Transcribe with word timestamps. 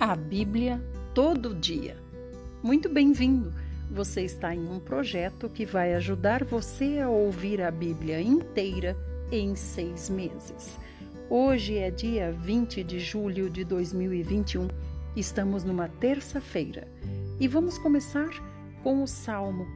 A 0.00 0.14
Bíblia 0.14 0.80
todo 1.12 1.52
dia. 1.52 1.96
Muito 2.62 2.88
bem-vindo! 2.88 3.52
Você 3.90 4.22
está 4.22 4.54
em 4.54 4.64
um 4.68 4.78
projeto 4.78 5.48
que 5.48 5.66
vai 5.66 5.92
ajudar 5.94 6.44
você 6.44 7.00
a 7.00 7.08
ouvir 7.08 7.60
a 7.60 7.68
Bíblia 7.68 8.20
inteira 8.20 8.96
em 9.32 9.56
seis 9.56 10.08
meses. 10.08 10.78
Hoje 11.28 11.78
é 11.78 11.90
dia 11.90 12.30
20 12.30 12.84
de 12.84 13.00
julho 13.00 13.50
de 13.50 13.64
2021, 13.64 14.68
estamos 15.16 15.64
numa 15.64 15.88
terça-feira 15.88 16.86
e 17.40 17.48
vamos 17.48 17.76
começar 17.76 18.30
com 18.84 19.02
o 19.02 19.06
Salmo, 19.08 19.66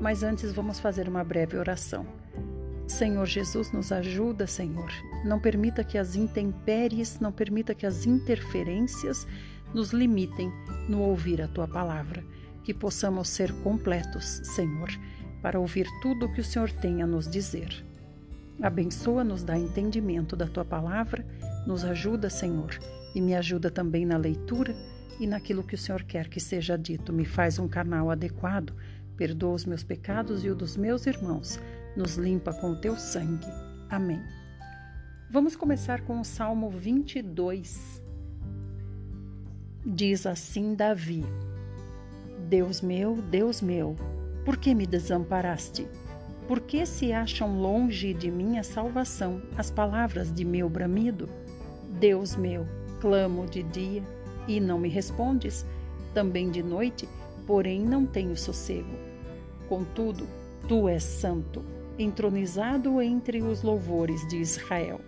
mas 0.00 0.22
antes 0.22 0.54
vamos 0.54 0.80
fazer 0.80 1.06
uma 1.06 1.22
breve 1.22 1.58
oração. 1.58 2.06
Senhor 2.88 3.26
Jesus, 3.26 3.72
nos 3.72 3.92
ajuda, 3.92 4.46
Senhor. 4.46 4.90
Não 5.22 5.38
permita 5.38 5.84
que 5.84 5.98
as 5.98 6.16
intempéries, 6.16 7.20
não 7.20 7.32
permita 7.32 7.74
que 7.74 7.84
as 7.84 8.06
interferências 8.06 9.26
nos 9.74 9.90
limitem 9.90 10.52
no 10.88 11.00
ouvir 11.00 11.42
a 11.42 11.48
tua 11.48 11.68
palavra. 11.68 12.24
Que 12.64 12.74
possamos 12.74 13.28
ser 13.28 13.52
completos, 13.62 14.40
Senhor, 14.42 14.88
para 15.40 15.60
ouvir 15.60 15.86
tudo 16.02 16.26
o 16.26 16.32
que 16.32 16.40
o 16.40 16.44
Senhor 16.44 16.70
tem 16.70 17.02
a 17.02 17.06
nos 17.06 17.28
dizer. 17.28 17.84
Abençoa-nos, 18.60 19.42
dá 19.42 19.58
entendimento 19.58 20.34
da 20.34 20.46
tua 20.46 20.64
palavra, 20.64 21.24
nos 21.66 21.84
ajuda, 21.84 22.30
Senhor, 22.30 22.78
e 23.14 23.20
me 23.20 23.34
ajuda 23.34 23.70
também 23.70 24.04
na 24.06 24.16
leitura 24.16 24.74
e 25.20 25.26
naquilo 25.26 25.62
que 25.62 25.74
o 25.74 25.78
Senhor 25.78 26.02
quer 26.02 26.28
que 26.28 26.40
seja 26.40 26.76
dito. 26.76 27.12
Me 27.12 27.24
faz 27.24 27.58
um 27.58 27.68
canal 27.68 28.10
adequado, 28.10 28.74
perdoa 29.16 29.54
os 29.54 29.64
meus 29.64 29.82
pecados 29.82 30.44
e 30.44 30.50
o 30.50 30.54
dos 30.54 30.76
meus 30.76 31.06
irmãos, 31.06 31.60
nos 31.96 32.16
limpa 32.16 32.52
com 32.52 32.72
o 32.72 32.80
teu 32.80 32.96
sangue. 32.96 33.46
Amém. 33.88 34.20
Vamos 35.30 35.56
começar 35.56 36.02
com 36.02 36.20
o 36.20 36.24
Salmo 36.24 36.70
22. 36.70 38.05
Diz 39.88 40.26
assim 40.26 40.74
Davi: 40.74 41.24
Deus 42.48 42.80
meu, 42.80 43.22
Deus 43.22 43.62
meu, 43.62 43.94
por 44.44 44.56
que 44.56 44.74
me 44.74 44.84
desamparaste? 44.84 45.86
Por 46.48 46.58
que 46.58 46.84
se 46.84 47.12
acham 47.12 47.60
longe 47.60 48.12
de 48.12 48.28
mim 48.28 48.58
a 48.58 48.64
salvação, 48.64 49.40
as 49.56 49.70
palavras 49.70 50.32
de 50.32 50.44
meu 50.44 50.68
bramido? 50.68 51.28
Deus 52.00 52.34
meu, 52.34 52.66
clamo 53.00 53.46
de 53.46 53.62
dia 53.62 54.02
e 54.48 54.58
não 54.58 54.76
me 54.76 54.88
respondes, 54.88 55.64
também 56.12 56.50
de 56.50 56.64
noite, 56.64 57.08
porém 57.46 57.80
não 57.80 58.04
tenho 58.04 58.36
sossego. 58.36 58.90
Contudo, 59.68 60.26
tu 60.66 60.88
és 60.88 61.04
santo, 61.04 61.64
entronizado 61.96 63.00
entre 63.00 63.40
os 63.40 63.62
louvores 63.62 64.26
de 64.26 64.36
Israel. 64.38 65.00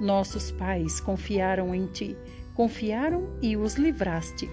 Nossos 0.00 0.50
pais 0.50 0.98
confiaram 1.00 1.74
em 1.74 1.84
ti 1.84 2.16
Confiaram 2.60 3.26
e 3.40 3.56
os 3.56 3.76
livraste. 3.76 4.46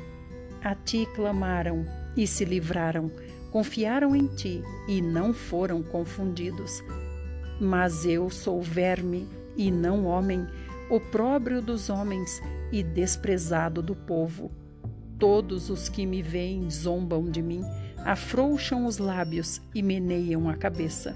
A 0.64 0.74
ti 0.74 1.06
clamaram 1.14 1.86
e 2.16 2.26
se 2.26 2.46
livraram. 2.46 3.12
Confiaram 3.52 4.16
em 4.16 4.28
ti 4.28 4.64
e 4.88 5.02
não 5.02 5.34
foram 5.34 5.84
confundidos. 5.84 6.82
Mas 7.60 8.06
eu 8.06 8.30
sou 8.30 8.62
verme 8.62 9.28
e 9.58 9.70
não 9.70 10.06
homem, 10.06 10.48
opróbrio 10.90 11.62
dos 11.62 11.90
homens 11.90 12.42
e 12.72 12.82
desprezado 12.82 13.82
do 13.82 13.94
povo. 13.94 14.54
Todos 15.20 15.70
os 15.70 15.90
que 15.90 16.06
me 16.06 16.22
veem 16.22 16.70
zombam 16.70 17.30
de 17.30 17.42
mim, 17.42 17.62
afrouxam 18.06 18.86
os 18.86 19.00
lábios 19.00 19.62
e 19.76 19.84
meneiam 19.84 20.48
a 20.48 20.56
cabeça. 20.56 21.14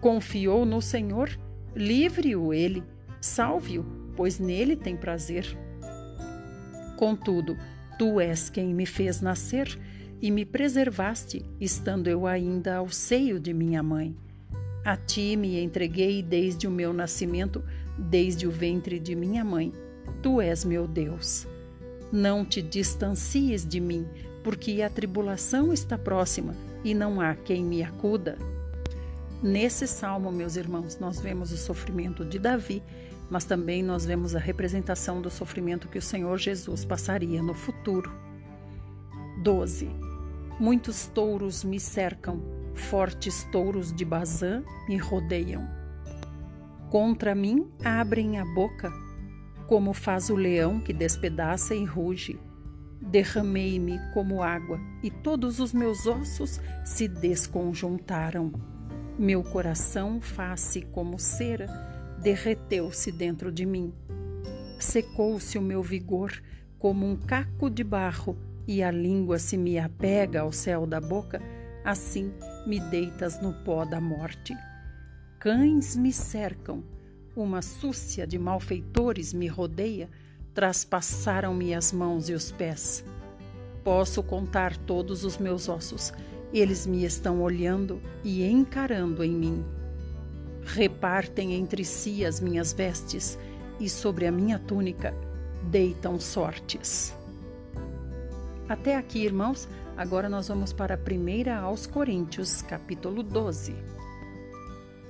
Confiou 0.00 0.64
no 0.64 0.80
Senhor? 0.80 1.28
Livre-o 1.74 2.54
ele, 2.54 2.84
salve-o 3.20 4.06
pois 4.18 4.40
nele 4.40 4.74
tem 4.74 4.96
prazer. 4.96 5.56
Contudo, 6.96 7.56
tu 7.96 8.18
és 8.18 8.50
quem 8.50 8.74
me 8.74 8.84
fez 8.84 9.20
nascer 9.20 9.78
e 10.20 10.28
me 10.28 10.44
preservaste, 10.44 11.46
estando 11.60 12.08
eu 12.08 12.26
ainda 12.26 12.74
ao 12.74 12.88
seio 12.88 13.38
de 13.38 13.54
minha 13.54 13.80
mãe. 13.80 14.16
A 14.84 14.96
ti 14.96 15.36
me 15.36 15.62
entreguei 15.62 16.20
desde 16.20 16.66
o 16.66 16.70
meu 16.70 16.92
nascimento, 16.92 17.62
desde 17.96 18.44
o 18.44 18.50
ventre 18.50 18.98
de 18.98 19.14
minha 19.14 19.44
mãe. 19.44 19.72
Tu 20.20 20.40
és 20.40 20.64
meu 20.64 20.88
Deus. 20.88 21.46
Não 22.10 22.44
te 22.44 22.60
distancies 22.60 23.64
de 23.64 23.78
mim, 23.78 24.04
porque 24.42 24.82
a 24.82 24.90
tribulação 24.90 25.72
está 25.72 25.96
próxima 25.96 26.56
e 26.82 26.92
não 26.92 27.20
há 27.20 27.36
quem 27.36 27.62
me 27.62 27.84
acuda. 27.84 28.36
Nesse 29.40 29.86
salmo, 29.86 30.32
meus 30.32 30.56
irmãos, 30.56 30.98
nós 30.98 31.20
vemos 31.20 31.52
o 31.52 31.56
sofrimento 31.56 32.24
de 32.24 32.40
Davi 32.40 32.82
mas 33.30 33.44
também 33.44 33.82
nós 33.82 34.04
vemos 34.04 34.34
a 34.34 34.38
representação 34.38 35.20
do 35.20 35.30
sofrimento 35.30 35.88
que 35.88 35.98
o 35.98 36.02
Senhor 36.02 36.38
Jesus 36.38 36.84
passaria 36.84 37.42
no 37.42 37.54
futuro. 37.54 38.10
12. 39.42 39.90
Muitos 40.58 41.06
touros 41.06 41.62
me 41.62 41.78
cercam, 41.78 42.42
fortes 42.74 43.44
touros 43.52 43.92
de 43.92 44.04
Bazã 44.04 44.62
me 44.88 44.96
rodeiam. 44.96 45.68
Contra 46.90 47.34
mim 47.34 47.70
abrem 47.84 48.38
a 48.38 48.44
boca, 48.44 48.90
como 49.66 49.92
faz 49.92 50.30
o 50.30 50.34
leão 50.34 50.80
que 50.80 50.92
despedaça 50.92 51.74
e 51.74 51.84
ruge. 51.84 52.40
Derramei-me 53.00 54.00
como 54.12 54.42
água 54.42 54.80
e 55.02 55.10
todos 55.10 55.60
os 55.60 55.72
meus 55.72 56.06
ossos 56.06 56.60
se 56.84 57.06
desconjuntaram. 57.06 58.52
Meu 59.18 59.42
coração 59.42 60.20
faz-se 60.20 60.82
como 60.82 61.18
cera 61.18 61.66
derreteu-se 62.22 63.12
dentro 63.12 63.50
de 63.52 63.64
mim. 63.64 63.92
Secou-se 64.78 65.56
o 65.58 65.62
meu 65.62 65.82
vigor 65.82 66.32
como 66.78 67.06
um 67.06 67.16
caco 67.16 67.68
de 67.68 67.82
barro 67.82 68.36
e 68.66 68.82
a 68.82 68.90
língua 68.90 69.38
se 69.38 69.56
me 69.56 69.78
apega 69.78 70.40
ao 70.40 70.52
céu 70.52 70.86
da 70.86 71.00
boca, 71.00 71.40
assim 71.84 72.32
me 72.66 72.78
deitas 72.78 73.40
no 73.40 73.52
pó 73.52 73.84
da 73.84 74.00
morte. 74.00 74.54
Cães 75.38 75.96
me 75.96 76.12
cercam, 76.12 76.84
uma 77.34 77.62
súcia 77.62 78.26
de 78.26 78.38
malfeitores 78.38 79.32
me 79.32 79.46
rodeia, 79.46 80.10
traspassaram-me 80.52 81.72
as 81.72 81.92
mãos 81.92 82.28
e 82.28 82.34
os 82.34 82.50
pés. 82.50 83.04
Posso 83.82 84.22
contar 84.22 84.76
todos 84.76 85.24
os 85.24 85.38
meus 85.38 85.68
ossos, 85.68 86.12
eles 86.52 86.86
me 86.86 87.04
estão 87.04 87.40
olhando 87.40 88.02
e 88.22 88.44
encarando 88.44 89.24
em 89.24 89.32
mim. 89.32 89.77
Repartem 90.68 91.54
entre 91.54 91.82
si 91.82 92.26
as 92.26 92.40
minhas 92.40 92.74
vestes 92.74 93.38
e 93.80 93.88
sobre 93.88 94.26
a 94.26 94.30
minha 94.30 94.58
túnica 94.58 95.14
deitam 95.62 96.20
sortes. 96.20 97.16
Até 98.68 98.94
aqui, 98.94 99.24
irmãos, 99.24 99.66
agora 99.96 100.28
nós 100.28 100.48
vamos 100.48 100.74
para 100.74 100.94
a 100.94 100.98
primeira 100.98 101.56
aos 101.56 101.86
Coríntios, 101.86 102.60
capítulo 102.60 103.22
12. 103.22 103.74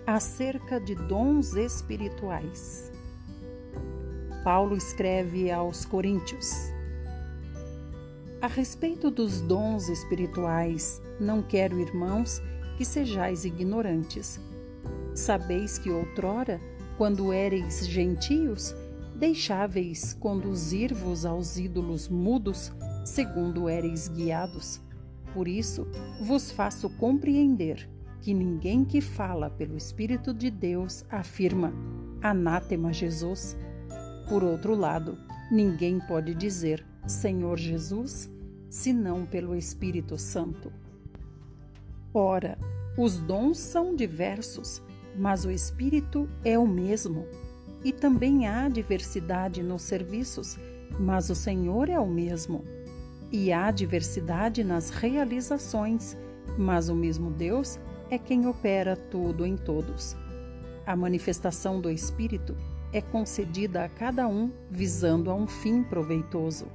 Acerca 0.06 0.78
de 0.80 0.94
dons 0.94 1.54
espirituais. 1.54 2.92
Paulo 4.44 4.76
escreve 4.76 5.50
aos 5.50 5.84
Coríntios: 5.84 6.52
A 8.40 8.46
respeito 8.46 9.10
dos 9.10 9.40
dons 9.40 9.88
espirituais, 9.88 11.02
não 11.18 11.42
quero, 11.42 11.80
irmãos, 11.80 12.40
que 12.76 12.84
sejais 12.84 13.44
ignorantes 13.44 14.40
Sabeis 15.18 15.78
que 15.78 15.90
outrora, 15.90 16.60
quando 16.96 17.32
éreis 17.32 17.88
gentios, 17.88 18.72
deixáveis 19.16 20.14
conduzir-vos 20.14 21.26
aos 21.26 21.58
ídolos 21.58 22.08
mudos, 22.08 22.70
segundo 23.04 23.68
éreis 23.68 24.06
guiados. 24.06 24.80
Por 25.34 25.48
isso, 25.48 25.88
vos 26.20 26.52
faço 26.52 26.88
compreender 26.88 27.90
que 28.20 28.32
ninguém 28.32 28.84
que 28.84 29.00
fala 29.00 29.50
pelo 29.50 29.76
Espírito 29.76 30.32
de 30.32 30.52
Deus 30.52 31.04
afirma 31.10 31.72
anátema 32.22 32.92
Jesus. 32.92 33.56
Por 34.28 34.44
outro 34.44 34.76
lado, 34.76 35.18
ninguém 35.50 35.98
pode 35.98 36.32
dizer 36.32 36.86
Senhor 37.08 37.58
Jesus, 37.58 38.30
senão 38.70 39.26
pelo 39.26 39.56
Espírito 39.56 40.16
Santo. 40.16 40.72
Ora, 42.14 42.56
os 42.96 43.18
dons 43.18 43.58
são 43.58 43.96
diversos, 43.96 44.80
mas 45.18 45.44
o 45.44 45.50
espírito 45.50 46.28
é 46.44 46.58
o 46.58 46.66
mesmo. 46.66 47.26
E 47.84 47.92
também 47.92 48.46
há 48.46 48.68
diversidade 48.68 49.62
nos 49.62 49.82
serviços, 49.82 50.56
mas 50.98 51.28
o 51.28 51.34
Senhor 51.34 51.88
é 51.88 51.98
o 51.98 52.06
mesmo. 52.06 52.64
E 53.30 53.52
há 53.52 53.70
diversidade 53.70 54.62
nas 54.64 54.90
realizações, 54.90 56.16
mas 56.56 56.88
o 56.88 56.94
mesmo 56.94 57.30
Deus 57.30 57.78
é 58.08 58.16
quem 58.16 58.46
opera 58.46 58.96
tudo 58.96 59.44
em 59.44 59.56
todos. 59.56 60.16
A 60.86 60.96
manifestação 60.96 61.80
do 61.80 61.90
Espírito 61.90 62.56
é 62.92 63.02
concedida 63.02 63.84
a 63.84 63.88
cada 63.88 64.26
um 64.26 64.50
visando 64.70 65.30
a 65.30 65.34
um 65.34 65.46
fim 65.46 65.82
proveitoso, 65.82 66.66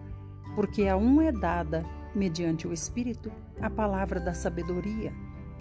porque 0.55 0.87
a 0.87 0.95
um 0.95 1.21
é 1.21 1.31
dada, 1.31 1.83
mediante 2.13 2.67
o 2.67 2.73
Espírito, 2.73 3.31
a 3.59 3.69
palavra 3.69 4.19
da 4.19 4.33
sabedoria 4.33 5.11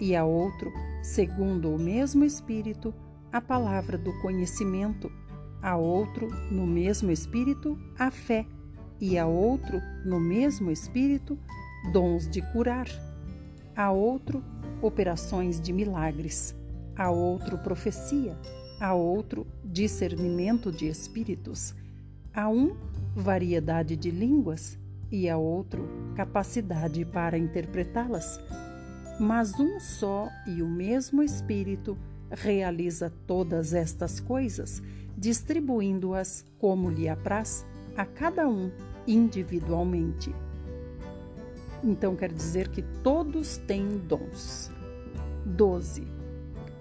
e 0.03 0.17
a 0.17 0.25
outro, 0.25 0.73
segundo 1.01 1.73
o 1.73 1.79
mesmo 1.79 2.25
Espírito, 2.25 2.93
a 3.31 3.39
palavra 3.39 3.97
do 3.97 4.11
conhecimento, 4.21 5.09
a 5.61 5.77
outro, 5.77 6.27
no 6.51 6.67
mesmo 6.67 7.09
Espírito, 7.09 7.79
a 7.97 8.11
fé, 8.11 8.45
e 8.99 9.17
a 9.17 9.25
outro, 9.25 9.81
no 10.03 10.19
mesmo 10.19 10.71
espírito, 10.71 11.37
dons 11.91 12.29
de 12.29 12.41
curar, 12.51 12.87
a 13.75 13.91
outro, 13.91 14.43
operações 14.81 15.59
de 15.59 15.71
milagres, 15.71 16.53
a 16.97 17.09
outro, 17.09 17.57
profecia, 17.57 18.37
a 18.81 18.93
outro, 18.93 19.47
discernimento 19.63 20.69
de 20.69 20.87
espíritos, 20.87 21.73
a 22.33 22.49
um, 22.49 22.75
variedade 23.15 23.95
de 23.95 24.11
línguas 24.11 24.77
e 25.09 25.29
a 25.29 25.37
outro, 25.37 25.87
capacidade 26.15 27.05
para 27.05 27.37
interpretá-las. 27.37 28.39
Mas 29.19 29.59
um 29.59 29.79
só 29.79 30.29
e 30.47 30.61
o 30.61 30.67
mesmo 30.67 31.21
Espírito 31.21 31.97
realiza 32.31 33.13
todas 33.27 33.73
estas 33.73 34.19
coisas, 34.19 34.81
distribuindo-as 35.17 36.45
como 36.57 36.89
lhe 36.89 37.07
apraz 37.07 37.65
a 37.95 38.05
cada 38.05 38.47
um 38.47 38.71
individualmente. 39.07 40.33
Então 41.83 42.15
quer 42.15 42.31
dizer 42.31 42.69
que 42.69 42.81
todos 43.03 43.57
têm 43.57 43.97
dons. 43.97 44.71
12. 45.45 46.07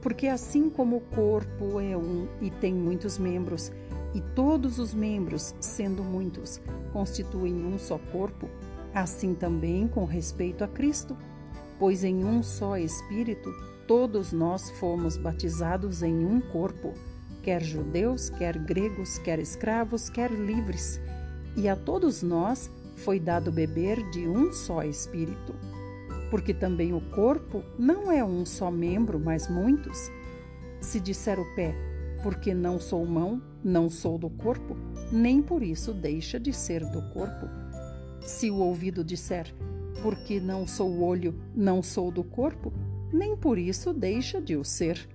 Porque 0.01 0.27
assim 0.29 0.71
como 0.71 0.97
o 0.97 1.01
corpo 1.01 1.81
é 1.81 1.97
um 1.97 2.29
e 2.41 2.51
tem 2.51 2.73
muitos 2.73 3.19
membros, 3.19 3.71
e 4.15 4.21
todos 4.21 4.79
os 4.79 4.93
membros, 4.93 5.55
sendo 5.61 6.03
muitos, 6.03 6.61
constituem 6.93 7.65
um 7.65 7.79
só 7.79 7.99
corpo, 7.99 8.49
assim 8.95 9.35
também 9.35 9.89
com 9.89 10.05
respeito 10.05 10.63
a 10.63 10.69
Cristo, 10.69 11.17
pois 11.83 12.05
em 12.05 12.25
um 12.25 12.45
só 12.45 12.79
Espírito 12.79 13.53
todos 13.89 14.33
nós 14.33 14.71
fomos 14.79 15.17
batizados 15.17 16.01
em 16.01 16.25
um 16.25 16.41
corpo, 16.41 16.95
quer 17.43 17.61
judeus, 17.61 18.31
quer 18.31 18.57
gregos, 18.57 19.19
quer 19.19 19.41
escravos, 19.41 20.09
quer 20.09 20.31
livres, 20.31 21.01
e 21.57 21.69
a 21.69 21.75
todos 21.75 22.23
nós 22.23 22.71
foi 22.95 23.19
dado 23.19 23.51
beber 23.51 24.01
de 24.11 24.29
um 24.29 24.53
só 24.53 24.85
Espírito. 24.85 25.57
Porque 26.31 26.55
também 26.55 26.93
o 26.95 27.01
corpo 27.11 27.65
não 27.77 28.13
é 28.13 28.25
um 28.25 28.47
só 28.47 28.71
membro, 28.71 29.19
mas 29.19 29.49
muitos. 29.49 30.09
Se 30.81 31.01
disser 31.01 31.41
o 31.41 31.55
pé, 31.57 31.75
porque 32.23 32.55
não 32.55 32.79
sou 32.79 33.05
mão, 33.05 33.43
não 33.65 33.91
sou 33.91 34.17
do 34.19 34.31
corpo, 34.31 34.77
nem 35.11 35.43
por 35.43 35.65
isso 35.65 35.93
deixa 35.93 36.39
de 36.39 36.53
ser 36.53 36.85
do 36.85 37.03
corpo. 37.11 37.49
Se 38.21 38.53
o 38.53 38.59
ouvido 38.59 39.03
disser, 39.03 39.53
porque 40.03 40.41
não 40.41 40.67
sou 40.67 41.01
olho, 41.01 41.35
não 41.55 41.83
sou 41.83 42.11
do 42.11 42.25
corpo, 42.25 42.73
nem 43.13 43.37
por 43.37 43.57
isso 43.57 43.93
deixa 43.93 44.41
de 44.41 44.57
o 44.57 44.65
ser. 44.65 45.09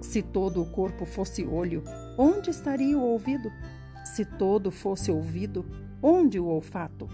Se 0.00 0.22
todo 0.22 0.62
o 0.62 0.66
corpo 0.66 1.06
fosse 1.06 1.44
olho, 1.44 1.82
onde 2.18 2.50
estaria 2.50 2.96
o 2.96 3.02
ouvido? 3.02 3.50
Se 4.04 4.24
todo 4.24 4.70
fosse 4.70 5.10
ouvido, 5.10 5.64
onde 6.02 6.38
o 6.38 6.46
olfato? 6.46 7.08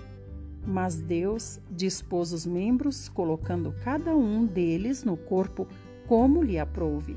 Mas 0.66 0.96
Deus 0.96 1.60
dispôs 1.70 2.32
os 2.32 2.44
membros, 2.44 3.08
colocando 3.08 3.74
cada 3.84 4.14
um 4.16 4.44
deles 4.44 5.04
no 5.04 5.16
corpo 5.16 5.66
como 6.06 6.42
lhe 6.42 6.58
aprouve. 6.58 7.16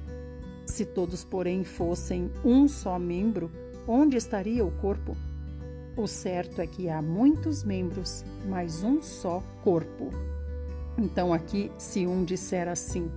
Se 0.65 0.85
todos, 0.85 1.23
porém, 1.23 1.63
fossem 1.63 2.31
um 2.43 2.67
só 2.67 2.97
membro, 2.97 3.51
onde 3.87 4.17
estaria 4.17 4.65
o 4.65 4.71
corpo? 4.71 5.15
O 5.97 6.07
certo 6.07 6.61
é 6.61 6.67
que 6.67 6.89
há 6.89 7.01
muitos 7.01 7.63
membros, 7.63 8.25
mas 8.47 8.83
um 8.83 9.01
só 9.01 9.41
corpo. 9.63 10.09
Então 10.97 11.33
aqui, 11.33 11.71
se 11.77 12.05
um 12.05 12.23
disser 12.23 12.67
assim, 12.67 13.09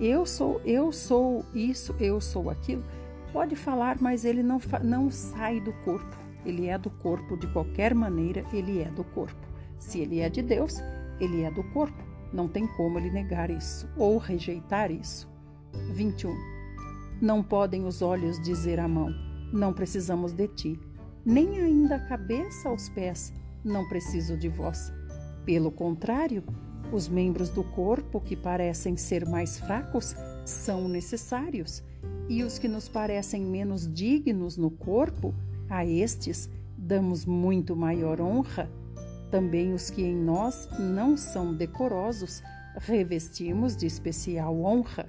eu 0.00 0.24
sou, 0.24 0.60
eu 0.64 0.92
sou 0.92 1.44
isso, 1.54 1.94
eu 2.00 2.20
sou 2.20 2.50
aquilo, 2.50 2.84
pode 3.32 3.54
falar, 3.54 3.98
mas 4.00 4.24
ele 4.24 4.42
não, 4.42 4.58
não 4.82 5.10
sai 5.10 5.60
do 5.60 5.72
corpo. 5.84 6.16
Ele 6.44 6.68
é 6.68 6.78
do 6.78 6.90
corpo 6.90 7.36
de 7.36 7.46
qualquer 7.48 7.94
maneira, 7.94 8.44
ele 8.52 8.80
é 8.80 8.90
do 8.90 9.02
corpo. 9.02 9.46
Se 9.78 10.00
ele 10.00 10.20
é 10.20 10.28
de 10.28 10.42
Deus, 10.42 10.74
ele 11.20 11.42
é 11.42 11.50
do 11.50 11.64
corpo. 11.72 12.02
Não 12.32 12.48
tem 12.48 12.66
como 12.76 12.98
ele 12.98 13.10
negar 13.10 13.50
isso 13.50 13.88
ou 13.96 14.16
rejeitar 14.18 14.90
isso. 14.90 15.28
21. 15.92 16.34
Não 17.20 17.42
podem 17.42 17.84
os 17.84 18.02
olhos 18.02 18.40
dizer 18.42 18.78
à 18.78 18.86
mão: 18.86 19.10
Não 19.52 19.72
precisamos 19.72 20.32
de 20.32 20.48
ti, 20.48 20.80
nem 21.26 21.60
ainda 21.60 21.96
a 21.96 22.00
cabeça 22.00 22.68
aos 22.68 22.88
pés: 22.88 23.32
Não 23.64 23.88
preciso 23.88 24.36
de 24.36 24.48
vós. 24.48 24.92
Pelo 25.44 25.72
contrário, 25.72 26.44
os 26.92 27.08
membros 27.08 27.50
do 27.50 27.64
corpo 27.64 28.20
que 28.20 28.36
parecem 28.36 28.96
ser 28.96 29.26
mais 29.26 29.58
fracos 29.58 30.14
são 30.44 30.88
necessários, 30.88 31.82
e 32.28 32.44
os 32.44 32.58
que 32.58 32.68
nos 32.68 32.88
parecem 32.88 33.44
menos 33.44 33.92
dignos 33.92 34.56
no 34.56 34.70
corpo, 34.70 35.34
a 35.68 35.84
estes 35.84 36.48
damos 36.78 37.24
muito 37.24 37.74
maior 37.74 38.20
honra. 38.20 38.70
Também 39.28 39.74
os 39.74 39.90
que 39.90 40.02
em 40.02 40.14
nós 40.14 40.68
não 40.78 41.16
são 41.16 41.52
decorosos, 41.52 42.40
revestimos 42.78 43.76
de 43.76 43.86
especial 43.86 44.56
honra. 44.60 45.08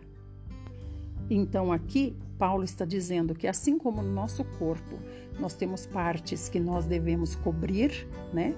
Então, 1.29 1.71
aqui, 1.71 2.15
Paulo 2.37 2.63
está 2.63 2.85
dizendo 2.85 3.35
que, 3.35 3.47
assim 3.47 3.77
como 3.77 4.01
no 4.01 4.13
nosso 4.13 4.43
corpo 4.57 4.97
nós 5.39 5.53
temos 5.53 5.85
partes 5.85 6.49
que 6.49 6.59
nós 6.59 6.85
devemos 6.85 7.35
cobrir, 7.35 8.07
né? 8.33 8.55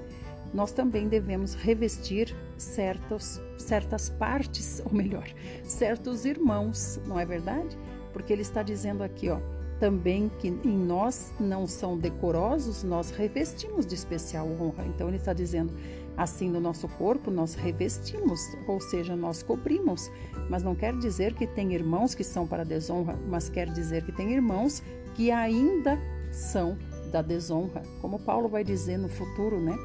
Nós 0.54 0.72
também 0.72 1.08
devemos 1.08 1.54
revestir 1.54 2.36
certos, 2.58 3.40
certas 3.58 4.10
partes, 4.10 4.81
ou 4.84 4.92
melhor, 4.92 5.28
certos 5.64 6.26
irmãos, 6.26 7.00
não 7.06 7.20
é 7.20 7.26
verdade? 7.26 7.78
Porque 8.12 8.34
ele 8.34 8.42
está 8.42 8.64
dizendo 8.64 9.04
aqui, 9.04 9.30
ó, 9.30 9.40
também 9.80 10.30
que 10.40 10.48
em 10.48 10.78
nós 10.78 11.31
não 11.40 11.66
são 11.66 11.98
decorosos, 11.98 12.84
nós 12.84 13.12
revestimos 13.12 13.86
de 13.86 13.96
especial 13.96 14.48
honra. 14.48 14.86
Então 14.86 15.08
ele 15.08 15.18
está 15.18 15.34
dizendo, 15.34 15.74
assim 16.18 16.50
no 16.50 16.60
nosso 16.60 16.88
corpo 16.88 17.31
nós 17.31 17.54
revestimos, 17.56 18.42
ou 18.68 18.81
seja, 18.81 19.16
nós 19.16 19.42
cobrimos, 19.42 20.12
mas 20.50 20.64
não 20.64 20.76
quer 20.76 20.96
dizer 20.98 21.34
que 21.34 21.48
tem 21.48 21.74
irmãos 21.74 22.14
que 22.14 22.24
são 22.24 22.46
para 22.46 22.66
desonra, 22.66 23.18
mas 23.28 23.50
quer 23.50 23.70
dizer 23.70 24.04
que 24.04 24.12
tem 24.12 24.34
irmãos 24.34 24.84
que 25.16 25.31
ainda 25.31 25.98
são 26.39 26.77
da 27.12 27.21
desonra, 27.21 27.83
como 28.01 28.19
Paulo 28.19 28.47
vai 28.47 28.63
dizer 28.63 28.97
no 28.97 29.09
futuro, 29.09 29.59
né? 29.59 29.77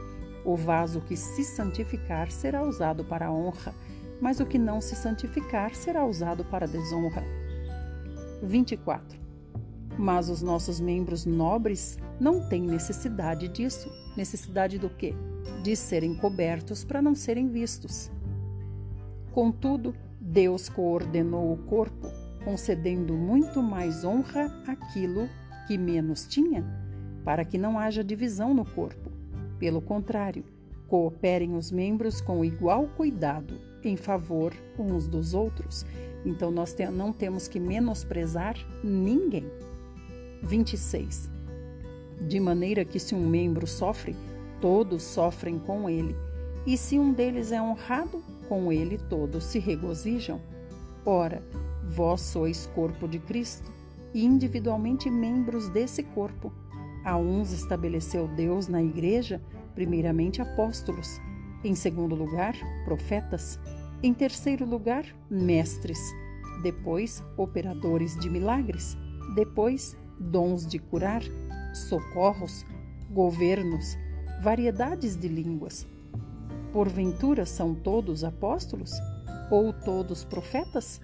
O 0.44 0.56
vaso 0.56 1.00
que 1.00 1.16
se 1.16 1.42
santificar 1.42 2.30
será 2.30 2.62
usado 2.62 3.04
para 3.04 3.26
a 3.26 3.32
honra, 3.32 3.74
mas 4.20 4.40
o 4.40 4.46
que 4.46 4.58
não 4.58 4.80
se 4.80 4.94
santificar 4.94 5.74
será 5.74 6.04
usado 6.04 6.44
para 6.44 6.66
a 6.66 6.68
desonra. 6.68 7.24
24. 8.42 9.18
Mas 9.98 10.28
os 10.28 10.42
nossos 10.42 10.80
membros 10.80 11.24
nobres 11.24 11.98
não 12.20 12.48
têm 12.48 12.62
necessidade 12.62 13.48
disso. 13.48 13.90
Necessidade 14.17 14.79
do 14.79 14.90
quê? 14.90 15.14
De 15.62 15.74
serem 15.74 16.14
cobertos 16.14 16.84
para 16.84 17.00
não 17.00 17.14
serem 17.14 17.48
vistos. 17.48 18.10
Contudo, 19.32 19.94
Deus 20.20 20.69
coordenou 20.69 21.52
o 21.52 21.56
corpo, 21.56 22.08
concedendo 22.44 23.14
muito 23.14 23.62
mais 23.62 24.05
honra 24.05 24.46
àquilo 24.67 25.29
que 25.66 25.78
menos 25.78 26.26
tinha, 26.26 26.64
para 27.24 27.44
que 27.44 27.58
não 27.58 27.78
haja 27.78 28.04
divisão 28.04 28.52
no 28.52 28.64
corpo. 28.64 29.10
Pelo 29.58 29.80
contrário, 29.80 30.44
cooperem 30.88 31.54
os 31.56 31.70
membros 31.70 32.20
com 32.20 32.44
igual 32.44 32.86
cuidado 32.96 33.58
em 33.82 33.96
favor 33.96 34.52
uns 34.78 35.06
dos 35.06 35.34
outros. 35.34 35.84
Então, 36.24 36.50
nós 36.50 36.74
não 36.92 37.12
temos 37.12 37.48
que 37.48 37.60
menosprezar 37.60 38.56
ninguém. 38.82 39.44
26. 40.42 41.30
De 42.20 42.40
maneira 42.40 42.84
que, 42.84 42.98
se 42.98 43.14
um 43.14 43.26
membro 43.26 43.66
sofre, 43.66 44.16
todos 44.60 45.02
sofrem 45.02 45.58
com 45.58 45.88
ele, 45.88 46.16
e 46.66 46.78
se 46.78 46.98
um 46.98 47.12
deles 47.12 47.52
é 47.52 47.60
honrado, 47.60 48.22
com 48.48 48.72
ele 48.72 48.96
todos 48.96 49.44
se 49.44 49.58
regozijam. 49.58 50.40
Ora, 51.04 51.42
vós 51.82 52.22
sois 52.22 52.66
corpo 52.74 53.06
de 53.06 53.18
Cristo 53.18 53.70
e 54.14 54.24
individualmente 54.24 55.10
membros 55.10 55.68
desse 55.68 56.02
corpo. 56.02 56.52
A 57.04 57.16
uns 57.18 57.52
estabeleceu 57.52 58.28
Deus 58.28 58.68
na 58.68 58.82
igreja, 58.82 59.42
primeiramente 59.74 60.40
apóstolos, 60.40 61.20
em 61.64 61.74
segundo 61.74 62.14
lugar, 62.14 62.54
profetas, 62.84 63.58
em 64.02 64.14
terceiro 64.14 64.64
lugar, 64.64 65.04
mestres, 65.28 65.98
depois 66.62 67.22
operadores 67.36 68.18
de 68.18 68.30
milagres, 68.30 68.96
depois 69.34 69.96
dons 70.18 70.66
de 70.66 70.78
curar, 70.78 71.22
socorros, 71.74 72.64
governos, 73.10 73.98
variedades 74.42 75.16
de 75.16 75.26
línguas. 75.28 75.86
Porventura 76.72 77.46
são 77.46 77.74
todos 77.74 78.24
apóstolos? 78.24 78.92
Ou 79.50 79.72
todos 79.72 80.24
profetas? 80.24 81.00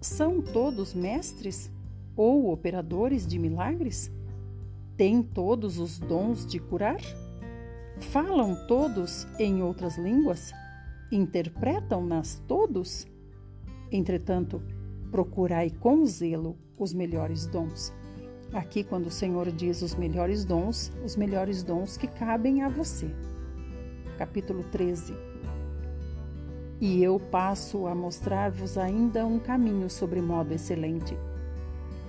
São 0.00 0.40
todos 0.40 0.94
mestres? 0.94 1.70
Ou 2.16 2.50
operadores 2.50 3.26
de 3.26 3.38
milagres? 3.38 4.10
Têm 4.96 5.22
todos 5.22 5.78
os 5.78 5.98
dons 5.98 6.46
de 6.46 6.58
curar? 6.58 7.00
Falam 8.00 8.66
todos 8.66 9.26
em 9.38 9.62
outras 9.62 9.98
línguas? 9.98 10.52
Interpretam-nas 11.12 12.42
todos? 12.48 13.06
Entretanto, 13.92 14.62
procurai 15.10 15.70
com 15.70 16.04
zelo 16.06 16.56
os 16.78 16.92
melhores 16.92 17.46
dons 17.46 17.92
Aqui, 18.52 18.84
quando 18.84 19.06
o 19.06 19.10
Senhor 19.10 19.50
diz 19.50 19.82
os 19.82 19.94
melhores 19.94 20.44
dons, 20.44 20.92
os 21.04 21.16
melhores 21.16 21.62
dons 21.62 21.96
que 21.96 22.06
cabem 22.06 22.62
a 22.62 22.68
você. 22.68 23.10
Capítulo 24.16 24.62
13. 24.64 25.14
E 26.80 27.02
eu 27.02 27.18
passo 27.18 27.86
a 27.86 27.94
mostrar-vos 27.94 28.78
ainda 28.78 29.26
um 29.26 29.38
caminho 29.38 29.90
sobre 29.90 30.20
modo 30.20 30.52
excelente. 30.52 31.16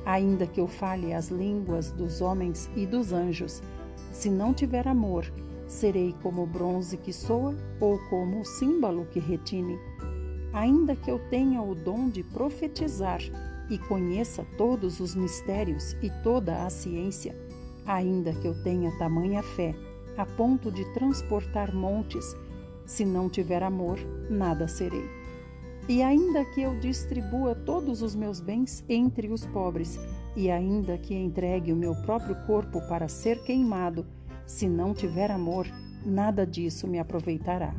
Ainda 0.08 0.48
que 0.48 0.62
eu 0.62 0.68
fale 0.68 1.14
as 1.14 1.28
línguas 1.28 1.92
dos 1.92 2.22
homens 2.22 2.70
e 2.78 2.86
dos 2.86 3.12
anjos, 3.12 3.62
se 4.14 4.30
não 4.30 4.54
tiver 4.54 4.88
amor, 4.88 5.30
serei 5.68 6.16
como 6.24 6.44
o 6.44 6.48
bronze 6.48 6.96
que 6.96 7.12
soa 7.12 7.54
ou 7.78 8.00
como 8.10 8.40
o 8.40 8.46
símbolo 8.46 9.06
que 9.08 9.20
retine. 9.20 9.78
Ainda 10.54 10.96
que 10.96 11.12
eu 11.12 11.20
tenha 11.30 11.62
o 11.62 11.76
dom 11.76 12.08
de 12.08 12.24
profetizar 12.24 13.20
e 13.70 13.78
conheça 13.78 14.48
todos 14.58 15.02
os 15.02 15.14
mistérios 15.14 15.92
e 16.02 16.10
toda 16.24 16.66
a 16.66 16.70
ciência, 16.70 17.38
ainda 17.86 18.32
que 18.32 18.48
eu 18.48 18.64
tenha 18.64 18.98
tamanha 18.98 19.44
fé, 19.44 19.76
a 20.16 20.26
ponto 20.26 20.72
de 20.72 20.86
transportar 20.94 21.76
montes, 21.76 22.34
se 22.86 23.04
não 23.04 23.30
tiver 23.30 23.62
amor, 23.62 24.00
nada 24.30 24.70
serei. 24.70 25.17
E 25.90 26.04
ainda 26.04 26.44
que 26.44 26.62
eu 26.62 26.78
distribua 26.80 27.56
todos 27.56 28.02
os 28.02 28.14
meus 28.14 28.42
bens 28.42 28.84
entre 28.90 29.30
os 29.30 29.46
pobres, 29.46 29.98
e 30.36 30.52
ainda 30.52 30.98
que 30.98 31.16
entregue 31.16 31.72
o 31.72 31.78
meu 31.78 31.96
próprio 31.96 32.36
corpo 32.46 32.82
para 32.90 33.08
ser 33.08 33.42
queimado, 33.44 34.06
se 34.46 34.68
não 34.68 34.94
tiver 34.94 35.32
amor, 35.32 35.66
nada 36.06 36.46
disso 36.46 36.88
me 36.88 37.00
aproveitará. 37.00 37.74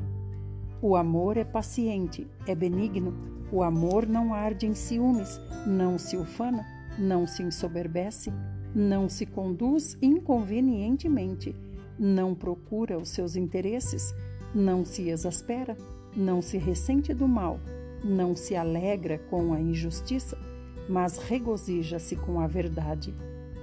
O 0.80 0.96
amor 0.96 1.36
é 1.36 1.44
paciente, 1.44 2.26
é 2.46 2.54
benigno, 2.54 3.14
o 3.52 3.62
amor 3.62 4.06
não 4.06 4.32
arde 4.32 4.66
em 4.66 4.74
ciúmes, 4.74 5.38
não 5.66 5.98
se 5.98 6.16
ufana, 6.16 6.64
não 6.98 7.26
se 7.26 7.42
ensoberbece, 7.42 8.32
não 8.74 9.08
se 9.08 9.26
conduz 9.26 9.98
inconvenientemente, 10.00 11.54
não 11.98 12.34
procura 12.34 12.96
os 12.96 13.10
seus 13.10 13.36
interesses, 13.36 14.14
não 14.54 14.84
se 14.84 15.10
exaspera, 15.10 15.76
não 16.16 16.40
se 16.40 16.56
ressente 16.58 17.12
do 17.12 17.28
mal, 17.28 17.58
não 18.02 18.34
se 18.36 18.54
alegra 18.54 19.18
com 19.30 19.52
a 19.52 19.60
injustiça, 19.60 20.38
mas 20.88 21.18
regozija-se 21.18 22.16
com 22.16 22.40
a 22.40 22.46
verdade. 22.46 23.14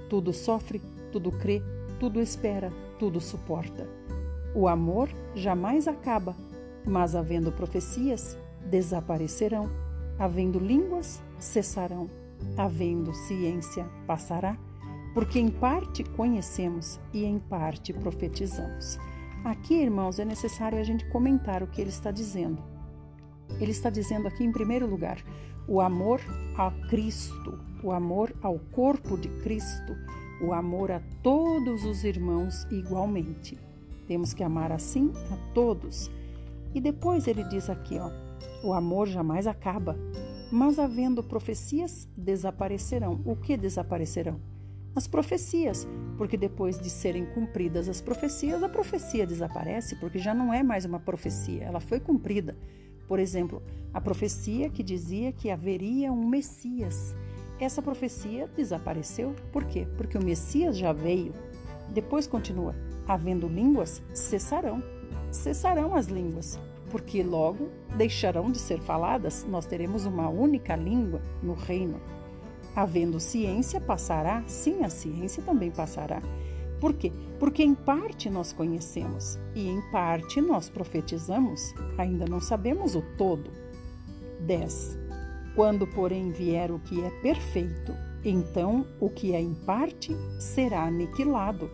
Tudo 0.08 0.32
sofre, 0.32 0.80
tudo 1.10 1.32
crê, 1.32 1.62
tudo 1.98 2.20
espera, 2.20 2.72
tudo 2.98 3.20
suporta. 3.20 3.88
O 4.54 4.68
amor 4.68 5.08
jamais 5.34 5.88
acaba, 5.88 6.36
mas 6.86 7.14
havendo 7.14 7.52
profecias, 7.52 8.38
desaparecerão, 8.64 9.70
havendo 10.18 10.58
línguas, 10.58 11.22
cessarão, 11.38 12.08
havendo 12.56 13.12
ciência, 13.14 13.86
passará, 14.06 14.56
porque 15.14 15.38
em 15.38 15.48
parte 15.48 16.04
conhecemos 16.04 17.00
e 17.12 17.24
em 17.24 17.38
parte 17.38 17.92
profetizamos. 17.92 18.98
Aqui, 19.44 19.74
irmãos, 19.74 20.18
é 20.18 20.24
necessário 20.24 20.78
a 20.78 20.82
gente 20.82 21.08
comentar 21.08 21.62
o 21.62 21.66
que 21.66 21.80
ele 21.80 21.90
está 21.90 22.10
dizendo. 22.10 22.75
Ele 23.60 23.70
está 23.70 23.90
dizendo 23.90 24.28
aqui, 24.28 24.44
em 24.44 24.52
primeiro 24.52 24.86
lugar, 24.86 25.22
o 25.68 25.80
amor 25.80 26.20
a 26.56 26.70
Cristo, 26.88 27.58
o 27.82 27.90
amor 27.90 28.34
ao 28.42 28.58
corpo 28.72 29.16
de 29.16 29.28
Cristo, 29.42 29.96
o 30.40 30.52
amor 30.52 30.90
a 30.90 31.00
todos 31.22 31.84
os 31.84 32.04
irmãos 32.04 32.66
igualmente. 32.70 33.58
Temos 34.06 34.32
que 34.32 34.44
amar 34.44 34.70
assim 34.70 35.12
a 35.30 35.36
todos. 35.52 36.10
E 36.74 36.80
depois 36.80 37.26
ele 37.26 37.42
diz 37.44 37.70
aqui, 37.70 37.98
ó, 37.98 38.10
o 38.62 38.72
amor 38.72 39.06
jamais 39.08 39.46
acaba, 39.46 39.96
mas 40.52 40.78
havendo 40.78 41.22
profecias, 41.22 42.08
desaparecerão. 42.16 43.20
O 43.24 43.34
que 43.34 43.56
desaparecerão? 43.56 44.40
As 44.94 45.06
profecias, 45.06 45.86
porque 46.16 46.36
depois 46.36 46.78
de 46.78 46.88
serem 46.88 47.26
cumpridas 47.26 47.88
as 47.88 48.00
profecias, 48.00 48.62
a 48.62 48.68
profecia 48.68 49.26
desaparece, 49.26 49.96
porque 49.96 50.18
já 50.18 50.32
não 50.32 50.54
é 50.54 50.62
mais 50.62 50.84
uma 50.84 50.98
profecia, 50.98 51.64
ela 51.64 51.80
foi 51.80 52.00
cumprida. 52.00 52.56
Por 53.06 53.18
exemplo, 53.18 53.62
a 53.92 54.00
profecia 54.00 54.68
que 54.68 54.82
dizia 54.82 55.32
que 55.32 55.50
haveria 55.50 56.12
um 56.12 56.26
Messias. 56.26 57.14
Essa 57.58 57.80
profecia 57.80 58.48
desapareceu. 58.54 59.34
Por 59.52 59.64
quê? 59.64 59.86
Porque 59.96 60.18
o 60.18 60.24
Messias 60.24 60.76
já 60.76 60.92
veio. 60.92 61.32
Depois 61.88 62.26
continua: 62.26 62.74
havendo 63.06 63.48
línguas, 63.48 64.02
cessarão. 64.12 64.82
Cessarão 65.30 65.94
as 65.94 66.06
línguas, 66.06 66.58
porque 66.90 67.22
logo 67.22 67.68
deixarão 67.96 68.50
de 68.50 68.58
ser 68.58 68.80
faladas, 68.80 69.44
nós 69.48 69.66
teremos 69.66 70.06
uma 70.06 70.28
única 70.28 70.76
língua 70.76 71.20
no 71.42 71.54
reino. 71.54 72.00
Havendo 72.74 73.18
ciência, 73.18 73.80
passará, 73.80 74.42
sim, 74.46 74.84
a 74.84 74.88
ciência 74.88 75.42
também 75.42 75.70
passará. 75.70 76.20
Por 76.80 76.94
quê? 76.94 77.12
Porque 77.38 77.62
em 77.62 77.74
parte 77.74 78.28
nós 78.28 78.52
conhecemos 78.52 79.38
e 79.54 79.68
em 79.68 79.80
parte 79.90 80.40
nós 80.40 80.68
profetizamos, 80.68 81.74
ainda 81.96 82.26
não 82.26 82.40
sabemos 82.40 82.94
o 82.94 83.02
todo. 83.16 83.50
10. 84.40 84.98
Quando, 85.54 85.86
porém, 85.86 86.30
vier 86.32 86.70
o 86.70 86.78
que 86.78 87.02
é 87.02 87.10
perfeito, 87.22 87.94
então 88.24 88.86
o 89.00 89.08
que 89.08 89.34
é 89.34 89.40
em 89.40 89.54
parte 89.54 90.14
será 90.38 90.84
aniquilado. 90.84 91.70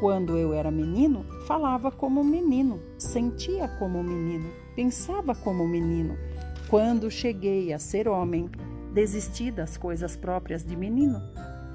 Quando 0.00 0.36
eu 0.36 0.52
era 0.52 0.70
menino, 0.70 1.24
falava 1.46 1.90
como 1.90 2.22
menino, 2.22 2.80
sentia 2.98 3.68
como 3.78 4.02
menino, 4.02 4.50
pensava 4.74 5.34
como 5.34 5.66
menino. 5.66 6.16
Quando 6.68 7.10
cheguei 7.10 7.72
a 7.72 7.78
ser 7.78 8.08
homem, 8.08 8.50
desisti 8.92 9.50
das 9.50 9.76
coisas 9.76 10.16
próprias 10.16 10.64
de 10.64 10.76
menino, 10.76 11.22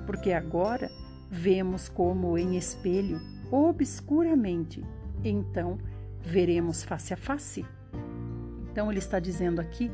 porque 0.06 0.32
agora 0.32 0.92
vemos 1.32 1.88
como 1.88 2.38
em 2.38 2.58
espelho, 2.58 3.22
obscuramente, 3.50 4.84
então 5.24 5.78
veremos 6.20 6.84
face 6.84 7.14
a 7.14 7.18
face. 7.18 7.66
Então 8.70 8.92
ele 8.92 9.00
está 9.00 9.18
dizendo 9.18 9.62
aqui 9.62 9.90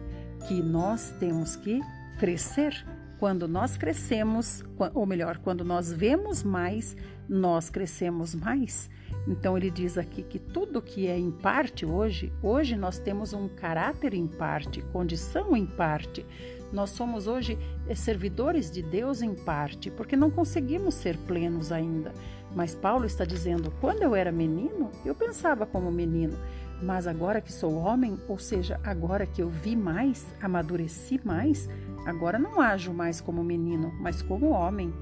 que 0.48 0.62
nós 0.64 1.12
temos 1.20 1.56
que 1.56 1.80
crescer 2.18 2.74
quando 3.20 3.48
nós 3.48 3.78
crescemos, 3.78 4.64
ou 4.94 5.06
melhor, 5.06 5.38
quando 5.38 5.64
nós 5.64 5.92
vemos 5.92 6.44
mais, 6.44 6.96
nós 7.28 7.70
crescemos 7.70 8.36
mais. 8.36 8.90
Então 9.28 9.58
ele 9.58 9.70
diz 9.70 9.98
aqui 9.98 10.24
que 10.24 10.40
tudo 10.40 10.82
que 10.82 11.08
é 11.08 11.18
em 11.18 11.32
parte 11.32 11.86
hoje, 11.86 12.32
hoje 12.42 12.76
nós 12.76 13.00
temos 13.00 13.34
um 13.34 13.48
caráter 13.48 14.14
em 14.14 14.28
parte, 14.28 14.82
condição 14.94 15.56
em 15.56 15.66
parte. 15.66 16.26
Nós 16.72 16.90
somos 16.90 17.28
hoje 17.28 17.58
eh, 17.88 17.96
servidores 17.96 18.70
de 18.70 18.82
Deus 18.82 19.22
em 19.22 19.34
parte, 19.34 19.90
porque 19.90 20.16
não 20.16 20.30
conseguimos 20.30 20.96
ser 20.96 21.18
plenos 21.20 21.72
ainda. 21.72 22.12
Mas 22.56 22.76
Paulo 22.76 23.06
está 23.06 23.24
dizendo: 23.24 23.72
quando 23.80 24.04
eu 24.04 24.16
era 24.16 24.32
menino, 24.32 24.92
eu 25.06 25.16
pensava 25.16 25.66
como 25.66 25.92
menino, 25.92 26.38
mas 26.82 27.08
agora 27.08 27.42
que 27.42 27.52
sou 27.52 27.74
homem, 27.76 28.20
ou 28.28 28.38
seja, 28.38 28.80
agora 28.84 29.26
que 29.26 29.42
eu 29.42 29.50
vi 29.50 29.76
mais, 29.76 30.26
amadureci 30.42 31.20
mais, 31.24 31.70
agora 32.06 32.38
não 32.38 32.60
ajo 32.60 32.94
mais 32.94 33.22
como 33.22 33.44
menino, 33.44 33.94
mas 34.00 34.22
como 34.22 34.50
homem. 34.50 34.94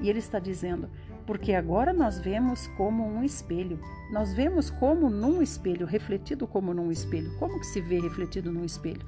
E 0.00 0.10
ele 0.10 0.18
está 0.18 0.38
dizendo: 0.38 0.88
porque 1.26 1.54
agora 1.54 1.92
nós 1.92 2.18
vemos 2.18 2.66
como 2.76 3.06
um 3.06 3.24
espelho. 3.24 3.78
Nós 4.10 4.34
vemos 4.34 4.68
como 4.68 5.08
num 5.08 5.40
espelho, 5.40 5.86
refletido 5.86 6.46
como 6.46 6.74
num 6.74 6.92
espelho. 6.92 7.34
Como 7.38 7.58
que 7.58 7.66
se 7.66 7.80
vê 7.80 7.98
refletido 7.98 8.52
num 8.52 8.64
espelho? 8.64 9.04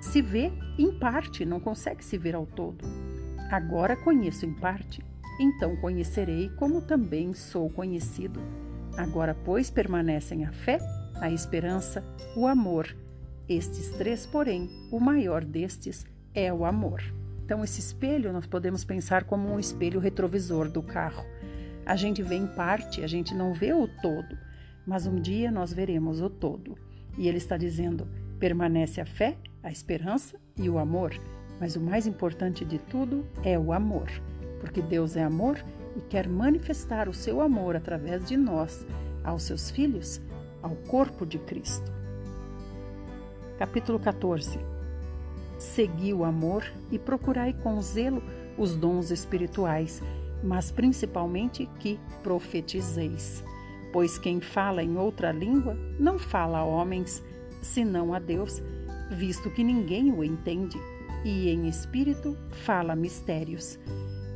Se 0.00 0.22
vê 0.22 0.52
em 0.78 0.92
parte, 0.98 1.44
não 1.44 1.58
consegue 1.58 2.04
se 2.04 2.16
ver 2.18 2.34
ao 2.34 2.46
todo. 2.46 2.84
Agora 3.50 3.96
conheço 3.96 4.44
em 4.44 4.52
parte, 4.52 5.04
então 5.40 5.76
conhecerei 5.76 6.48
como 6.50 6.80
também 6.80 7.32
sou 7.34 7.70
conhecido. 7.70 8.40
Agora, 8.96 9.34
pois, 9.34 9.70
permanecem 9.70 10.44
a 10.44 10.52
fé, 10.52 10.78
a 11.20 11.30
esperança, 11.30 12.02
o 12.34 12.46
amor. 12.46 12.96
Estes 13.48 13.90
três, 13.90 14.26
porém, 14.26 14.68
o 14.90 14.98
maior 14.98 15.44
destes 15.44 16.04
é 16.34 16.52
o 16.52 16.64
amor. 16.64 17.02
Então, 17.44 17.62
esse 17.62 17.78
espelho 17.78 18.32
nós 18.32 18.46
podemos 18.46 18.84
pensar 18.84 19.24
como 19.24 19.48
um 19.48 19.60
espelho 19.60 20.00
retrovisor 20.00 20.68
do 20.70 20.82
carro. 20.82 21.24
A 21.84 21.94
gente 21.94 22.22
vê 22.22 22.34
em 22.34 22.46
parte, 22.46 23.04
a 23.04 23.06
gente 23.06 23.34
não 23.34 23.52
vê 23.52 23.72
o 23.72 23.86
todo, 23.86 24.36
mas 24.84 25.06
um 25.06 25.20
dia 25.20 25.50
nós 25.50 25.72
veremos 25.72 26.20
o 26.20 26.28
todo. 26.28 26.76
E 27.16 27.28
ele 27.28 27.38
está 27.38 27.56
dizendo: 27.56 28.08
permanece 28.40 29.00
a 29.00 29.06
fé, 29.06 29.36
a 29.66 29.70
esperança 29.72 30.38
e 30.56 30.70
o 30.70 30.78
amor, 30.78 31.12
mas 31.58 31.74
o 31.74 31.80
mais 31.80 32.06
importante 32.06 32.64
de 32.64 32.78
tudo 32.78 33.26
é 33.42 33.58
o 33.58 33.72
amor, 33.72 34.08
porque 34.60 34.80
Deus 34.80 35.16
é 35.16 35.24
amor 35.24 35.58
e 35.96 36.00
quer 36.02 36.28
manifestar 36.28 37.08
o 37.08 37.12
seu 37.12 37.40
amor 37.40 37.74
através 37.74 38.24
de 38.24 38.36
nós 38.36 38.86
aos 39.24 39.42
seus 39.42 39.68
filhos 39.68 40.20
ao 40.62 40.70
corpo 40.88 41.26
de 41.26 41.40
Cristo. 41.40 41.92
Capítulo 43.58 43.98
14 43.98 44.60
Segui 45.58 46.14
o 46.14 46.22
amor 46.22 46.64
e 46.92 46.96
procurai 46.96 47.52
com 47.52 47.82
zelo 47.82 48.22
os 48.56 48.76
dons 48.76 49.10
espirituais, 49.10 50.00
mas 50.44 50.70
principalmente 50.70 51.68
que 51.80 51.98
profetizeis. 52.22 53.42
Pois 53.92 54.16
quem 54.16 54.40
fala 54.40 54.80
em 54.80 54.96
outra 54.96 55.32
língua 55.32 55.76
não 55.98 56.20
fala 56.20 56.58
a 56.58 56.64
homens, 56.64 57.20
senão 57.60 58.14
a 58.14 58.20
Deus, 58.20 58.62
visto 59.10 59.50
que 59.50 59.62
ninguém 59.64 60.12
o 60.12 60.24
entende, 60.24 60.78
e 61.24 61.48
em 61.48 61.68
espírito 61.68 62.36
fala 62.50 62.94
mistérios. 62.94 63.78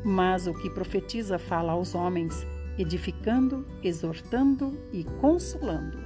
Mas 0.05 0.47
o 0.47 0.55
que 0.55 0.71
profetiza 0.71 1.39
fala 1.39 1.73
aos 1.73 1.95
homens, 1.95 2.47
edificando, 2.79 3.67
exortando 3.83 4.79
e 4.93 5.05
consolando. 5.05 5.99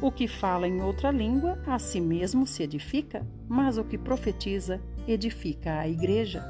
O 0.00 0.10
que 0.10 0.28
fala 0.28 0.68
em 0.68 0.82
outra 0.82 1.10
língua, 1.10 1.58
a 1.66 1.78
si 1.78 2.00
mesmo 2.00 2.46
se 2.46 2.62
edifica, 2.62 3.26
mas 3.48 3.78
o 3.78 3.84
que 3.84 3.96
profetiza, 3.96 4.80
edifica 5.06 5.78
a 5.78 5.88
igreja. 5.88 6.44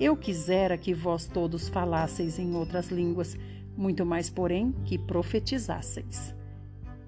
Eu 0.00 0.16
quisera 0.16 0.76
que 0.76 0.92
vós 0.92 1.26
todos 1.26 1.68
falasseis 1.68 2.38
em 2.38 2.54
outras 2.56 2.88
línguas, 2.88 3.36
muito 3.76 4.04
mais, 4.04 4.28
porém, 4.28 4.72
que 4.84 4.98
profetizasseis. 4.98 6.34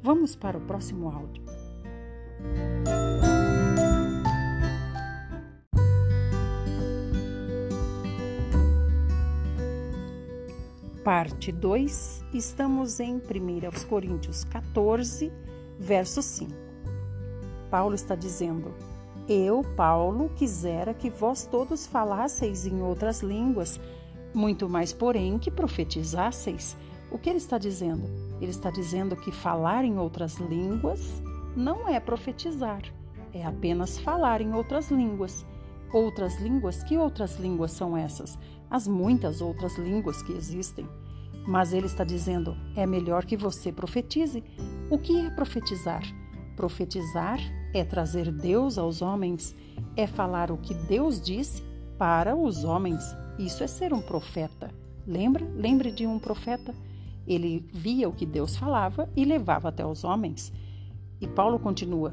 Vamos 0.02 0.36
para 0.36 0.58
o 0.58 0.60
próximo 0.60 1.10
áudio. 1.10 1.42
Parte 11.04 11.52
2, 11.52 12.24
estamos 12.32 12.98
em 12.98 13.16
1 13.16 13.20
Coríntios 13.90 14.42
14, 14.44 15.30
verso 15.78 16.22
5. 16.22 16.50
Paulo 17.70 17.94
está 17.94 18.14
dizendo: 18.14 18.74
Eu, 19.28 19.60
Paulo, 19.76 20.30
quisera 20.34 20.94
que 20.94 21.10
vós 21.10 21.44
todos 21.44 21.86
falasseis 21.86 22.64
em 22.64 22.80
outras 22.80 23.20
línguas, 23.20 23.78
muito 24.32 24.66
mais, 24.66 24.94
porém, 24.94 25.38
que 25.38 25.50
profetizasseis. 25.50 26.74
O 27.12 27.18
que 27.18 27.28
ele 27.28 27.36
está 27.36 27.58
dizendo? 27.58 28.08
Ele 28.40 28.50
está 28.50 28.70
dizendo 28.70 29.14
que 29.14 29.30
falar 29.30 29.84
em 29.84 29.98
outras 29.98 30.36
línguas 30.36 31.22
não 31.54 31.86
é 31.86 32.00
profetizar, 32.00 32.80
é 33.34 33.44
apenas 33.44 33.98
falar 33.98 34.40
em 34.40 34.54
outras 34.54 34.90
línguas. 34.90 35.44
Outras 35.92 36.40
línguas? 36.40 36.82
Que 36.82 36.96
outras 36.96 37.36
línguas 37.36 37.72
são 37.72 37.94
essas? 37.94 38.38
As 38.74 38.88
muitas 38.88 39.40
outras 39.40 39.78
línguas 39.78 40.20
que 40.20 40.32
existem. 40.32 40.84
Mas 41.46 41.72
ele 41.72 41.86
está 41.86 42.02
dizendo: 42.02 42.56
é 42.74 42.84
melhor 42.84 43.24
que 43.24 43.36
você 43.36 43.70
profetize. 43.70 44.42
O 44.90 44.98
que 44.98 45.16
é 45.16 45.30
profetizar? 45.30 46.02
Profetizar 46.56 47.38
é 47.72 47.84
trazer 47.84 48.32
Deus 48.32 48.76
aos 48.76 49.00
homens, 49.00 49.54
é 49.96 50.08
falar 50.08 50.50
o 50.50 50.56
que 50.56 50.74
Deus 50.74 51.22
disse 51.22 51.62
para 51.96 52.34
os 52.34 52.64
homens. 52.64 53.00
Isso 53.38 53.62
é 53.62 53.68
ser 53.68 53.92
um 53.92 54.02
profeta. 54.02 54.74
Lembra? 55.06 55.46
Lembre 55.54 55.92
de 55.92 56.04
um 56.04 56.18
profeta. 56.18 56.74
Ele 57.28 57.64
via 57.72 58.08
o 58.08 58.12
que 58.12 58.26
Deus 58.26 58.56
falava 58.56 59.08
e 59.14 59.24
levava 59.24 59.68
até 59.68 59.86
os 59.86 60.02
homens. 60.02 60.52
E 61.20 61.28
Paulo 61.28 61.60
continua: 61.60 62.12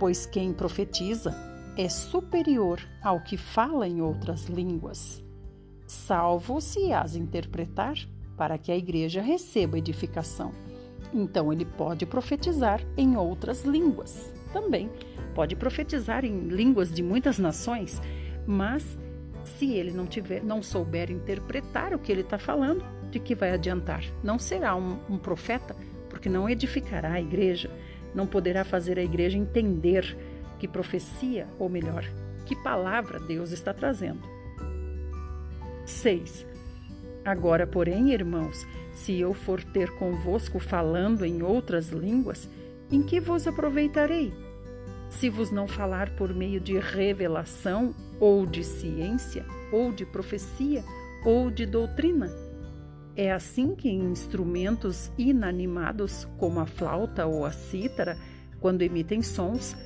Pois 0.00 0.26
quem 0.26 0.52
profetiza 0.52 1.32
é 1.76 1.88
superior 1.88 2.80
ao 3.00 3.20
que 3.20 3.36
fala 3.36 3.86
em 3.86 4.02
outras 4.02 4.46
línguas, 4.46 5.21
salvo 5.92 6.60
se 6.60 6.92
as 6.92 7.14
interpretar, 7.14 7.94
para 8.36 8.56
que 8.56 8.72
a 8.72 8.76
igreja 8.76 9.20
receba 9.20 9.78
edificação. 9.78 10.52
Então 11.12 11.52
ele 11.52 11.64
pode 11.64 12.06
profetizar 12.06 12.80
em 12.96 13.16
outras 13.16 13.64
línguas 13.64 14.32
também. 14.52 14.90
Pode 15.34 15.54
profetizar 15.54 16.24
em 16.24 16.48
línguas 16.48 16.90
de 16.90 17.02
muitas 17.02 17.38
nações, 17.38 18.00
mas 18.46 18.98
se 19.44 19.72
ele 19.72 19.92
não 19.92 20.06
tiver, 20.06 20.42
não 20.42 20.62
souber 20.62 21.10
interpretar 21.10 21.92
o 21.94 21.98
que 21.98 22.10
ele 22.10 22.22
está 22.22 22.38
falando, 22.38 22.84
de 23.10 23.20
que 23.20 23.34
vai 23.34 23.52
adiantar? 23.52 24.02
Não 24.22 24.38
será 24.38 24.74
um, 24.74 24.98
um 25.08 25.18
profeta, 25.18 25.76
porque 26.08 26.28
não 26.28 26.48
edificará 26.48 27.12
a 27.12 27.20
igreja, 27.20 27.70
não 28.14 28.26
poderá 28.26 28.64
fazer 28.64 28.98
a 28.98 29.04
igreja 29.04 29.36
entender 29.36 30.16
que 30.58 30.66
profecia, 30.66 31.46
ou 31.58 31.68
melhor, 31.68 32.04
que 32.46 32.56
palavra 32.56 33.20
Deus 33.20 33.50
está 33.52 33.74
trazendo. 33.74 34.41
6. 35.84 36.46
Agora, 37.24 37.66
porém, 37.66 38.12
irmãos, 38.12 38.66
se 38.92 39.18
eu 39.18 39.32
for 39.32 39.62
ter 39.62 39.90
convosco 39.92 40.58
falando 40.58 41.24
em 41.24 41.42
outras 41.42 41.90
línguas, 41.90 42.48
em 42.90 43.02
que 43.02 43.20
vos 43.20 43.46
aproveitarei? 43.46 44.32
Se 45.08 45.28
vos 45.28 45.50
não 45.50 45.68
falar 45.68 46.16
por 46.16 46.34
meio 46.34 46.60
de 46.60 46.78
revelação, 46.78 47.94
ou 48.18 48.46
de 48.46 48.64
ciência, 48.64 49.44
ou 49.70 49.92
de 49.92 50.04
profecia, 50.04 50.84
ou 51.24 51.50
de 51.50 51.64
doutrina? 51.64 52.30
É 53.14 53.30
assim 53.30 53.74
que 53.74 53.88
em 53.88 54.10
instrumentos 54.10 55.10
inanimados, 55.18 56.26
como 56.38 56.60
a 56.60 56.66
flauta 56.66 57.26
ou 57.26 57.44
a 57.44 57.52
cítara, 57.52 58.16
quando 58.58 58.82
emitem 58.82 59.22
sons, 59.22 59.76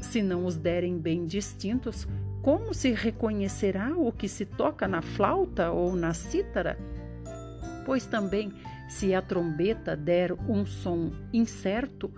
se 0.00 0.22
não 0.22 0.44
os 0.46 0.56
derem 0.56 0.98
bem 0.98 1.24
distintos, 1.26 2.06
como 2.42 2.72
se 2.72 2.92
reconhecerá 2.92 3.94
o 3.96 4.12
que 4.12 4.28
se 4.28 4.44
toca 4.44 4.86
na 4.86 5.02
flauta 5.02 5.70
ou 5.70 5.94
na 5.96 6.14
cítara? 6.14 6.78
Pois 7.84 8.06
também, 8.06 8.52
se 8.88 9.14
a 9.14 9.22
trombeta 9.22 9.96
der 9.96 10.32
um 10.32 10.64
som 10.64 11.12
incerto, 11.32 12.12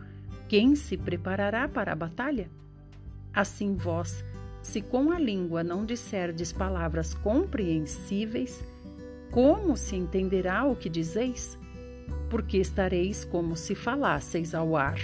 quem 0.49 0.75
se 0.75 0.97
preparará 0.97 1.69
para 1.69 1.93
a 1.93 1.97
batalha? 1.97 2.51
Assim 3.35 3.75
vós, 3.75 4.25
se 4.63 4.81
com 4.81 5.13
a 5.13 5.19
língua 5.19 5.63
não 5.63 5.85
disserdes 5.85 6.53
palavras 6.53 7.15
compreensíveis, 7.15 8.63
como 9.31 9.77
se 9.77 9.97
entenderá 9.97 10.65
o 10.65 10.75
que 10.75 10.89
dizeis? 10.89 11.59
Porque 12.31 12.59
estareis 12.59 13.25
como 13.25 13.57
se 13.57 13.75
falasseis 13.75 14.55
ao 14.55 14.77
ar. 14.77 14.99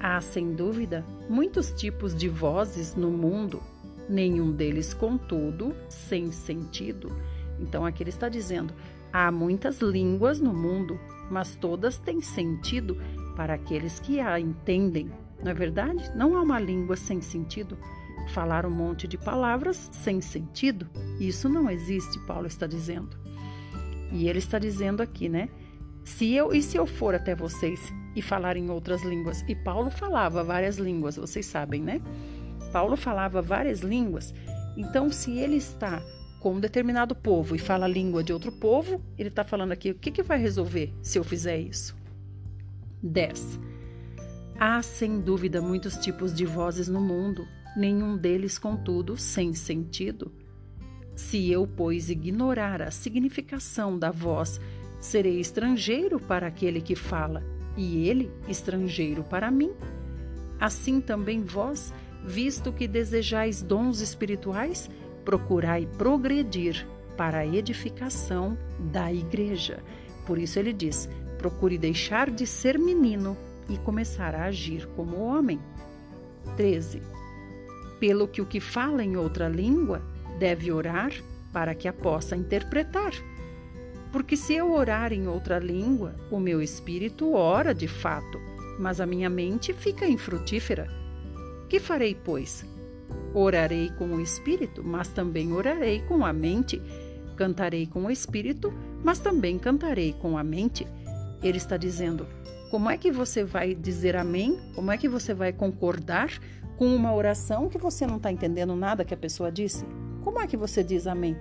Há, 0.00 0.20
sem 0.20 0.54
dúvida, 0.54 1.04
muitos 1.28 1.72
tipos 1.72 2.14
de 2.14 2.28
vozes 2.28 2.94
no 2.94 3.10
mundo, 3.10 3.60
nenhum 4.08 4.52
deles, 4.52 4.94
contudo, 4.94 5.74
sem 5.88 6.32
sentido. 6.32 7.14
Então, 7.60 7.84
aqui 7.84 8.02
ele 8.02 8.10
está 8.10 8.28
dizendo: 8.28 8.72
há 9.12 9.30
muitas 9.30 9.80
línguas 9.80 10.40
no 10.40 10.52
mundo, 10.52 10.98
mas 11.30 11.54
todas 11.56 11.98
têm 11.98 12.20
sentido 12.20 12.96
para 13.36 13.54
aqueles 13.54 14.00
que 14.00 14.20
a 14.20 14.38
entendem. 14.38 15.10
Não 15.42 15.50
é 15.50 15.54
verdade? 15.54 16.10
Não 16.16 16.36
há 16.36 16.42
uma 16.42 16.58
língua 16.58 16.96
sem 16.96 17.20
sentido. 17.20 17.78
Falar 18.34 18.66
um 18.66 18.70
monte 18.70 19.06
de 19.06 19.16
palavras 19.16 19.88
sem 19.92 20.20
sentido, 20.20 20.86
isso 21.18 21.48
não 21.48 21.70
existe, 21.70 22.18
Paulo 22.26 22.46
está 22.46 22.66
dizendo. 22.66 23.16
E 24.12 24.28
ele 24.28 24.38
está 24.38 24.58
dizendo 24.58 25.02
aqui, 25.02 25.28
né? 25.28 25.48
Se 26.04 26.34
eu 26.34 26.52
e 26.52 26.62
se 26.62 26.76
eu 26.76 26.86
for 26.86 27.14
até 27.14 27.34
vocês 27.34 27.92
e 28.14 28.22
falar 28.22 28.56
em 28.56 28.68
outras 28.70 29.02
línguas. 29.02 29.44
E 29.48 29.54
Paulo 29.54 29.90
falava 29.90 30.42
várias 30.42 30.76
línguas, 30.76 31.16
vocês 31.16 31.46
sabem, 31.46 31.80
né? 31.80 32.00
Paulo 32.72 32.96
falava 32.96 33.42
várias 33.42 33.80
línguas. 33.80 34.34
Então, 34.76 35.10
se 35.10 35.38
ele 35.38 35.56
está 35.56 36.02
com 36.40 36.54
um 36.54 36.60
determinado 36.60 37.14
povo 37.14 37.56
e 37.56 37.58
fala 37.58 37.86
a 37.86 37.88
língua 37.88 38.22
de 38.22 38.32
outro 38.32 38.52
povo, 38.52 39.02
ele 39.18 39.28
está 39.28 39.44
falando 39.44 39.72
aqui: 39.72 39.90
o 39.90 39.94
que, 39.94 40.10
que 40.10 40.22
vai 40.22 40.38
resolver 40.38 40.94
se 41.02 41.18
eu 41.18 41.24
fizer 41.24 41.58
isso? 41.58 41.96
10. 43.02 43.58
Há 44.58 44.82
sem 44.82 45.20
dúvida 45.20 45.62
muitos 45.62 45.96
tipos 45.96 46.34
de 46.34 46.44
vozes 46.44 46.88
no 46.88 47.00
mundo, 47.00 47.46
nenhum 47.76 48.16
deles, 48.16 48.58
contudo, 48.58 49.16
sem 49.16 49.54
sentido. 49.54 50.32
Se 51.14 51.50
eu, 51.50 51.66
pois, 51.66 52.10
ignorar 52.10 52.82
a 52.82 52.90
significação 52.90 53.98
da 53.98 54.10
voz, 54.10 54.60
serei 55.00 55.40
estrangeiro 55.40 56.18
para 56.18 56.46
aquele 56.46 56.80
que 56.80 56.94
fala 56.94 57.42
e 57.76 58.08
ele 58.08 58.30
estrangeiro 58.48 59.22
para 59.22 59.50
mim. 59.50 59.72
Assim 60.60 61.00
também 61.00 61.42
vós, 61.42 61.92
visto 62.24 62.72
que 62.72 62.88
desejais 62.88 63.62
dons 63.62 64.00
espirituais, 64.00 64.90
procurai 65.24 65.86
progredir 65.98 66.86
para 67.16 67.38
a 67.38 67.46
edificação 67.46 68.56
da 68.78 69.12
igreja. 69.12 69.82
Por 70.26 70.38
isso 70.38 70.58
ele 70.58 70.72
diz: 70.72 71.08
procure 71.38 71.78
deixar 71.78 72.30
de 72.30 72.46
ser 72.46 72.78
menino 72.78 73.36
e 73.68 73.76
começar 73.78 74.34
a 74.34 74.44
agir 74.44 74.86
como 74.96 75.18
homem. 75.18 75.60
13. 76.56 77.02
Pelo 78.00 78.28
que 78.28 78.40
o 78.40 78.46
que 78.46 78.60
fala 78.60 79.04
em 79.04 79.16
outra 79.16 79.48
língua 79.48 80.02
deve 80.38 80.72
orar 80.72 81.12
para 81.52 81.74
que 81.74 81.88
a 81.88 81.92
possa 81.92 82.36
interpretar 82.36 83.12
porque 84.12 84.36
se 84.36 84.54
eu 84.54 84.72
orar 84.72 85.12
em 85.12 85.28
outra 85.28 85.58
língua, 85.58 86.14
o 86.30 86.40
meu 86.40 86.62
espírito 86.62 87.34
ora 87.34 87.74
de 87.74 87.86
fato, 87.86 88.40
mas 88.78 89.00
a 89.00 89.06
minha 89.06 89.28
mente 89.28 89.72
fica 89.72 90.06
infrutífera. 90.06 90.88
Que 91.68 91.78
farei, 91.78 92.14
pois? 92.14 92.64
Orarei 93.34 93.90
com 93.90 94.06
o 94.06 94.20
espírito, 94.20 94.82
mas 94.82 95.08
também 95.08 95.52
orarei 95.52 96.00
com 96.00 96.24
a 96.24 96.32
mente. 96.32 96.80
Cantarei 97.36 97.86
com 97.86 98.04
o 98.04 98.10
espírito, 98.10 98.72
mas 99.04 99.18
também 99.18 99.58
cantarei 99.58 100.12
com 100.14 100.38
a 100.38 100.42
mente. 100.42 100.86
Ele 101.42 101.58
está 101.58 101.76
dizendo: 101.76 102.26
como 102.70 102.90
é 102.90 102.96
que 102.96 103.10
você 103.10 103.44
vai 103.44 103.74
dizer 103.74 104.16
amém? 104.16 104.58
Como 104.74 104.90
é 104.90 104.98
que 104.98 105.08
você 105.08 105.32
vai 105.32 105.52
concordar 105.52 106.30
com 106.76 106.94
uma 106.94 107.14
oração 107.14 107.68
que 107.68 107.78
você 107.78 108.06
não 108.06 108.16
está 108.16 108.30
entendendo 108.32 108.74
nada 108.74 109.04
que 109.04 109.14
a 109.14 109.16
pessoa 109.16 109.50
disse? 109.52 109.84
Como 110.22 110.40
é 110.40 110.46
que 110.46 110.56
você 110.56 110.82
diz 110.82 111.06
amém? 111.06 111.36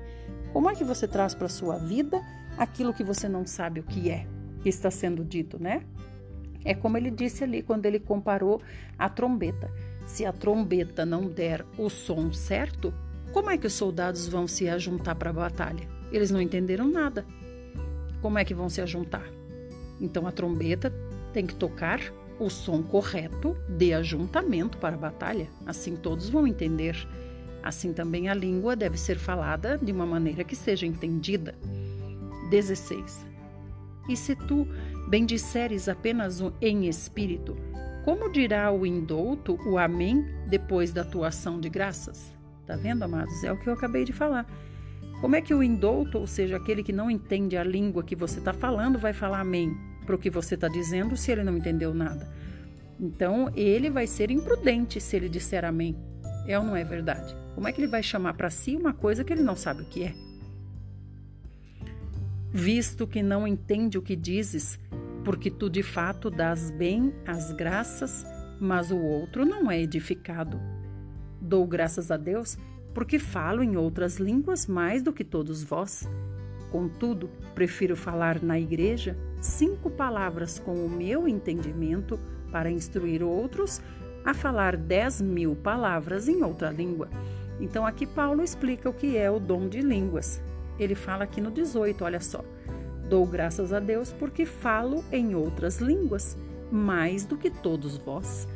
Como 0.53 0.69
é 0.69 0.75
que 0.75 0.83
você 0.83 1.07
traz 1.07 1.35
para 1.35 1.47
a 1.47 1.49
sua 1.49 1.77
vida 1.77 2.21
aquilo 2.57 2.93
que 2.93 3.03
você 3.03 3.27
não 3.27 3.45
sabe 3.45 3.79
o 3.79 3.83
que 3.83 4.09
é, 4.09 4.25
que 4.61 4.69
está 4.69 4.89
sendo 4.89 5.23
dito, 5.23 5.61
né? 5.61 5.83
É 6.63 6.73
como 6.73 6.97
ele 6.97 7.11
disse 7.11 7.43
ali 7.43 7.61
quando 7.61 7.85
ele 7.85 7.99
comparou 7.99 8.61
a 8.97 9.09
trombeta. 9.09 9.71
Se 10.07 10.25
a 10.25 10.31
trombeta 10.31 11.05
não 11.05 11.27
der 11.27 11.65
o 11.77 11.89
som 11.89 12.31
certo, 12.31 12.93
como 13.33 13.51
é 13.51 13.57
que 13.57 13.67
os 13.67 13.73
soldados 13.73 14.27
vão 14.27 14.47
se 14.47 14.67
ajuntar 14.69 15.15
para 15.15 15.29
a 15.29 15.33
batalha? 15.33 15.87
Eles 16.11 16.31
não 16.31 16.41
entenderam 16.41 16.87
nada. 16.87 17.25
Como 18.21 18.39
é 18.39 18.45
que 18.45 18.55
vão 18.55 18.69
se 18.69 18.81
ajuntar? 18.81 19.29
Então 19.99 20.25
a 20.25 20.31
trombeta 20.31 20.91
tem 21.33 21.45
que 21.45 21.53
tocar 21.53 21.99
o 22.39 22.49
som 22.49 22.81
correto 22.81 23.55
de 23.67 23.93
ajuntamento 23.93 24.77
para 24.77 24.95
a 24.95 24.99
batalha. 24.99 25.49
Assim 25.65 25.95
todos 25.95 26.29
vão 26.29 26.47
entender. 26.47 26.95
Assim 27.61 27.91
também 27.91 28.29
a 28.29 28.33
língua 28.33 28.77
deve 28.77 28.97
ser 28.97 29.17
falada 29.17 29.77
de 29.77 29.91
uma 29.91 30.05
maneira 30.05 30.45
que 30.45 30.55
seja 30.55 30.87
entendida. 30.87 31.53
16. 32.49 33.25
E 34.07 34.15
se 34.15 34.35
tu 34.35 34.65
bendisseres 35.09 35.89
apenas 35.89 36.41
em 36.61 36.87
espírito, 36.87 37.57
como 38.07 38.29
dirá 38.29 38.71
o 38.71 38.85
indouto 38.85 39.59
o 39.67 39.77
amém 39.77 40.25
depois 40.47 40.93
da 40.93 41.03
tua 41.03 41.27
ação 41.27 41.59
de 41.59 41.67
graças? 41.67 42.33
Tá 42.65 42.77
vendo, 42.77 43.03
amados? 43.03 43.43
É 43.43 43.51
o 43.51 43.59
que 43.59 43.67
eu 43.67 43.73
acabei 43.73 44.05
de 44.05 44.13
falar. 44.13 44.47
Como 45.19 45.35
é 45.35 45.41
que 45.41 45.53
o 45.53 45.61
indouto, 45.61 46.17
ou 46.17 46.25
seja, 46.25 46.55
aquele 46.55 46.83
que 46.83 46.93
não 46.93 47.11
entende 47.11 47.57
a 47.57 47.65
língua 47.65 48.05
que 48.05 48.15
você 48.15 48.39
está 48.39 48.53
falando, 48.53 48.97
vai 48.97 49.11
falar 49.11 49.41
amém 49.41 49.75
para 50.05 50.15
o 50.15 50.17
que 50.17 50.29
você 50.29 50.55
está 50.55 50.69
dizendo 50.69 51.17
se 51.17 51.33
ele 51.33 51.43
não 51.43 51.57
entendeu 51.57 51.93
nada? 51.93 52.33
Então, 52.97 53.51
ele 53.53 53.89
vai 53.89 54.07
ser 54.07 54.31
imprudente 54.31 55.01
se 55.01 55.17
ele 55.17 55.27
disser 55.27 55.65
amém. 55.65 55.93
É 56.47 56.57
ou 56.57 56.63
não 56.63 56.77
é 56.77 56.85
verdade? 56.85 57.35
Como 57.55 57.67
é 57.67 57.73
que 57.73 57.81
ele 57.81 57.91
vai 57.91 58.01
chamar 58.01 58.35
para 58.35 58.49
si 58.49 58.77
uma 58.77 58.93
coisa 58.93 59.21
que 59.21 59.33
ele 59.33 59.43
não 59.43 59.57
sabe 59.57 59.81
o 59.81 59.85
que 59.85 60.05
é? 60.05 60.15
Visto 62.53 63.05
que 63.05 63.21
não 63.21 63.45
entende 63.45 63.97
o 63.97 64.01
que 64.01 64.15
dizes, 64.15 64.79
porque 65.27 65.51
tu 65.51 65.69
de 65.69 65.83
fato 65.83 66.29
dás 66.31 66.71
bem 66.71 67.13
as 67.25 67.51
graças, 67.51 68.25
mas 68.61 68.91
o 68.91 68.97
outro 68.97 69.45
não 69.45 69.69
é 69.69 69.77
edificado. 69.77 70.57
Dou 71.41 71.67
graças 71.67 72.09
a 72.09 72.15
Deus 72.15 72.57
porque 72.93 73.19
falo 73.19 73.61
em 73.61 73.75
outras 73.75 74.19
línguas 74.19 74.67
mais 74.67 75.03
do 75.03 75.11
que 75.11 75.25
todos 75.25 75.61
vós. 75.61 76.09
Contudo, 76.71 77.29
prefiro 77.53 77.93
falar 77.93 78.41
na 78.41 78.57
igreja 78.57 79.17
cinco 79.41 79.89
palavras 79.89 80.59
com 80.59 80.75
o 80.75 80.89
meu 80.89 81.27
entendimento 81.27 82.17
para 82.49 82.71
instruir 82.71 83.21
outros 83.21 83.81
a 84.23 84.33
falar 84.33 84.77
dez 84.77 85.19
mil 85.19 85.57
palavras 85.57 86.29
em 86.29 86.41
outra 86.41 86.71
língua. 86.71 87.09
Então, 87.59 87.85
aqui 87.85 88.05
Paulo 88.05 88.41
explica 88.41 88.89
o 88.89 88.93
que 88.93 89.17
é 89.17 89.29
o 89.29 89.41
dom 89.41 89.67
de 89.67 89.81
línguas. 89.81 90.41
Ele 90.79 90.95
fala 90.95 91.25
aqui 91.25 91.41
no 91.41 91.51
18, 91.51 92.05
olha 92.05 92.21
só. 92.21 92.45
Dou 93.09 93.25
graças 93.25 93.71
a 93.71 93.79
Deus 93.79 94.11
porque 94.11 94.45
falo 94.45 95.03
em 95.11 95.33
outras 95.33 95.77
línguas, 95.79 96.37
mais 96.71 97.25
do 97.25 97.37
que 97.37 97.49
todos 97.49 97.97
vós. 97.97 98.47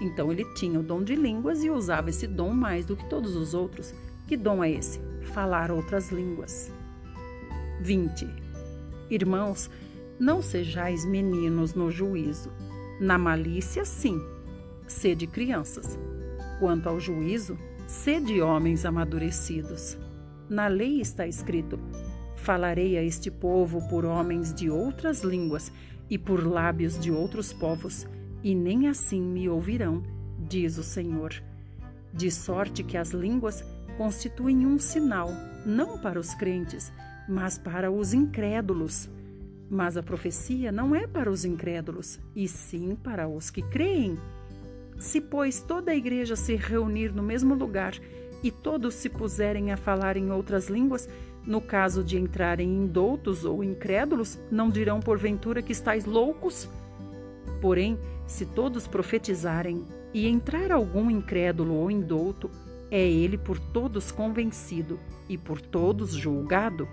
Então 0.00 0.30
ele 0.30 0.44
tinha 0.54 0.78
o 0.78 0.82
dom 0.82 1.02
de 1.02 1.14
línguas 1.14 1.64
e 1.64 1.70
usava 1.70 2.10
esse 2.10 2.26
dom 2.26 2.52
mais 2.52 2.84
do 2.84 2.96
que 2.96 3.08
todos 3.08 3.34
os 3.34 3.54
outros. 3.54 3.94
Que 4.26 4.36
dom 4.36 4.62
é 4.62 4.70
esse? 4.70 5.00
Falar 5.32 5.70
outras 5.70 6.10
línguas. 6.10 6.70
20. 7.80 8.26
Irmãos, 9.10 9.70
não 10.18 10.42
sejais 10.42 11.04
meninos 11.04 11.74
no 11.74 11.90
juízo. 11.90 12.50
Na 13.00 13.18
malícia, 13.18 13.84
sim, 13.84 14.20
sede 14.86 15.26
crianças. 15.26 15.98
Quanto 16.58 16.88
ao 16.88 17.00
juízo, 17.00 17.58
sede 17.86 18.40
homens 18.40 18.84
amadurecidos. 18.84 19.98
Na 20.48 20.66
lei 20.66 21.00
está 21.00 21.26
escrito: 21.26 21.78
Falarei 22.44 22.98
a 22.98 23.02
este 23.02 23.30
povo 23.30 23.88
por 23.88 24.04
homens 24.04 24.52
de 24.52 24.68
outras 24.68 25.22
línguas 25.22 25.72
e 26.10 26.18
por 26.18 26.46
lábios 26.46 26.98
de 26.98 27.10
outros 27.10 27.54
povos 27.54 28.06
e 28.42 28.54
nem 28.54 28.86
assim 28.86 29.22
me 29.22 29.48
ouvirão, 29.48 30.02
diz 30.38 30.76
o 30.76 30.82
Senhor. 30.82 31.32
De 32.12 32.30
sorte 32.30 32.84
que 32.84 32.98
as 32.98 33.12
línguas 33.12 33.64
constituem 33.96 34.66
um 34.66 34.78
sinal, 34.78 35.30
não 35.64 35.96
para 35.96 36.20
os 36.20 36.34
crentes, 36.34 36.92
mas 37.26 37.56
para 37.56 37.90
os 37.90 38.12
incrédulos. 38.12 39.08
Mas 39.70 39.96
a 39.96 40.02
profecia 40.02 40.70
não 40.70 40.94
é 40.94 41.06
para 41.06 41.30
os 41.30 41.46
incrédulos, 41.46 42.20
e 42.36 42.46
sim 42.46 42.94
para 42.94 43.26
os 43.26 43.48
que 43.48 43.62
creem. 43.62 44.18
Se, 44.98 45.18
pois, 45.18 45.62
toda 45.62 45.92
a 45.92 45.96
igreja 45.96 46.36
se 46.36 46.56
reunir 46.56 47.10
no 47.10 47.22
mesmo 47.22 47.54
lugar 47.54 47.94
e 48.42 48.50
todos 48.50 48.96
se 48.96 49.08
puserem 49.08 49.72
a 49.72 49.78
falar 49.78 50.18
em 50.18 50.30
outras 50.30 50.68
línguas, 50.68 51.08
no 51.46 51.60
caso 51.60 52.02
de 52.02 52.18
entrarem 52.18 52.68
indoutos 52.68 53.44
ou 53.44 53.62
incrédulos, 53.62 54.38
não 54.50 54.70
dirão 54.70 55.00
porventura 55.00 55.62
que 55.62 55.72
estáis 55.72 56.04
loucos? 56.04 56.68
Porém, 57.60 57.98
se 58.26 58.46
todos 58.46 58.86
profetizarem 58.86 59.84
e 60.12 60.26
entrar 60.26 60.72
algum 60.72 61.10
incrédulo 61.10 61.74
ou 61.74 61.90
indouto, 61.90 62.50
é 62.90 63.00
ele 63.00 63.36
por 63.36 63.58
todos 63.58 64.10
convencido 64.10 64.98
e 65.28 65.36
por 65.36 65.60
todos 65.60 66.12
julgado. 66.12 66.88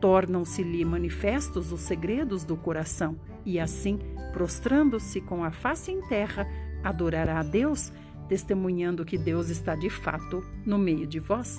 Tornam-se-lhe 0.00 0.84
manifestos 0.84 1.72
os 1.72 1.80
segredos 1.80 2.44
do 2.44 2.56
coração, 2.56 3.16
e 3.46 3.60
assim, 3.60 3.98
prostrando-se 4.32 5.20
com 5.20 5.44
a 5.44 5.50
face 5.50 5.92
em 5.92 6.00
terra, 6.08 6.46
adorará 6.82 7.38
a 7.38 7.42
Deus, 7.42 7.92
testemunhando 8.28 9.04
que 9.04 9.16
Deus 9.16 9.48
está 9.48 9.74
de 9.74 9.88
fato 9.88 10.42
no 10.66 10.78
meio 10.78 11.06
de 11.06 11.20
vós. 11.20 11.58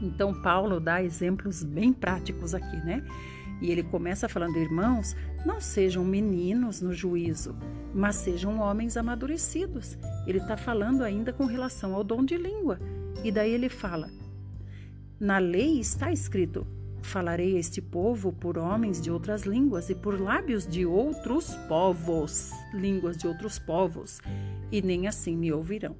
Então, 0.00 0.32
Paulo 0.42 0.80
dá 0.80 1.02
exemplos 1.02 1.62
bem 1.62 1.92
práticos 1.92 2.54
aqui, 2.54 2.76
né? 2.78 3.04
E 3.60 3.70
ele 3.70 3.82
começa 3.82 4.28
falando: 4.28 4.56
irmãos, 4.56 5.16
não 5.44 5.60
sejam 5.60 6.04
meninos 6.04 6.80
no 6.80 6.92
juízo, 6.92 7.56
mas 7.94 8.16
sejam 8.16 8.60
homens 8.60 8.96
amadurecidos. 8.96 9.98
Ele 10.26 10.38
está 10.38 10.56
falando 10.56 11.02
ainda 11.02 11.32
com 11.32 11.44
relação 11.44 11.94
ao 11.94 12.04
dom 12.04 12.24
de 12.24 12.36
língua. 12.36 12.78
E 13.24 13.32
daí 13.32 13.50
ele 13.50 13.68
fala: 13.68 14.08
na 15.18 15.38
lei 15.38 15.80
está 15.80 16.12
escrito: 16.12 16.64
falarei 17.02 17.56
a 17.56 17.58
este 17.60 17.82
povo 17.82 18.32
por 18.32 18.56
homens 18.56 19.00
de 19.00 19.10
outras 19.10 19.42
línguas 19.42 19.90
e 19.90 19.94
por 19.94 20.20
lábios 20.20 20.66
de 20.66 20.86
outros 20.86 21.56
povos, 21.68 22.52
línguas 22.72 23.16
de 23.16 23.26
outros 23.26 23.58
povos, 23.58 24.20
e 24.70 24.80
nem 24.80 25.08
assim 25.08 25.36
me 25.36 25.52
ouvirão. 25.52 25.96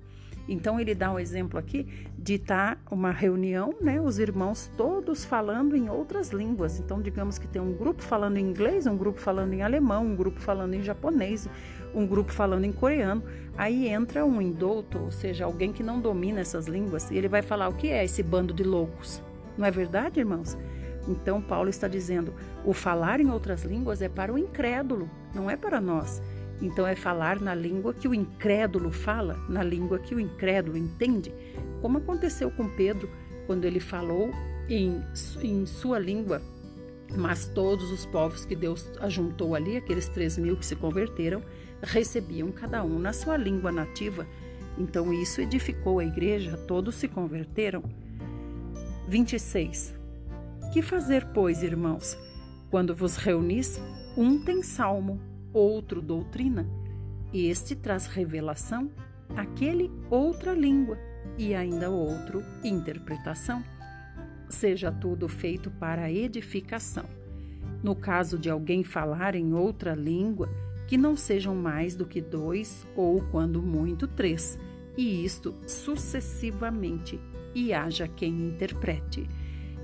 Então 0.48 0.80
ele 0.80 0.94
dá 0.94 1.12
um 1.12 1.18
exemplo 1.18 1.58
aqui 1.58 1.86
de 2.18 2.34
estar 2.34 2.76
tá 2.76 2.80
uma 2.90 3.12
reunião, 3.12 3.74
né, 3.80 4.00
os 4.00 4.18
irmãos 4.18 4.70
todos 4.76 5.24
falando 5.24 5.76
em 5.76 5.90
outras 5.90 6.30
línguas. 6.30 6.80
Então 6.80 7.00
digamos 7.02 7.38
que 7.38 7.46
tem 7.46 7.60
um 7.60 7.74
grupo 7.74 8.02
falando 8.02 8.38
em 8.38 8.48
inglês, 8.48 8.86
um 8.86 8.96
grupo 8.96 9.20
falando 9.20 9.52
em 9.52 9.62
alemão, 9.62 10.06
um 10.06 10.16
grupo 10.16 10.40
falando 10.40 10.74
em 10.74 10.82
japonês, 10.82 11.48
um 11.94 12.06
grupo 12.06 12.32
falando 12.32 12.64
em 12.64 12.72
coreano. 12.72 13.22
Aí 13.56 13.88
entra 13.88 14.24
um 14.24 14.40
indouto, 14.40 14.98
ou 14.98 15.10
seja, 15.10 15.44
alguém 15.44 15.72
que 15.72 15.82
não 15.82 16.00
domina 16.00 16.40
essas 16.40 16.66
línguas, 16.66 17.10
e 17.10 17.16
ele 17.16 17.28
vai 17.28 17.42
falar 17.42 17.68
o 17.68 17.74
que 17.74 17.88
é 17.88 18.04
esse 18.04 18.22
bando 18.22 18.54
de 18.54 18.62
loucos. 18.62 19.22
Não 19.56 19.66
é 19.66 19.70
verdade, 19.70 20.20
irmãos? 20.20 20.56
Então 21.08 21.42
Paulo 21.42 21.68
está 21.68 21.88
dizendo: 21.88 22.32
o 22.64 22.72
falar 22.72 23.20
em 23.20 23.30
outras 23.30 23.64
línguas 23.64 24.00
é 24.00 24.08
para 24.08 24.32
o 24.32 24.38
incrédulo, 24.38 25.10
não 25.34 25.50
é 25.50 25.56
para 25.56 25.80
nós. 25.80 26.22
Então 26.60 26.86
é 26.86 26.96
falar 26.96 27.40
na 27.40 27.54
língua 27.54 27.94
que 27.94 28.08
o 28.08 28.14
incrédulo 28.14 28.90
fala, 28.90 29.38
na 29.48 29.62
língua 29.62 29.98
que 29.98 30.14
o 30.14 30.20
incrédulo 30.20 30.76
entende, 30.76 31.32
como 31.80 31.98
aconteceu 31.98 32.50
com 32.50 32.68
Pedro 32.68 33.08
quando 33.46 33.64
ele 33.64 33.80
falou 33.80 34.30
em, 34.68 35.00
em 35.42 35.64
sua 35.64 35.98
língua, 35.98 36.42
mas 37.16 37.46
todos 37.46 37.90
os 37.90 38.04
povos 38.04 38.44
que 38.44 38.54
Deus 38.54 38.90
ajuntou 39.00 39.54
ali, 39.54 39.76
aqueles 39.76 40.08
três 40.08 40.36
mil 40.36 40.56
que 40.56 40.66
se 40.66 40.76
converteram, 40.76 41.42
recebiam 41.82 42.50
cada 42.50 42.82
um 42.82 42.98
na 42.98 43.12
sua 43.12 43.36
língua 43.36 43.72
nativa. 43.72 44.26
Então 44.76 45.12
isso 45.12 45.40
edificou 45.40 45.98
a 45.98 46.04
igreja, 46.04 46.56
todos 46.56 46.96
se 46.96 47.08
converteram. 47.08 47.82
26. 49.08 49.94
Que 50.72 50.82
fazer, 50.82 51.26
pois, 51.32 51.62
irmãos? 51.62 52.18
Quando 52.70 52.94
vos 52.94 53.16
reunis, 53.16 53.80
um 54.16 54.38
tem 54.44 54.62
salmo, 54.62 55.18
outro 55.58 56.00
doutrina, 56.00 56.66
este 57.32 57.74
traz 57.74 58.06
revelação, 58.06 58.90
aquele 59.36 59.90
outra 60.08 60.52
língua 60.52 60.96
e 61.36 61.54
ainda 61.54 61.90
outro 61.90 62.42
interpretação. 62.64 63.62
Seja 64.48 64.90
tudo 64.90 65.28
feito 65.28 65.70
para 65.70 66.10
edificação. 66.10 67.04
No 67.82 67.94
caso 67.94 68.38
de 68.38 68.48
alguém 68.48 68.82
falar 68.82 69.34
em 69.34 69.52
outra 69.52 69.94
língua, 69.94 70.48
que 70.86 70.96
não 70.96 71.16
sejam 71.16 71.54
mais 71.54 71.94
do 71.94 72.06
que 72.06 72.20
dois 72.20 72.86
ou, 72.96 73.20
quando 73.30 73.60
muito, 73.60 74.08
três, 74.08 74.58
e 74.96 75.24
isto 75.24 75.54
sucessivamente, 75.66 77.20
e 77.54 77.74
haja 77.74 78.08
quem 78.08 78.48
interprete. 78.48 79.28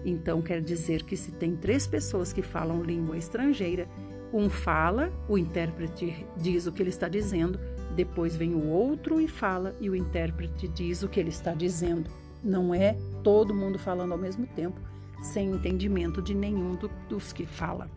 Então, 0.04 0.40
quer 0.40 0.62
dizer 0.62 1.02
que 1.02 1.16
se 1.16 1.30
tem 1.32 1.56
três 1.56 1.86
pessoas 1.86 2.32
que 2.32 2.42
falam 2.42 2.82
língua 2.82 3.16
estrangeira, 3.16 3.86
um 4.34 4.50
fala, 4.50 5.12
o 5.28 5.38
intérprete 5.38 6.26
diz 6.36 6.66
o 6.66 6.72
que 6.72 6.82
ele 6.82 6.90
está 6.90 7.08
dizendo, 7.08 7.56
depois 7.94 8.34
vem 8.34 8.52
o 8.52 8.66
outro 8.66 9.20
e 9.20 9.28
fala, 9.28 9.76
e 9.80 9.88
o 9.88 9.94
intérprete 9.94 10.66
diz 10.66 11.04
o 11.04 11.08
que 11.08 11.20
ele 11.20 11.28
está 11.28 11.54
dizendo. 11.54 12.10
Não 12.42 12.74
é 12.74 12.96
todo 13.22 13.54
mundo 13.54 13.78
falando 13.78 14.10
ao 14.10 14.18
mesmo 14.18 14.44
tempo, 14.48 14.80
sem 15.22 15.52
entendimento 15.52 16.20
de 16.20 16.34
nenhum 16.34 16.74
do, 16.74 16.90
dos 17.08 17.32
que 17.32 17.46
fala. 17.46 17.88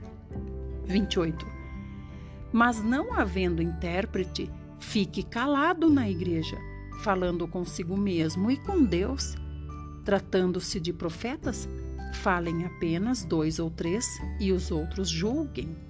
28. 0.86 1.43
Mas 2.54 2.84
não 2.84 3.13
havendo 3.13 3.60
intérprete, 3.60 4.47
fique 4.80 5.23
calado 5.23 5.89
na 5.89 6.08
igreja, 6.08 6.56
falando 7.02 7.47
consigo 7.47 7.97
mesmo 7.97 8.52
e 8.52 8.58
com 8.58 8.84
Deus. 8.84 9.36
Tratando-se 10.06 10.80
de 10.80 10.93
profetas, 10.93 11.67
falem 12.13 12.63
apenas 12.63 13.26
dois 13.26 13.58
ou 13.58 13.71
três 13.71 14.06
e 14.39 14.52
os 14.52 14.69
outros 14.69 15.10
julguem. 15.10 15.87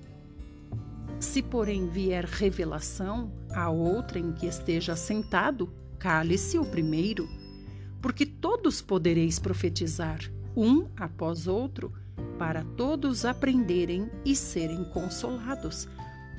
Se, 1.20 1.42
porém, 1.42 1.88
vier 1.88 2.26
revelação 2.26 3.32
a 3.52 3.70
outrem 3.70 4.32
que 4.34 4.46
esteja 4.46 4.96
sentado, 4.96 5.74
cale-se 5.98 6.60
o 6.60 6.66
primeiro, 6.66 7.28
porque 8.00 8.26
todos 8.26 8.82
podereis 8.82 9.40
profetizar, 9.40 10.20
um 10.56 10.88
após 10.96 11.48
outro, 11.48 11.92
para 12.38 12.64
todos 12.64 13.26
aprenderem 13.26 14.10
e 14.24 14.36
serem 14.36 14.84
consolados. 14.86 15.88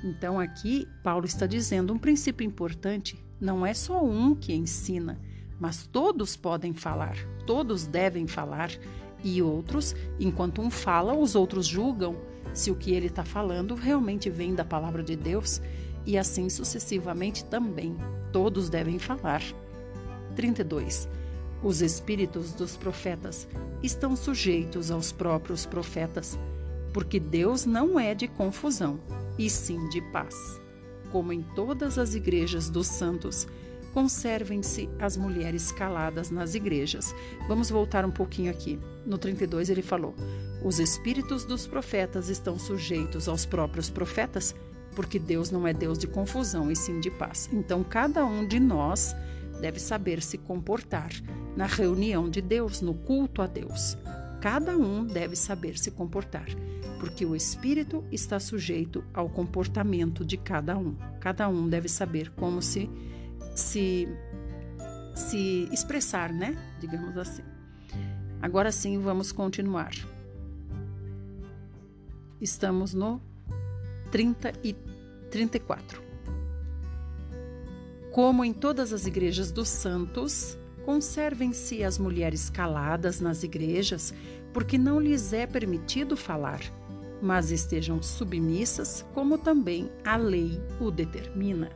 Então, 0.05 0.39
aqui, 0.39 0.87
Paulo 1.03 1.27
está 1.27 1.45
dizendo 1.45 1.93
um 1.93 1.99
princípio 1.99 2.47
importante: 2.47 3.19
não 3.41 3.67
é 3.67 3.75
só 3.75 4.05
um 4.05 4.33
que 4.33 4.55
ensina, 4.55 5.21
mas 5.59 5.89
todos 5.89 6.37
podem 6.37 6.73
falar, 6.73 7.17
todos 7.45 7.85
devem 7.85 8.29
falar, 8.29 8.71
e 9.25 9.43
outros, 9.43 9.97
enquanto 10.21 10.63
um 10.63 10.71
fala, 10.71 11.13
os 11.15 11.35
outros 11.35 11.67
julgam 11.67 12.17
se 12.59 12.73
o 12.73 12.75
que 12.75 12.93
ele 12.93 13.07
está 13.07 13.25
falando 13.25 13.77
realmente 13.77 14.29
vem 14.29 14.53
da 14.53 14.65
palavra 14.65 15.01
de 15.01 15.15
Deus, 15.15 15.63
e 16.05 16.19
assim 16.19 16.49
sucessivamente 16.49 17.45
também. 17.45 17.97
Todos 18.33 18.69
devem 18.69 18.99
falar. 18.99 19.43
32. 20.35 21.09
Os 21.63 21.81
espíritos 21.81 22.53
dos 22.53 22.77
profetas 22.77 23.47
estão 23.81 24.17
sujeitos 24.17 24.91
aos 24.91 25.13
próprios 25.13 25.67
profetas, 25.67 26.37
porque 26.93 27.21
Deus 27.21 27.65
não 27.65 27.99
é 27.99 28.13
de 28.13 28.27
confusão, 28.27 28.99
e 29.39 29.49
sim 29.49 29.89
de 29.89 30.01
paz. 30.11 30.61
Como 31.13 31.33
em 31.33 31.43
todas 31.55 31.97
as 31.97 32.15
igrejas 32.17 32.69
dos 32.69 32.89
santos, 32.89 33.47
conservem-se 33.89 34.89
as 34.99 35.17
mulheres 35.17 35.73
caladas 35.73 36.31
nas 36.31 36.55
igrejas. 36.55 37.15
Vamos 37.47 37.71
voltar 37.71 38.05
um 38.05 38.11
pouquinho 38.11 38.51
aqui. 38.51 38.79
No 39.05 39.19
32 39.19 39.71
ele 39.71 39.83
falou: 39.83 40.15
Os 40.65 40.79
espíritos 40.79 41.45
dos 41.45 41.67
profetas 41.67 42.29
estão 42.29 42.59
sujeitos 42.59 43.29
aos 43.29 43.45
próprios 43.45 43.91
profetas, 43.91 44.55
porque 44.95 45.19
Deus 45.19 45.51
não 45.51 45.67
é 45.67 45.73
Deus 45.73 45.99
de 45.99 46.07
confusão 46.07 46.71
e 46.71 46.77
sim 46.77 47.01
de 47.01 47.11
paz. 47.11 47.49
Então 47.53 47.83
cada 47.83 48.25
um 48.25 48.47
de 48.47 48.61
nós 48.61 49.15
deve 49.61 49.81
saber 49.81 50.23
se 50.23 50.39
comportar 50.39 51.11
na 51.57 51.67
reunião 51.67 52.31
de 52.31 52.41
Deus, 52.41 52.81
no 52.81 52.95
culto 52.95 53.43
a 53.43 53.47
Deus. 53.47 53.97
Cada 54.41 54.77
um 54.77 55.05
deve 55.05 55.35
saber 55.35 55.77
se 55.77 55.91
comportar, 55.91 56.47
porque 57.01 57.27
o 57.27 57.35
espírito 57.35 58.05
está 58.13 58.39
sujeito 58.39 59.05
ao 59.13 59.29
comportamento 59.29 60.25
de 60.25 60.37
cada 60.37 60.79
um. 60.79 60.95
Cada 61.19 61.49
um 61.49 61.69
deve 61.69 61.89
saber 61.89 62.31
como 62.31 62.63
se 62.63 62.89
se 63.55 64.09
se 65.15 65.69
expressar, 65.73 66.33
né? 66.33 66.57
Digamos 66.81 67.17
assim. 67.17 67.43
Agora 68.41 68.71
sim, 68.71 68.99
vamos 69.01 69.33
continuar. 69.33 69.93
Estamos 72.41 72.95
no 72.95 73.21
30 74.13 74.53
e 74.63 74.75
34. 75.31 76.01
Como 78.13 78.45
em 78.45 78.53
todas 78.53 78.93
as 78.93 79.07
igrejas 79.07 79.51
dos 79.51 79.69
santos, 79.69 80.57
conservem-se 80.85 81.85
as 81.85 81.99
mulheres 81.99 82.49
caladas 82.49 83.21
nas 83.21 83.43
igrejas, 83.43 84.15
porque 84.53 84.79
não 84.79 85.01
lhes 85.01 85.33
é 85.33 85.47
permitido 85.47 86.17
falar, 86.17 86.61
mas 87.21 87.51
estejam 87.51 88.03
submissas, 88.03 89.05
como 89.13 89.37
também 89.37 89.91
a 90.05 90.17
lei 90.17 90.61
o 90.81 90.91
determina. 90.91 91.71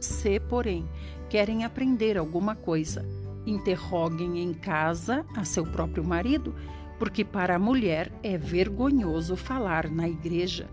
Se, 0.00 0.38
porém, 0.40 0.88
querem 1.28 1.64
aprender 1.64 2.16
alguma 2.16 2.54
coisa, 2.54 3.04
interroguem 3.46 4.40
em 4.42 4.52
casa 4.52 5.24
a 5.34 5.44
seu 5.44 5.64
próprio 5.64 6.04
marido, 6.04 6.54
porque 6.98 7.24
para 7.24 7.56
a 7.56 7.58
mulher 7.58 8.12
é 8.22 8.36
vergonhoso 8.36 9.36
falar 9.36 9.90
na 9.90 10.08
igreja. 10.08 10.68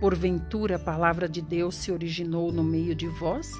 Porventura 0.00 0.76
a 0.76 0.78
palavra 0.78 1.28
de 1.28 1.42
Deus 1.42 1.74
se 1.74 1.92
originou 1.92 2.52
no 2.52 2.64
meio 2.64 2.94
de 2.94 3.06
vós? 3.06 3.52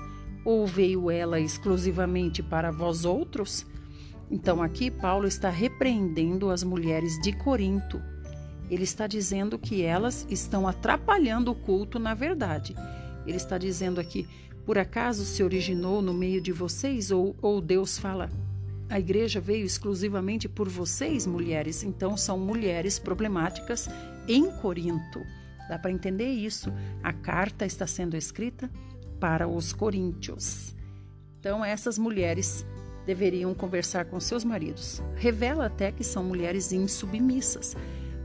Ou 0.44 0.66
veio 0.66 1.10
ela 1.10 1.38
exclusivamente 1.38 2.42
para 2.42 2.70
vós 2.70 3.04
outros? 3.04 3.66
Então 4.30 4.62
aqui 4.62 4.90
Paulo 4.90 5.26
está 5.26 5.50
repreendendo 5.50 6.50
as 6.50 6.62
mulheres 6.62 7.20
de 7.20 7.32
Corinto. 7.32 8.00
Ele 8.70 8.84
está 8.84 9.06
dizendo 9.06 9.58
que 9.58 9.82
elas 9.82 10.26
estão 10.30 10.66
atrapalhando 10.66 11.50
o 11.50 11.54
culto 11.54 11.98
na 11.98 12.14
verdade. 12.14 12.74
Ele 13.26 13.36
está 13.36 13.58
dizendo 13.58 14.00
aqui: 14.00 14.26
por 14.64 14.78
acaso 14.78 15.24
se 15.24 15.42
originou 15.42 16.00
no 16.00 16.14
meio 16.14 16.40
de 16.40 16.52
vocês? 16.52 17.10
Ou, 17.10 17.34
ou 17.40 17.60
Deus 17.60 17.98
fala, 17.98 18.30
a 18.88 18.98
igreja 18.98 19.40
veio 19.40 19.64
exclusivamente 19.64 20.48
por 20.48 20.68
vocês, 20.68 21.26
mulheres? 21.26 21.82
Então 21.82 22.16
são 22.16 22.38
mulheres 22.38 22.98
problemáticas 22.98 23.88
em 24.26 24.50
Corinto. 24.50 25.20
Dá 25.68 25.78
para 25.78 25.92
entender 25.92 26.30
isso. 26.30 26.72
A 27.02 27.12
carta 27.12 27.64
está 27.64 27.86
sendo 27.86 28.16
escrita 28.16 28.68
para 29.20 29.46
os 29.46 29.72
coríntios. 29.72 30.74
Então, 31.38 31.64
essas 31.64 31.96
mulheres 31.96 32.66
deveriam 33.06 33.54
conversar 33.54 34.06
com 34.06 34.18
seus 34.18 34.44
maridos. 34.44 35.00
Revela 35.14 35.66
até 35.66 35.92
que 35.92 36.02
são 36.02 36.24
mulheres 36.24 36.72
insubmissas, 36.72 37.76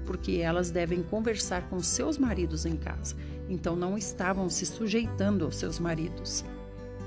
porque 0.05 0.33
elas 0.33 0.71
devem 0.71 1.03
conversar 1.03 1.69
com 1.69 1.79
seus 1.79 2.17
maridos 2.17 2.65
em 2.65 2.75
casa. 2.75 3.15
Então, 3.49 3.75
não 3.75 3.97
estavam 3.97 4.49
se 4.49 4.65
sujeitando 4.65 5.45
aos 5.45 5.55
seus 5.55 5.79
maridos. 5.79 6.43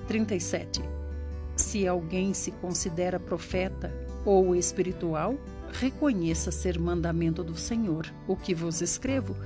37. 0.06 0.82
Se 1.56 1.86
alguém 1.86 2.32
se 2.32 2.52
considera 2.52 3.18
profeta 3.18 3.92
ou 4.24 4.54
espiritual, 4.54 5.34
reconheça 5.72 6.50
ser 6.50 6.78
mandamento 6.78 7.42
do 7.42 7.56
Senhor 7.56 8.06
o 8.26 8.36
que 8.36 8.54
vos 8.54 8.80
escrevo, 8.80 9.36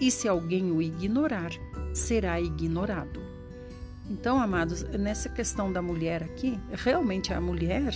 e 0.00 0.10
se 0.10 0.28
alguém 0.28 0.70
o 0.70 0.80
ignorar, 0.80 1.50
será 1.92 2.40
ignorado. 2.40 3.20
Então, 4.08 4.40
amados, 4.40 4.82
nessa 4.84 5.28
questão 5.28 5.72
da 5.72 5.82
mulher 5.82 6.22
aqui, 6.22 6.58
realmente 6.72 7.32
a 7.34 7.40
mulher, 7.40 7.92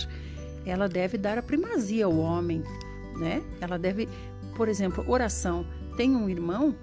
ela 0.65 0.87
deve 0.87 1.17
dar 1.17 1.37
a 1.37 1.43
primazia 1.43 2.05
ao 2.05 2.17
homem, 2.17 2.63
né? 3.15 3.41
Ela 3.59 3.79
deve, 3.79 4.07
por 4.55 4.67
exemplo, 4.67 5.03
oração. 5.07 5.65
Tem 5.97 6.15
um 6.15 6.29
irmão, 6.29 6.75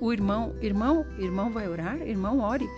o 0.00 0.12
irmão, 0.12 0.54
irmão, 0.60 1.06
irmão 1.18 1.50
vai 1.50 1.68
orar, 1.68 2.00
irmão 2.02 2.40
ore. 2.40 2.68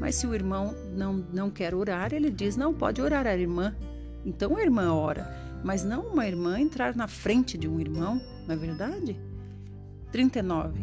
Mas 0.00 0.16
se 0.16 0.26
o 0.26 0.34
irmão 0.34 0.74
não, 0.94 1.24
não 1.32 1.50
quer 1.50 1.74
orar, 1.74 2.12
ele 2.12 2.30
diz: 2.30 2.56
não 2.56 2.74
pode 2.74 3.00
orar 3.00 3.26
a 3.26 3.36
irmã. 3.36 3.74
Então 4.24 4.56
a 4.56 4.62
irmã 4.62 4.92
ora, 4.92 5.26
mas 5.64 5.84
não 5.84 6.08
uma 6.08 6.26
irmã 6.26 6.60
entrar 6.60 6.94
na 6.94 7.08
frente 7.08 7.58
de 7.58 7.68
um 7.68 7.80
irmão, 7.80 8.20
não 8.46 8.54
é 8.54 8.58
verdade? 8.58 9.18
39. 10.10 10.80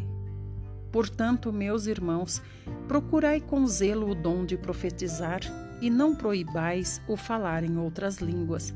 Portanto, 0.92 1.54
meus 1.54 1.86
irmãos, 1.86 2.42
procurai 2.88 3.40
com 3.40 3.66
zelo 3.68 4.10
o 4.10 4.16
dom 4.16 4.46
de 4.46 4.58
profetizar 4.58 5.42
e 5.82 5.90
não 5.90 6.16
proibais 6.16 7.02
o 7.08 7.16
falar 7.16 7.64
em 7.64 7.78
outras 7.78 8.18
línguas. 8.18 8.74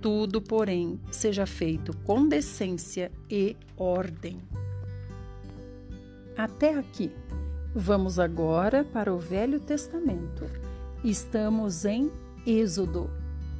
Tudo, 0.00 0.42
porém, 0.42 1.00
seja 1.10 1.46
feito 1.46 1.96
com 2.04 2.28
decência 2.28 3.10
e 3.30 3.56
ordem. 3.76 4.38
Até 6.36 6.76
aqui. 6.76 7.14
Vamos 7.72 8.18
agora 8.18 8.82
para 8.82 9.14
o 9.14 9.18
Velho 9.18 9.60
Testamento. 9.60 10.44
Estamos 11.04 11.84
em 11.84 12.10
Êxodo, 12.44 13.08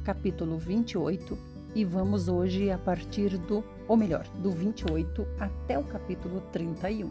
capítulo 0.03 0.57
28, 0.57 1.37
e 1.73 1.85
vamos 1.85 2.27
hoje 2.27 2.69
a 2.69 2.77
partir 2.77 3.37
do, 3.37 3.63
ou 3.87 3.95
melhor, 3.95 4.27
do 4.43 4.51
28 4.51 5.25
até 5.39 5.79
o 5.79 5.85
capítulo 5.85 6.41
31. 6.51 7.09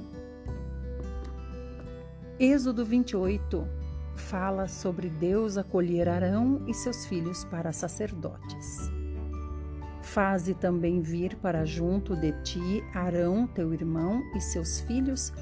Êxodo 2.39 2.85
28 2.85 3.67
fala 4.15 4.69
sobre 4.69 5.09
Deus 5.09 5.57
acolher 5.57 6.11
Arão 6.11 6.63
e 6.69 6.75
seus 6.75 7.07
filhos 7.07 7.43
para 7.47 7.73
sacerdotes. 7.73 8.91
Faze 10.03 10.55
também 10.55 11.01
vir 11.01 11.37
para 11.37 11.65
junto 11.65 12.15
de 12.15 12.33
ti 12.43 12.85
Arão, 12.95 13.47
teu 13.47 13.73
irmão, 13.73 14.23
e 14.37 14.41
seus 14.41 14.81
filhos 14.81 15.33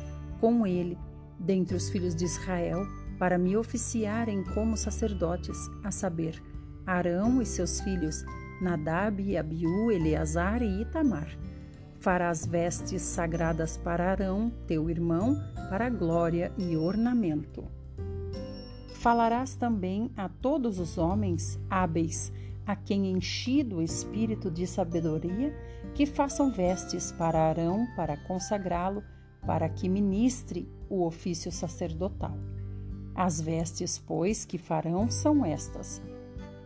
com 0.42 0.66
ele, 0.66 0.98
dentre 1.38 1.74
os 1.74 1.88
filhos 1.88 2.14
de 2.14 2.26
Israel, 2.26 2.85
para 3.18 3.38
me 3.38 3.57
oficiarem 3.57 4.44
como 4.52 4.76
sacerdotes, 4.76 5.57
a 5.83 5.90
saber, 5.90 6.42
Arão 6.85 7.40
e 7.40 7.46
seus 7.46 7.81
filhos, 7.81 8.24
Nadab, 8.61 9.37
Abiú, 9.38 9.90
Eleazar 9.90 10.61
e 10.61 10.83
Itamar 10.83 11.38
Farás 12.02 12.44
vestes 12.44 13.00
sagradas 13.00 13.76
para 13.76 14.11
Arão, 14.11 14.52
teu 14.66 14.90
irmão, 14.90 15.40
para 15.70 15.88
glória 15.88 16.52
e 16.59 16.76
ornamento. 16.76 17.64
Falarás 18.94 19.55
também 19.55 20.11
a 20.16 20.28
todos 20.28 20.81
os 20.81 20.98
homens 20.98 21.61
hábeis, 21.70 22.33
a 22.66 22.74
quem 22.74 23.12
enchido 23.12 23.76
o 23.76 23.83
espírito 23.83 24.50
de 24.50 24.66
sabedoria, 24.66 25.55
que 25.94 26.05
façam 26.05 26.50
vestes 26.50 27.12
para 27.12 27.38
Arão, 27.38 27.87
para 27.94 28.16
consagrá-lo, 28.16 29.05
para 29.46 29.68
que 29.68 29.88
ministre 29.88 30.68
o 30.88 31.05
ofício 31.05 31.50
sacerdotal. 31.50 32.37
As 33.14 33.40
vestes, 33.40 33.98
pois, 33.98 34.44
que 34.44 34.57
farão 34.57 35.11
são 35.11 35.44
estas: 35.44 36.00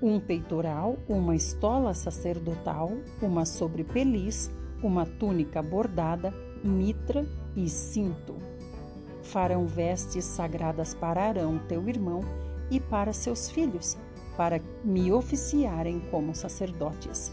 um 0.01 0.21
peitoral, 0.21 0.97
uma 1.09 1.35
estola 1.35 1.95
sacerdotal, 1.95 2.93
uma 3.21 3.45
sobrepeliz, 3.45 4.51
uma 4.83 5.07
túnica 5.07 5.63
bordada, 5.63 6.33
mitra 6.63 7.27
e 7.57 7.69
cinto. 7.69 8.37
Farão 9.23 9.67
vestes 9.67 10.25
sagradas 10.25 10.95
para 10.95 11.25
Arão, 11.25 11.59
teu 11.67 11.89
irmão, 11.89 12.21
e 12.71 12.79
para 12.79 13.13
seus 13.13 13.51
filhos, 13.51 13.97
para 14.37 14.61
me 14.85 15.11
oficiarem 15.11 16.01
como 16.11 16.35
sacerdotes. 16.35 17.33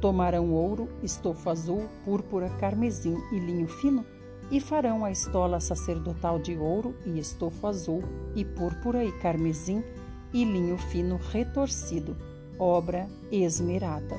Tomarão 0.00 0.52
ouro, 0.52 0.88
estofo 1.02 1.50
azul, 1.50 1.86
púrpura, 2.04 2.48
carmesim 2.58 3.16
e 3.32 3.38
linho 3.38 3.68
fino, 3.68 4.04
e 4.50 4.60
farão 4.60 5.04
a 5.04 5.10
estola 5.10 5.60
sacerdotal 5.60 6.38
de 6.38 6.56
ouro 6.56 6.94
e 7.06 7.18
estofo 7.18 7.66
azul, 7.66 8.02
e 8.34 8.44
púrpura 8.44 9.04
e 9.04 9.12
carmesim, 9.12 9.84
e 10.32 10.44
linho 10.44 10.76
fino 10.76 11.16
retorcido, 11.16 12.16
obra 12.58 13.08
esmerada. 13.30 14.16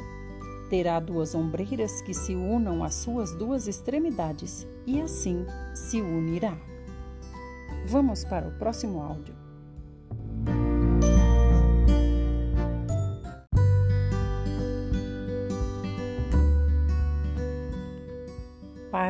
Terá 0.69 0.99
duas 0.99 1.35
ombreiras 1.35 2.01
que 2.01 2.13
se 2.13 2.33
unam 2.33 2.83
às 2.83 2.95
suas 2.95 3.33
duas 3.35 3.67
extremidades, 3.67 4.65
e 4.85 5.01
assim 5.01 5.45
se 5.75 6.01
unirá. 6.01 6.57
Vamos 7.87 8.23
para 8.23 8.47
o 8.47 8.51
próximo 8.51 9.01
áudio. 9.01 9.40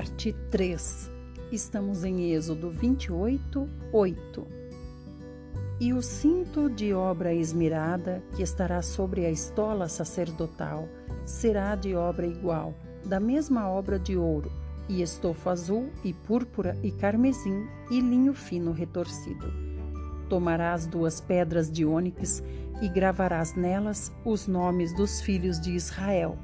Parte 0.02 0.34
3. 0.50 1.12
Estamos 1.52 2.04
em 2.04 2.34
Êxodo 2.34 2.72
28, 2.72 3.70
8. 3.94 4.48
E 5.80 5.94
o 5.94 6.02
cinto 6.02 6.68
de 6.72 6.92
obra 6.92 7.36
esmerada 7.36 8.24
que 8.36 8.42
estará 8.42 8.82
sobre 8.82 9.28
a 9.28 9.30
estola 9.30 9.88
sacerdotal 9.88 10.90
será 11.24 11.76
de 11.76 11.94
obra 11.94 12.26
igual, 12.26 12.74
da 13.06 13.20
mesma 13.20 13.70
obra 13.70 14.00
de 14.00 14.18
ouro, 14.18 14.52
e 14.90 15.04
estofo 15.04 15.52
azul, 15.52 15.92
e 16.04 16.16
púrpura, 16.16 16.76
e 16.82 16.92
carmesim, 16.92 17.68
e 17.92 18.00
linho 18.00 18.34
fino 18.34 18.72
retorcido. 18.72 19.54
Tomarás 20.28 20.88
duas 20.88 21.22
pedras 21.22 21.72
de 21.72 21.86
ônix 21.86 22.42
e 22.82 22.90
gravarás 22.90 23.54
nelas 23.54 24.12
os 24.26 24.48
nomes 24.48 24.96
dos 24.96 25.22
filhos 25.22 25.62
de 25.62 25.76
Israel 25.76 26.40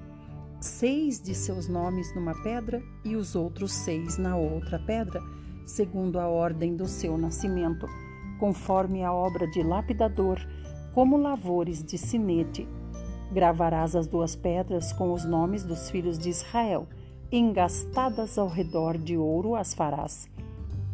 seis 0.60 1.22
de 1.22 1.36
seus 1.36 1.68
nomes 1.68 2.14
numa 2.16 2.34
pedra 2.42 2.82
e 3.04 3.16
os 3.16 3.36
outros 3.36 3.72
seis 3.72 4.18
na 4.18 4.36
outra 4.36 4.80
pedra, 4.80 5.22
segundo 5.66 6.20
a 6.20 6.28
ordem 6.28 6.76
do 6.76 6.88
seu 6.88 7.18
nascimento, 7.18 7.86
conforme 8.40 9.04
a 9.04 9.14
obra 9.14 9.48
de 9.48 9.62
lapidador, 9.62 10.40
como 10.94 11.18
lavores 11.18 11.84
de 11.84 11.98
sinete. 11.98 12.68
Gravarás 13.32 13.96
as 13.96 14.08
duas 14.08 14.36
pedras 14.36 14.92
com 14.94 15.14
os 15.14 15.26
nomes 15.26 15.64
dos 15.64 15.90
filhos 15.90 16.18
de 16.18 16.30
Israel, 16.30 16.88
engastadas 17.32 18.38
ao 18.38 18.48
redor 18.48 18.98
de 18.98 19.18
ouro 19.18 19.56
as 19.56 19.74
farás. 19.74 20.28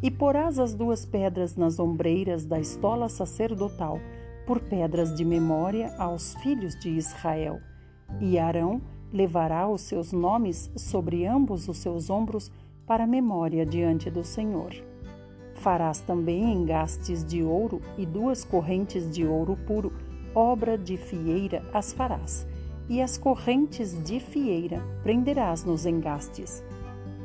E 0.01 0.11
porás 0.11 0.59
as 0.59 0.73
duas 0.73 1.05
pedras 1.05 1.55
nas 1.55 1.79
ombreiras 1.79 2.43
da 2.43 2.59
estola 2.59 3.07
sacerdotal, 3.07 3.99
por 4.45 4.59
pedras 4.59 5.15
de 5.15 5.23
memória 5.23 5.95
aos 5.97 6.33
filhos 6.35 6.77
de 6.79 6.89
Israel. 6.89 7.61
E 8.19 8.37
Arão 8.37 8.81
levará 9.13 9.67
os 9.67 9.81
seus 9.81 10.11
nomes 10.11 10.71
sobre 10.75 11.25
ambos 11.25 11.69
os 11.69 11.77
seus 11.77 12.09
ombros 12.09 12.51
para 12.85 13.05
memória 13.05 13.63
diante 13.63 14.09
do 14.09 14.23
Senhor. 14.23 14.73
Farás 15.53 15.99
também 15.99 16.51
engastes 16.51 17.23
de 17.23 17.43
ouro 17.43 17.79
e 17.97 18.05
duas 18.05 18.43
correntes 18.43 19.09
de 19.09 19.25
ouro 19.25 19.55
puro, 19.67 19.93
obra 20.33 20.77
de 20.77 20.97
fieira 20.97 21.63
as 21.71 21.93
farás, 21.93 22.47
e 22.89 23.01
as 23.01 23.17
correntes 23.17 24.03
de 24.03 24.19
fieira 24.19 24.81
prenderás 25.03 25.63
nos 25.63 25.85
engastes. 25.85 26.63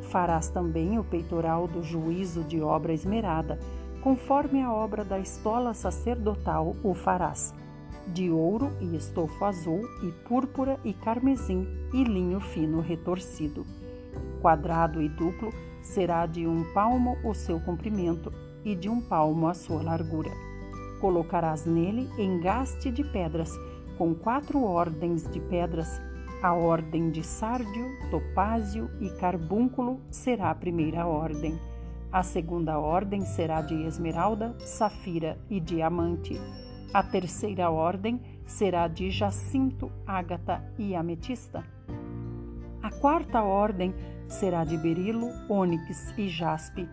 Farás 0.03 0.49
também 0.49 0.99
o 0.99 1.05
peitoral 1.05 1.67
do 1.67 1.83
juízo 1.83 2.45
de 2.45 2.61
obra 2.61 2.93
esmerada, 2.93 3.59
conforme 4.03 4.63
a 4.63 4.73
obra 4.73 5.05
da 5.05 5.19
estola 5.19 5.75
sacerdotal 5.75 6.77
o 6.85 6.95
farás 6.95 7.53
de 8.09 8.31
ouro 8.31 8.73
e 8.81 8.97
estofo 8.97 9.45
azul 9.45 9.83
e 10.03 10.11
púrpura 10.27 10.79
e 10.85 10.93
carmesim 10.93 11.67
e 11.93 12.03
linho 12.03 12.41
fino 12.41 12.81
retorcido. 12.81 13.67
Quadrado 14.41 15.01
e 15.01 15.09
duplo 15.09 15.53
será 15.83 16.27
de 16.27 16.47
um 16.47 16.65
palmo 16.73 17.17
o 17.25 17.35
seu 17.35 17.61
comprimento 17.61 18.33
e 18.65 18.75
de 18.75 18.89
um 18.89 19.01
palmo 19.01 19.47
a 19.47 19.55
sua 19.55 19.83
largura. 19.83 20.31
Colocarás 21.01 21.65
nele 21.65 22.09
engaste 22.19 22.91
de 22.91 23.05
pedras, 23.05 23.53
com 23.97 24.15
quatro 24.15 24.63
ordens 24.63 25.29
de 25.29 25.41
pedras. 25.41 26.01
A 26.43 26.55
ordem 26.55 27.11
de 27.11 27.25
sárdio, 27.25 27.87
topázio 28.11 28.91
e 29.01 29.11
carbúnculo 29.11 30.01
será 30.11 30.51
a 30.51 30.55
primeira 30.55 31.07
ordem. 31.07 31.59
A 32.11 32.23
segunda 32.23 32.79
ordem 32.79 33.25
será 33.25 33.61
de 33.61 33.75
esmeralda, 33.83 34.57
safira 34.61 35.37
e 35.51 35.61
diamante 35.61 36.39
a 36.93 37.03
terceira 37.03 37.71
ordem 37.71 38.21
será 38.47 38.89
de 38.89 39.11
jacinto, 39.11 39.93
ágata 40.07 40.65
e 40.79 40.95
ametista. 40.95 41.65
A 42.83 42.91
quarta 42.91 43.43
ordem 43.43 43.95
será 44.27 44.65
de 44.65 44.77
berilo, 44.79 45.29
ônix 45.49 46.15
e 46.17 46.29
jaspe. 46.29 46.89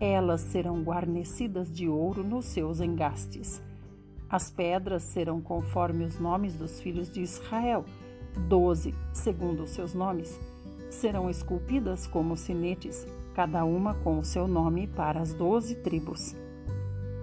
Elas 0.00 0.40
serão 0.40 0.82
guarnecidas 0.82 1.72
de 1.72 1.88
ouro 1.88 2.24
nos 2.24 2.46
seus 2.46 2.80
engastes. 2.80 3.62
As 4.28 4.50
pedras 4.50 5.04
serão 5.04 5.40
conforme 5.40 6.04
os 6.04 6.18
nomes 6.18 6.56
dos 6.56 6.80
filhos 6.80 7.08
de 7.08 7.20
Israel, 7.20 7.84
doze, 8.48 8.94
segundo 9.12 9.62
os 9.62 9.70
seus 9.70 9.94
nomes. 9.94 10.38
Serão 10.90 11.30
esculpidas 11.30 12.06
como 12.06 12.36
sinetes, 12.36 13.06
cada 13.34 13.64
uma 13.64 13.94
com 13.94 14.18
o 14.18 14.24
seu 14.24 14.48
nome 14.48 14.88
para 14.88 15.20
as 15.20 15.32
doze 15.32 15.76
tribos. 15.76 16.34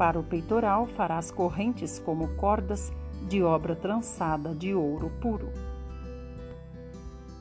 Para 0.04 0.20
o 0.20 0.24
peitoral 0.24 0.86
farás 0.86 1.32
correntes 1.32 1.98
como 1.98 2.28
cordas 2.36 2.92
de 3.30 3.42
obra 3.42 3.74
trançada 3.74 4.54
de 4.54 4.74
ouro 4.74 5.10
puro. 5.22 5.50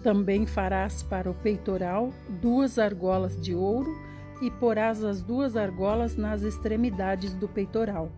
Também 0.01 0.46
farás 0.46 1.03
para 1.03 1.29
o 1.29 1.35
peitoral 1.35 2.12
duas 2.40 2.79
argolas 2.79 3.37
de 3.40 3.53
ouro 3.53 3.92
e 4.40 4.48
porás 4.48 5.03
as 5.03 5.22
duas 5.22 5.57
argolas 5.57 6.16
nas 6.16 6.42
extremidades 6.42 7.35
do 7.35 7.48
peitoral. 7.48 8.12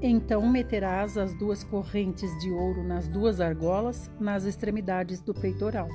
Então 0.00 0.48
meterás 0.48 1.18
as 1.18 1.34
duas 1.34 1.62
correntes 1.62 2.30
de 2.40 2.50
ouro 2.50 2.82
nas 2.82 3.06
duas 3.08 3.42
argolas 3.42 4.10
nas 4.18 4.46
extremidades 4.46 5.20
do 5.20 5.34
peitoral. 5.34 5.88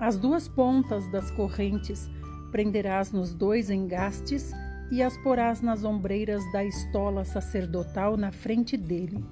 As 0.00 0.18
duas 0.18 0.48
pontas 0.48 1.08
das 1.12 1.30
correntes 1.30 2.10
prenderás 2.50 3.12
nos 3.12 3.32
dois 3.32 3.70
engastes 3.70 4.52
e 4.90 5.02
as 5.02 5.16
porás 5.18 5.60
nas 5.60 5.84
ombreiras 5.84 6.42
da 6.52 6.64
estola 6.64 7.24
sacerdotal 7.24 8.16
na 8.16 8.32
frente 8.32 8.76
dele. 8.76 9.24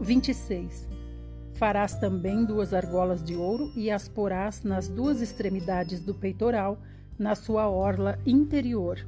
26. 0.00 0.88
Farás 1.54 1.94
também 1.96 2.44
duas 2.44 2.72
argolas 2.72 3.22
de 3.22 3.36
ouro 3.36 3.70
e 3.76 3.90
as 3.90 4.08
porás 4.08 4.62
nas 4.62 4.88
duas 4.88 5.20
extremidades 5.20 6.00
do 6.00 6.14
peitoral, 6.14 6.80
na 7.18 7.34
sua 7.34 7.68
orla 7.68 8.18
interior, 8.24 8.98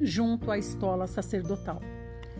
junto 0.00 0.50
à 0.50 0.58
estola 0.58 1.06
sacerdotal. 1.06 1.80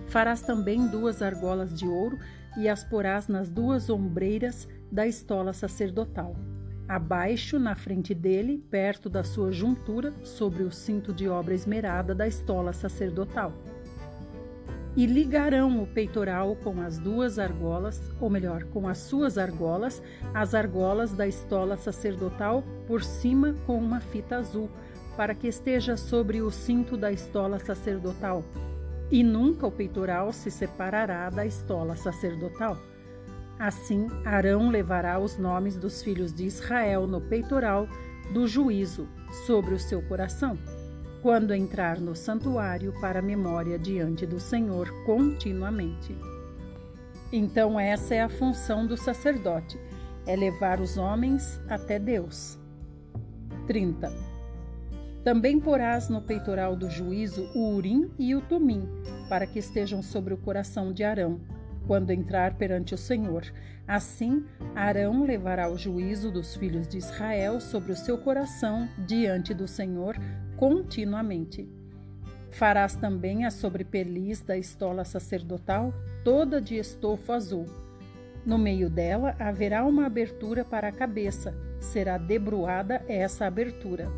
Farás 0.07 0.41
também 0.41 0.87
duas 0.87 1.21
argolas 1.21 1.75
de 1.75 1.87
ouro 1.87 2.19
e 2.57 2.69
as 2.69 2.85
porás 2.85 3.27
nas 3.27 3.51
duas 3.51 3.91
ombreiras 3.91 4.69
da 4.91 5.07
estola 5.07 5.53
sacerdotal 5.53 6.37
abaixo, 6.95 7.59
na 7.59 7.75
frente 7.75 8.15
dele, 8.15 8.63
perto 8.71 9.09
da 9.09 9.25
sua 9.25 9.51
juntura, 9.51 10.13
sobre 10.23 10.63
o 10.63 10.71
cinto 10.71 11.11
de 11.11 11.27
obra 11.27 11.55
esmerada 11.55 12.15
da 12.15 12.29
estola 12.29 12.75
sacerdotal. 12.75 13.55
E 14.95 15.07
ligarão 15.07 15.83
o 15.83 15.87
peitoral 15.87 16.55
com 16.57 16.83
as 16.83 16.99
duas 16.99 17.39
argolas, 17.39 17.99
ou 18.21 18.29
melhor, 18.29 18.65
com 18.65 18.87
as 18.87 18.99
suas 18.99 19.39
argolas, 19.39 20.03
as 20.35 20.55
argolas 20.55 21.15
da 21.15 21.27
estola 21.27 21.79
sacerdotal 21.79 22.63
por 22.87 23.03
cima 23.03 23.55
com 23.65 23.79
uma 23.79 24.01
fita 24.01 24.37
azul, 24.37 24.69
para 25.17 25.35
que 25.35 25.49
esteja 25.49 25.97
sobre 25.97 26.43
o 26.43 26.51
cinto 26.51 26.95
da 26.95 27.11
estola 27.11 27.59
sacerdotal. 27.59 28.45
E 29.11 29.23
nunca 29.23 29.67
o 29.67 29.73
peitoral 29.73 30.31
se 30.31 30.51
separará 30.51 31.31
da 31.31 31.47
estola 31.47 31.97
sacerdotal. 31.97 32.92
Assim, 33.59 34.09
Arão 34.25 34.71
levará 34.71 35.19
os 35.19 35.39
nomes 35.39 35.77
dos 35.77 36.03
filhos 36.03 36.33
de 36.33 36.45
Israel 36.45 37.07
no 37.07 37.21
peitoral 37.21 37.87
do 38.33 38.47
juízo 38.47 39.09
sobre 39.47 39.75
o 39.75 39.79
seu 39.79 40.03
coração, 40.03 40.59
quando 41.21 41.55
entrar 41.55 42.01
no 42.01 42.15
santuário 42.17 42.93
para 43.01 43.23
memória 43.23 43.79
diante 43.79 44.27
do 44.27 44.41
Senhor 44.41 44.91
continuamente. 45.05 46.17
Então, 47.33 47.79
essa 47.79 48.15
é 48.15 48.21
a 48.21 48.29
função 48.29 48.87
do 48.87 48.97
sacerdote: 48.97 49.79
é 50.27 50.37
levar 50.37 50.81
os 50.81 50.97
homens 50.97 51.61
até 51.69 51.99
Deus. 51.99 52.59
30. 53.67 54.13
Também 55.25 55.61
porás 55.61 56.09
no 56.09 56.21
peitoral 56.21 56.75
do 56.75 56.91
juízo 56.91 57.49
o 57.55 57.75
urim 57.75 58.11
e 58.19 58.35
o 58.35 58.41
tumim, 58.41 58.89
para 59.29 59.47
que 59.47 59.61
estejam 59.61 60.03
sobre 60.03 60.35
o 60.35 60.37
coração 60.37 60.93
de 60.93 61.05
Arão 61.05 61.41
quando 61.87 62.11
entrar 62.11 62.55
perante 62.55 62.95
o 62.95 62.99
Senhor. 62.99 63.45
Assim, 63.87 64.45
Arão 64.75 65.25
levará 65.25 65.71
o 65.71 65.77
juízo 65.77 66.31
dos 66.31 66.55
filhos 66.55 66.87
de 66.87 66.99
Israel 66.99 67.61
sobre 67.61 67.93
o 67.93 67.97
seu 67.97 68.17
coração 68.19 68.89
diante 69.07 69.53
do 69.53 69.67
Senhor 69.67 70.17
continuamente. 70.57 71.69
Farás 72.51 72.95
também 72.95 73.45
a 73.45 73.51
sobrepeliz 73.51 74.41
da 74.43 74.57
estola 74.57 75.05
sacerdotal, 75.05 75.93
toda 76.23 76.61
de 76.61 76.77
estofo 76.77 77.33
azul. 77.33 77.67
No 78.45 78.59
meio 78.59 78.91
dela 78.91 79.35
haverá 79.39 79.85
uma 79.85 80.07
abertura 80.07 80.65
para 80.65 80.89
a 80.89 80.93
cabeça, 80.93 81.55
será 81.81 82.19
debruada 82.19 83.03
essa 83.09 83.47
abertura, 83.47 84.09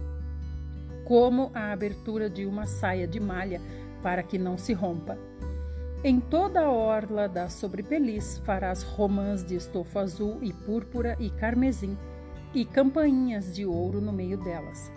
como 1.04 1.50
a 1.54 1.72
abertura 1.72 2.28
de 2.28 2.44
uma 2.44 2.66
saia 2.66 3.06
de 3.06 3.20
malha, 3.20 3.60
para 4.02 4.22
que 4.22 4.36
não 4.36 4.58
se 4.58 4.72
rompa. 4.72 5.16
Em 6.07 6.20
toda 6.20 6.61
a 6.61 6.70
orla 6.70 7.26
da 7.26 7.48
sobrepeliz 7.48 8.36
farás 8.44 8.82
romãs 8.82 9.42
de 9.42 9.57
estofo 9.57 9.98
azul 9.98 10.38
e 10.42 10.52
púrpura 10.52 11.16
e 11.18 11.30
carmesim, 11.30 11.96
e 12.52 12.62
campainhas 12.62 13.55
de 13.55 13.64
ouro 13.64 14.02
no 14.02 14.12
meio 14.12 14.36
delas. 14.36 14.92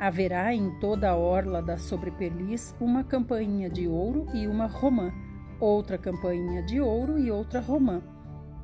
Haverá 0.00 0.54
em 0.54 0.70
toda 0.80 1.10
a 1.10 1.16
orla 1.16 1.60
da 1.60 1.76
sobrepeliz 1.76 2.74
uma 2.80 3.04
campainha 3.04 3.68
de 3.68 3.86
ouro 3.86 4.24
e 4.32 4.46
uma 4.46 4.64
romã, 4.64 5.12
outra 5.60 5.98
campainha 5.98 6.62
de 6.62 6.80
ouro 6.80 7.18
e 7.18 7.30
outra 7.30 7.60
romã. 7.60 8.00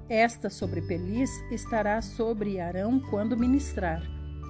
Esta 0.09 0.49
sobrepeliz 0.49 1.31
estará 1.51 2.01
sobre 2.01 2.61
Arão 2.61 2.99
quando 2.99 3.37
ministrar, 3.37 4.03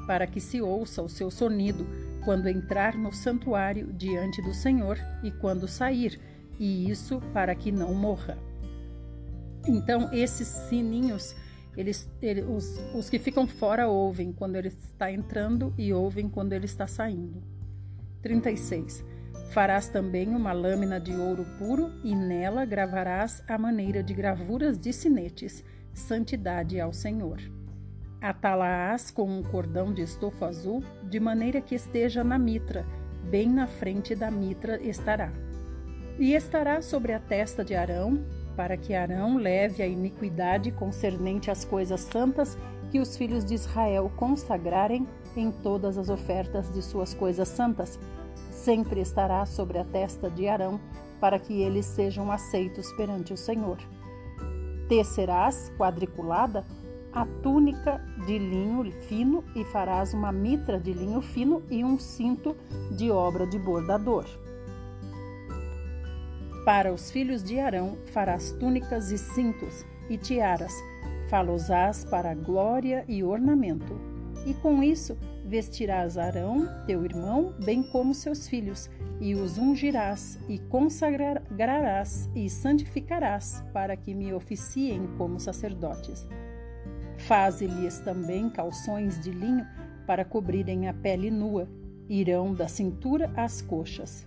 para 0.06 0.24
que 0.24 0.40
se 0.40 0.62
ouça 0.62 1.02
o 1.02 1.08
seu 1.08 1.32
sonido 1.32 1.84
quando 2.24 2.48
entrar 2.48 2.96
no 2.96 3.12
santuário 3.12 3.92
diante 3.92 4.40
do 4.40 4.54
Senhor 4.54 4.96
e 5.24 5.32
quando 5.32 5.66
sair, 5.66 6.20
e 6.58 6.90
isso 6.90 7.20
para 7.32 7.54
que 7.54 7.72
não 7.72 7.94
morra. 7.94 8.38
Então, 9.66 10.12
esses 10.12 10.46
sininhos, 10.46 11.34
eles, 11.76 12.08
os, 12.48 12.78
os 12.94 13.08
que 13.08 13.18
ficam 13.18 13.46
fora 13.46 13.88
ouvem 13.88 14.32
quando 14.32 14.56
ele 14.56 14.68
está 14.68 15.10
entrando 15.10 15.72
e 15.78 15.92
ouvem 15.92 16.28
quando 16.28 16.52
ele 16.52 16.66
está 16.66 16.86
saindo. 16.86 17.42
36. 18.22 19.04
Farás 19.50 19.88
também 19.88 20.28
uma 20.28 20.52
lâmina 20.52 20.98
de 20.98 21.14
ouro 21.14 21.46
puro 21.58 21.92
e 22.02 22.14
nela 22.14 22.64
gravarás 22.64 23.42
a 23.46 23.56
maneira 23.56 24.02
de 24.02 24.12
gravuras 24.12 24.78
de 24.78 24.92
sinetes, 24.92 25.64
santidade 25.92 26.80
ao 26.80 26.92
Senhor. 26.92 27.38
Atalaás 28.20 29.10
com 29.10 29.28
um 29.28 29.42
cordão 29.42 29.92
de 29.92 30.02
estofo 30.02 30.44
azul, 30.44 30.82
de 31.08 31.20
maneira 31.20 31.60
que 31.60 31.74
esteja 31.74 32.24
na 32.24 32.38
mitra, 32.38 32.86
bem 33.30 33.48
na 33.48 33.66
frente 33.66 34.14
da 34.14 34.30
mitra 34.30 34.82
estará. 34.82 35.30
E 36.18 36.32
estará 36.32 36.80
sobre 36.80 37.12
a 37.12 37.18
testa 37.18 37.64
de 37.64 37.74
Arão, 37.74 38.24
para 38.56 38.76
que 38.76 38.94
Arão 38.94 39.36
leve 39.36 39.82
a 39.82 39.86
iniquidade 39.86 40.70
concernente 40.70 41.50
às 41.50 41.64
coisas 41.64 42.02
santas 42.02 42.56
que 42.90 43.00
os 43.00 43.16
filhos 43.16 43.44
de 43.44 43.54
Israel 43.54 44.10
consagrarem 44.14 45.08
em 45.36 45.50
todas 45.50 45.98
as 45.98 46.08
ofertas 46.08 46.72
de 46.72 46.80
suas 46.82 47.12
coisas 47.12 47.48
santas. 47.48 47.98
Sempre 48.52 49.00
estará 49.00 49.44
sobre 49.44 49.78
a 49.78 49.84
testa 49.84 50.30
de 50.30 50.46
Arão, 50.46 50.80
para 51.20 51.38
que 51.38 51.62
eles 51.62 51.86
sejam 51.86 52.30
aceitos 52.30 52.92
perante 52.92 53.32
o 53.32 53.36
Senhor. 53.36 53.78
Tecerás 54.88 55.72
quadriculada 55.76 56.64
a 57.12 57.26
túnica 57.42 58.00
de 58.26 58.38
linho 58.38 58.92
fino 59.02 59.42
e 59.56 59.64
farás 59.64 60.14
uma 60.14 60.30
mitra 60.30 60.78
de 60.78 60.92
linho 60.92 61.20
fino 61.20 61.62
e 61.70 61.82
um 61.82 61.98
cinto 61.98 62.56
de 62.96 63.10
obra 63.10 63.46
de 63.46 63.58
bordador. 63.58 64.26
Para 66.64 66.94
os 66.94 67.10
filhos 67.10 67.42
de 67.42 67.60
Arão 67.60 67.98
farás 68.06 68.52
túnicas 68.52 69.10
e 69.10 69.18
cintos 69.18 69.84
e 70.08 70.16
tiaras, 70.16 70.72
falosás 71.28 72.06
para 72.06 72.34
glória 72.34 73.04
e 73.06 73.22
ornamento. 73.22 74.00
E 74.46 74.54
com 74.54 74.82
isso 74.82 75.16
vestirás 75.44 76.16
Arão, 76.16 76.66
teu 76.86 77.04
irmão, 77.04 77.54
bem 77.62 77.82
como 77.82 78.14
seus 78.14 78.48
filhos, 78.48 78.88
e 79.20 79.34
os 79.34 79.58
ungirás, 79.58 80.38
e 80.48 80.58
consagrarás 80.58 82.30
e 82.34 82.48
santificarás, 82.48 83.62
para 83.72 83.94
que 83.94 84.14
me 84.14 84.32
oficiem 84.32 85.06
como 85.18 85.38
sacerdotes. 85.38 86.26
Faze-lhes 87.18 88.00
também 88.00 88.48
calções 88.48 89.20
de 89.20 89.30
linho 89.30 89.66
para 90.06 90.24
cobrirem 90.24 90.88
a 90.88 90.94
pele 90.94 91.30
nua, 91.30 91.68
irão 92.08 92.54
da 92.54 92.68
cintura 92.68 93.30
às 93.36 93.60
coxas. 93.60 94.26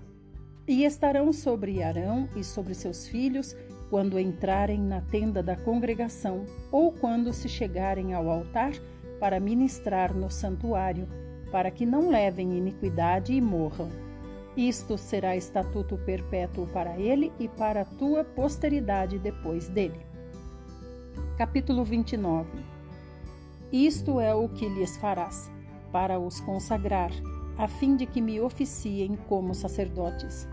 E 0.68 0.84
estarão 0.84 1.32
sobre 1.32 1.82
Arão 1.82 2.28
e 2.36 2.44
sobre 2.44 2.74
seus 2.74 3.08
filhos 3.08 3.56
quando 3.90 4.20
entrarem 4.20 4.80
na 4.80 5.00
tenda 5.00 5.42
da 5.42 5.56
congregação 5.56 6.46
ou 6.72 6.92
quando 6.92 7.32
se 7.32 7.48
chegarem 7.48 8.14
ao 8.14 8.30
altar 8.30 8.74
para 9.20 9.40
ministrar 9.40 10.14
no 10.14 10.30
santuário, 10.30 11.08
para 11.52 11.72
que 11.72 11.86
não 11.86 12.10
levem 12.10 12.58
iniquidade 12.58 13.34
e 13.34 13.40
morram. 13.40 13.90
Isto 14.58 14.98
será 14.98 15.38
estatuto 15.38 15.98
perpétuo 15.98 16.68
para 16.68 17.00
ele 17.00 17.32
e 17.40 17.48
para 17.48 17.82
a 17.82 17.86
tua 17.86 18.24
posteridade 18.24 19.18
depois 19.18 19.70
dele. 19.70 20.06
Capítulo 21.38 21.84
29 21.86 22.78
isto 23.72 24.22
é 24.22 24.34
o 24.34 24.48
que 24.48 24.68
lhes 24.70 24.96
farás, 24.96 25.52
para 25.92 26.18
os 26.18 26.40
consagrar, 26.40 27.12
a 27.58 27.68
fim 27.68 27.96
de 27.96 28.06
que 28.06 28.22
me 28.22 28.40
oficiem 28.40 29.18
como 29.28 29.54
sacerdotes. 29.54 30.48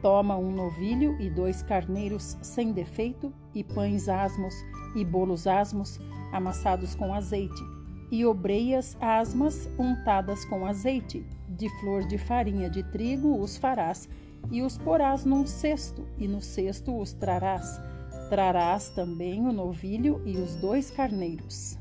Toma 0.00 0.36
um 0.36 0.50
novilho 0.50 1.16
e 1.20 1.30
dois 1.30 1.62
carneiros 1.62 2.36
sem 2.42 2.72
defeito, 2.72 3.32
e 3.54 3.64
pães 3.64 4.08
asmos 4.08 4.54
e 4.94 5.04
bolos 5.04 5.46
asmos, 5.46 5.98
amassados 6.32 6.94
com 6.94 7.12
azeite, 7.12 7.62
e 8.10 8.24
obreias 8.24 8.96
asmas 9.00 9.68
untadas 9.78 10.44
com 10.44 10.66
azeite, 10.66 11.24
de 11.48 11.68
flor 11.80 12.06
de 12.06 12.18
farinha 12.18 12.70
de 12.70 12.82
trigo 12.82 13.40
os 13.40 13.56
farás, 13.56 14.08
e 14.50 14.62
os 14.62 14.76
porás 14.76 15.24
num 15.24 15.46
cesto, 15.46 16.06
e 16.18 16.28
no 16.28 16.40
cesto 16.40 16.96
os 16.98 17.12
trarás. 17.12 17.80
Trarás 18.28 18.88
também 18.90 19.46
o 19.46 19.52
novilho 19.52 20.22
e 20.24 20.36
os 20.36 20.54
dois 20.56 20.90
carneiros. 20.90 21.78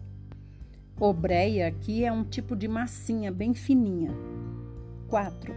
Obreia 1.06 1.68
aqui 1.68 2.06
é 2.06 2.14
um 2.14 2.24
tipo 2.24 2.56
de 2.56 2.66
massinha 2.66 3.30
bem 3.30 3.54
fininha. 3.54 4.16
4. 5.10 5.54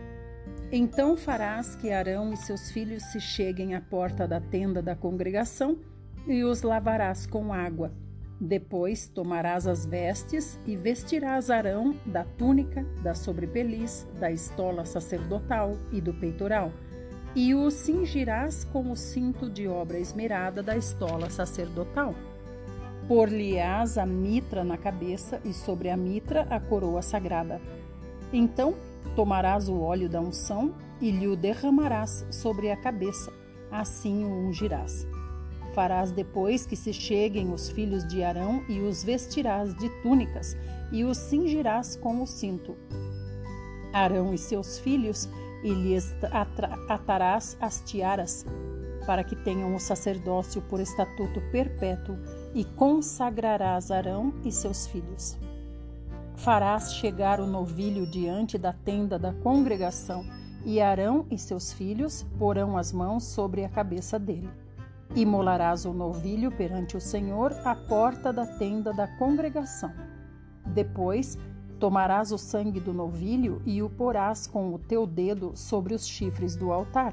Então 0.73 1.17
farás 1.17 1.77
que 1.77 1.93
Arão 1.93 2.33
e 2.33 2.37
seus 2.37 2.73
filhos 2.73 3.05
se 3.05 3.21
cheguem 3.21 3.73
à 3.77 3.81
porta 3.81 4.27
da 4.27 4.41
tenda 4.41 4.83
da 4.83 4.97
congregação 4.97 5.79
e 6.27 6.43
os 6.43 6.63
lavarás 6.63 7.29
com 7.29 7.53
água. 7.53 7.93
Depois 8.41 9.07
tomarás 9.07 9.69
as 9.69 9.87
vestes 9.87 10.59
e 10.67 10.75
vestirás 10.75 11.49
Arão 11.49 11.95
da 12.05 12.25
túnica, 12.25 12.85
da 13.01 13.15
sobrepeliz, 13.15 14.05
da 14.19 14.33
estola 14.33 14.85
sacerdotal 14.85 15.77
e 15.93 16.01
do 16.01 16.13
peitoral, 16.13 16.73
e 17.37 17.55
o 17.55 17.71
cingirás 17.71 18.65
com 18.65 18.91
o 18.91 18.97
cinto 18.97 19.49
de 19.49 19.69
obra 19.69 20.01
esmerada 20.01 20.61
da 20.61 20.77
estola 20.77 21.31
sacerdotal. 21.31 22.17
Por-lhe-ás 23.09 23.99
a 23.99 24.05
mitra 24.05 24.65
na 24.65 24.77
cabeça 24.77 25.41
e 25.45 25.53
sobre 25.53 25.91
a 25.91 25.97
mitra 25.97 26.43
a 26.51 26.59
coroa 26.59 27.03
sagrada. 27.03 27.61
Então 28.33 28.75
tomarás 29.15 29.69
o 29.69 29.81
óleo 29.81 30.09
da 30.09 30.21
unção 30.21 30.75
e 31.01 31.13
lhe 31.13 31.29
o 31.29 31.37
derramarás 31.37 32.27
sobre 32.33 32.71
a 32.71 32.77
cabeça, 32.77 33.33
assim 33.71 34.25
o 34.25 34.49
ungirás. 34.49 35.07
Farás 35.73 36.11
depois 36.11 36.67
que 36.67 36.75
se 36.75 36.93
cheguem 36.93 37.53
os 37.53 37.71
filhos 37.71 38.07
de 38.09 38.25
Arão 38.25 38.65
e 38.69 38.81
os 38.81 39.05
vestirás 39.05 39.73
de 39.77 39.89
túnicas 40.03 40.57
e 40.91 41.05
os 41.05 41.17
cingirás 41.17 41.95
com 41.95 42.23
o 42.23 42.27
cinto. 42.27 42.77
Arão 43.93 44.35
e 44.35 44.39
seus 44.39 44.81
filhos 44.81 45.29
e 45.63 45.71
lhes 45.71 46.13
atarás 46.89 47.57
as 47.61 47.81
tiaras, 47.83 48.45
para 49.07 49.23
que 49.23 49.37
tenham 49.37 49.75
o 49.75 49.79
sacerdócio 49.79 50.61
por 50.63 50.81
estatuto 50.81 51.41
perpétuo 51.53 52.17
e 52.57 52.65
consagrarás 52.65 53.91
Arão 53.91 54.33
e 54.43 54.51
seus 54.51 54.87
filhos. 54.87 55.37
Farás 56.37 56.95
chegar 56.95 57.39
o 57.39 57.47
novilho 57.47 58.07
diante 58.11 58.57
da 58.57 58.73
tenda 58.73 59.19
da 59.19 59.31
congregação, 59.31 60.25
e 60.65 60.81
Arão 60.81 61.27
e 61.31 61.37
seus 61.37 61.75
filhos 61.75 62.23
porão 62.39 62.79
as 62.79 62.93
mãos 62.93 63.25
sobre 63.25 63.63
a 63.63 63.69
cabeça 63.69 64.19
dele. 64.19 64.49
Imolarás 65.15 65.85
o 65.85 65.93
novilho 65.93 66.51
perante 66.51 66.97
o 66.97 67.01
Senhor 67.01 67.53
à 67.63 67.75
porta 67.75 68.33
da 68.33 68.47
tenda 68.47 68.91
da 68.91 69.07
congregação. 69.19 69.93
Depois, 70.65 71.39
tomarás 71.79 72.33
o 72.33 72.39
sangue 72.39 72.81
do 72.81 72.95
novilho 72.95 73.61
e 73.67 73.83
o 73.83 73.91
porás 73.91 74.47
com 74.47 74.73
o 74.73 74.79
teu 74.79 75.07
dedo 75.07 75.53
sobre 75.55 75.95
os 75.95 76.09
chifres 76.09 76.57
do 76.57 76.73
altar. 76.73 77.13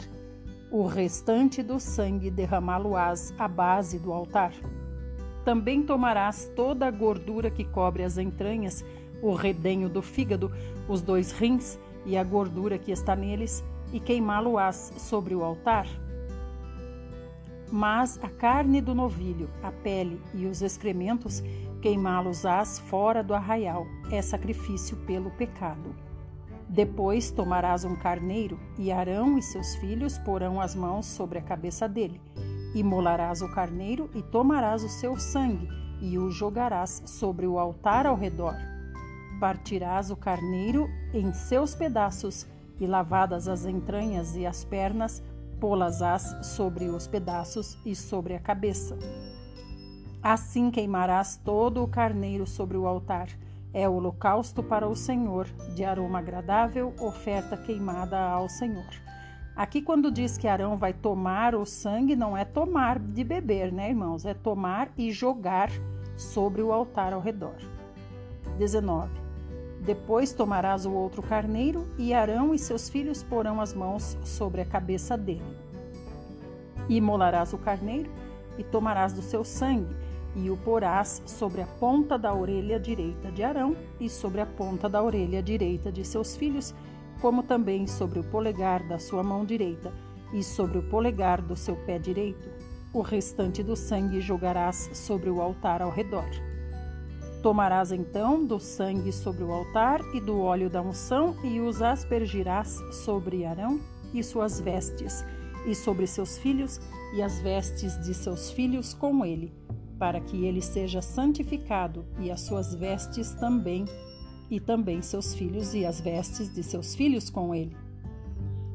O 0.71 0.87
restante 0.87 1.61
do 1.61 1.81
sangue 1.81 2.31
derramá-lo-ás 2.31 3.33
à 3.37 3.47
base 3.47 3.99
do 3.99 4.13
altar. 4.13 4.53
Também 5.45 5.83
tomarás 5.83 6.49
toda 6.55 6.87
a 6.87 6.91
gordura 6.91 7.51
que 7.51 7.63
cobre 7.63 8.03
as 8.03 8.17
entranhas, 8.17 8.83
o 9.21 9.33
redenho 9.33 9.89
do 9.89 10.01
fígado, 10.01 10.51
os 10.87 11.01
dois 11.01 11.31
rins 11.31 11.77
e 12.05 12.17
a 12.17 12.23
gordura 12.23 12.77
que 12.77 12.91
está 12.91 13.15
neles, 13.15 13.63
e 13.91 13.99
queimá-lo-ás 13.99 14.93
sobre 14.97 15.35
o 15.35 15.43
altar. 15.43 15.87
Mas 17.71 18.19
a 18.23 18.29
carne 18.29 18.81
do 18.81 18.93
novilho, 18.93 19.49
a 19.61 19.71
pele 19.71 20.19
e 20.33 20.45
os 20.45 20.61
excrementos, 20.61 21.43
queimá-los-ás 21.81 22.79
fora 22.79 23.23
do 23.23 23.33
arraial, 23.33 23.85
é 24.11 24.21
sacrifício 24.21 24.97
pelo 25.05 25.31
pecado. 25.31 25.95
Depois 26.67 27.29
tomarás 27.29 27.85
um 27.85 27.95
carneiro, 27.95 28.59
e 28.77 28.91
Arão 28.91 29.37
e 29.37 29.41
seus 29.41 29.75
filhos 29.75 30.17
porão 30.17 30.59
as 30.59 30.73
mãos 30.73 31.05
sobre 31.05 31.37
a 31.37 31.41
cabeça 31.41 31.87
dele. 31.87 32.19
Imolarás 32.73 33.41
o 33.41 33.49
carneiro 33.49 34.09
e 34.15 34.21
tomarás 34.21 34.83
o 34.83 34.89
seu 34.89 35.17
sangue, 35.17 35.67
e 36.01 36.17
o 36.17 36.29
jogarás 36.29 37.03
sobre 37.05 37.45
o 37.45 37.59
altar 37.59 38.05
ao 38.05 38.15
redor. 38.15 38.55
Partirás 39.39 40.09
o 40.09 40.15
carneiro 40.15 40.89
em 41.13 41.31
seus 41.33 41.75
pedaços, 41.75 42.47
e 42.79 42.87
lavadas 42.87 43.47
as 43.47 43.65
entranhas 43.65 44.35
e 44.35 44.45
as 44.45 44.63
pernas, 44.65 45.23
pô-las-ás 45.59 46.45
sobre 46.47 46.89
os 46.89 47.07
pedaços 47.07 47.77
e 47.85 47.95
sobre 47.95 48.35
a 48.35 48.39
cabeça. 48.39 48.97
Assim 50.21 50.71
queimarás 50.71 51.37
todo 51.37 51.83
o 51.83 51.87
carneiro 51.87 52.47
sobre 52.47 52.77
o 52.77 52.87
altar. 52.87 53.27
É 53.73 53.87
holocausto 53.87 54.63
para 54.63 54.87
o 54.87 54.95
Senhor, 54.95 55.47
de 55.75 55.83
aroma 55.83 56.19
agradável, 56.19 56.93
oferta 56.99 57.57
queimada 57.57 58.19
ao 58.19 58.47
Senhor. 58.47 59.12
Aqui, 59.55 59.83
quando 59.83 60.09
diz 60.09 60.35
que 60.35 60.47
Arão 60.47 60.75
vai 60.77 60.93
tomar 60.93 61.53
o 61.53 61.63
sangue, 61.63 62.15
não 62.15 62.35
é 62.35 62.43
tomar 62.43 62.97
de 62.97 63.23
beber, 63.23 63.71
né, 63.71 63.89
irmãos? 63.89 64.25
É 64.25 64.33
tomar 64.33 64.91
e 64.97 65.11
jogar 65.11 65.69
sobre 66.17 66.63
o 66.63 66.71
altar 66.73 67.13
ao 67.13 67.21
redor. 67.21 67.55
19. 68.57 69.11
Depois 69.81 70.33
tomarás 70.33 70.87
o 70.87 70.91
outro 70.91 71.21
carneiro, 71.21 71.87
e 71.99 72.15
Arão 72.15 72.53
e 72.53 72.57
seus 72.57 72.89
filhos 72.89 73.21
porão 73.21 73.61
as 73.61 73.75
mãos 73.75 74.17
sobre 74.23 74.61
a 74.61 74.65
cabeça 74.65 75.15
dele. 75.15 75.43
E 76.89 76.99
molarás 76.99 77.53
o 77.53 77.57
carneiro, 77.59 78.09
e 78.57 78.63
tomarás 78.63 79.13
do 79.13 79.21
seu 79.21 79.43
sangue, 79.43 79.95
e 80.35 80.49
o 80.49 80.57
porás 80.57 81.21
sobre 81.27 81.61
a 81.61 81.67
ponta 81.67 82.17
da 82.17 82.33
orelha 82.33 82.79
direita 82.79 83.31
de 83.31 83.43
Arão, 83.43 83.75
e 83.99 84.09
sobre 84.09 84.41
a 84.41 84.47
ponta 84.47 84.89
da 84.89 85.03
orelha 85.03 85.43
direita 85.43 85.91
de 85.91 86.03
seus 86.03 86.35
filhos, 86.35 86.73
como 87.23 87.41
também 87.41 87.87
sobre 87.87 88.19
o 88.19 88.23
polegar 88.25 88.85
da 88.85 88.99
sua 88.99 89.23
mão 89.23 89.45
direita 89.45 89.93
e 90.33 90.43
sobre 90.43 90.77
o 90.77 90.83
polegar 90.83 91.41
do 91.41 91.55
seu 91.55 91.73
pé 91.85 91.97
direito. 91.97 92.49
O 92.93 92.99
restante 92.99 93.63
do 93.63 93.77
sangue 93.77 94.19
jogarás 94.19 94.89
sobre 94.91 95.29
o 95.29 95.41
altar 95.41 95.81
ao 95.81 95.89
redor. 95.89 96.29
Tomarás 97.41 97.93
então 97.93 98.45
do 98.45 98.59
sangue 98.59 99.13
sobre 99.13 99.41
o 99.41 99.53
altar 99.53 100.01
e 100.13 100.19
do 100.19 100.37
óleo 100.41 100.69
da 100.69 100.81
unção 100.81 101.33
e 101.45 101.61
os 101.61 101.81
aspergirás 101.81 102.77
sobre 102.91 103.45
Arão 103.45 103.79
e 104.13 104.21
suas 104.21 104.59
vestes, 104.59 105.23
e 105.65 105.73
sobre 105.73 106.05
seus 106.05 106.37
filhos 106.37 106.81
e 107.15 107.21
as 107.21 107.39
vestes 107.39 107.97
de 108.05 108.13
seus 108.13 108.51
filhos 108.51 108.93
com 108.93 109.23
ele, 109.23 109.53
para 109.97 110.19
que 110.19 110.43
ele 110.43 110.61
seja 110.61 111.01
santificado 111.01 112.05
e 112.19 112.29
as 112.29 112.41
suas 112.41 112.75
vestes 112.75 113.33
também 113.35 113.85
e 114.49 114.59
também 114.59 115.01
seus 115.01 115.33
filhos 115.33 115.73
e 115.73 115.85
as 115.85 115.99
vestes 115.99 116.53
de 116.53 116.63
seus 116.63 116.95
filhos 116.95 117.29
com 117.29 117.53
ele. 117.53 117.75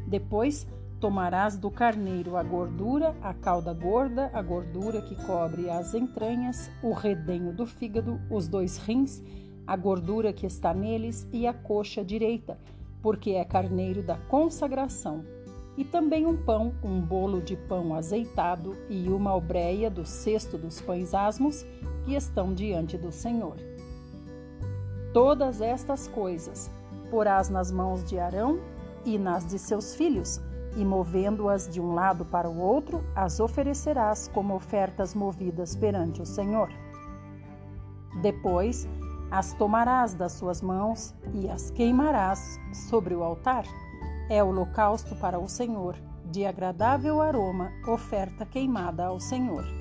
Depois 0.07 0.67
tomarás 1.01 1.57
do 1.57 1.71
carneiro 1.71 2.37
a 2.37 2.43
gordura, 2.43 3.15
a 3.23 3.33
cauda 3.33 3.73
gorda, 3.73 4.31
a 4.33 4.43
gordura 4.43 5.01
que 5.01 5.15
cobre 5.25 5.71
as 5.71 5.95
entranhas, 5.95 6.71
o 6.83 6.93
redenho 6.93 7.53
do 7.53 7.67
fígado, 7.67 8.21
os 8.31 8.49
dois 8.49 8.79
rins, 8.79 9.23
a 9.67 9.77
gordura 9.77 10.33
que 10.33 10.47
está 10.47 10.73
neles 10.75 11.29
e 11.33 11.47
a 11.47 11.53
coxa 11.53 12.05
direita, 12.05 12.59
porque 13.03 13.33
é 13.33 13.45
carneiro 13.45 14.03
da 14.03 14.17
consagração. 14.17 15.25
E 15.77 15.85
também 15.85 16.27
um 16.27 16.37
pão, 16.37 16.75
um 16.83 17.01
bolo 17.01 17.41
de 17.41 17.55
pão 17.55 17.95
azeitado 17.95 18.77
e 18.91 19.09
uma 19.09 19.37
obreia 19.37 19.89
do 19.89 20.05
cesto 20.05 20.59
dos 20.59 20.81
pães 20.81 21.15
asmos 21.15 21.65
que 22.05 22.15
estão 22.15 22.53
diante 22.53 22.99
do 22.99 23.13
Senhor. 23.13 23.68
Todas 25.21 25.61
estas 25.61 26.07
coisas 26.07 26.71
porás 27.11 27.49
nas 27.49 27.73
mãos 27.73 28.05
de 28.05 28.21
Arão 28.21 28.61
e 29.05 29.19
nas 29.19 29.45
de 29.49 29.59
seus 29.59 29.97
filhos, 29.97 30.41
e 30.77 30.85
movendo-as 30.85 31.69
de 31.69 31.81
um 31.81 31.93
lado 31.93 32.25
para 32.25 32.49
o 32.49 32.61
outro, 32.61 33.03
as 33.17 33.41
oferecerás 33.41 34.31
como 34.33 34.55
ofertas 34.55 35.17
movidas 35.17 35.75
perante 35.75 36.23
o 36.23 36.25
Senhor. 36.25 36.69
Depois 38.23 38.89
as 39.29 39.53
tomarás 39.55 40.15
das 40.15 40.35
suas 40.35 40.63
mãos 40.63 41.13
e 41.35 41.51
as 41.51 41.69
queimarás 41.69 42.57
sobre 42.89 43.13
o 43.13 43.25
altar. 43.25 43.65
É 44.31 44.41
holocausto 44.45 45.17
para 45.17 45.37
o 45.37 45.49
Senhor, 45.49 45.97
de 46.27 46.47
agradável 46.47 47.21
aroma, 47.21 47.73
oferta 47.89 48.47
queimada 48.47 49.07
ao 49.07 49.19
Senhor. 49.19 49.78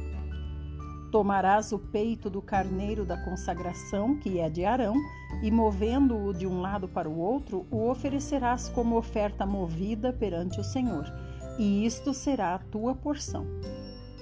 Tomarás 1.12 1.72
o 1.72 1.80
peito 1.80 2.30
do 2.30 2.42
carneiro 2.42 3.06
da 3.06 3.18
consagração, 3.24 4.18
que 4.18 4.40
é 4.40 4.50
de 4.50 4.66
Arão, 4.66 4.96
e 5.42 5.50
movendo-o 5.50 6.34
de 6.34 6.46
um 6.46 6.60
lado 6.60 6.88
para 6.88 7.10
o 7.10 7.18
outro, 7.18 7.66
o 7.72 7.90
oferecerás 7.90 8.68
como 8.70 8.98
oferta 8.98 9.46
movida 9.46 10.12
perante 10.12 10.60
o 10.60 10.64
Senhor, 10.64 11.06
e 11.58 11.86
isto 11.86 12.14
será 12.14 12.56
a 12.56 12.60
tua 12.60 12.94
porção. 12.94 13.46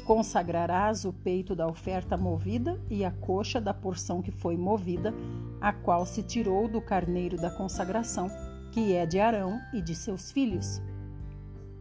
Consagrarás 0.05 1.03
o 1.03 1.11
peito 1.11 1.55
da 1.55 1.67
oferta 1.67 2.15
movida 2.15 2.79
e 2.91 3.03
a 3.03 3.09
coxa 3.09 3.59
da 3.59 3.73
porção 3.73 4.21
que 4.21 4.29
foi 4.29 4.55
movida, 4.55 5.11
a 5.59 5.73
qual 5.73 6.05
se 6.05 6.21
tirou 6.21 6.67
do 6.67 6.79
carneiro 6.79 7.35
da 7.37 7.49
consagração, 7.49 8.29
que 8.71 8.93
é 8.93 9.07
de 9.07 9.19
Arão 9.19 9.59
e 9.73 9.81
de 9.81 9.95
seus 9.95 10.31
filhos. 10.31 10.79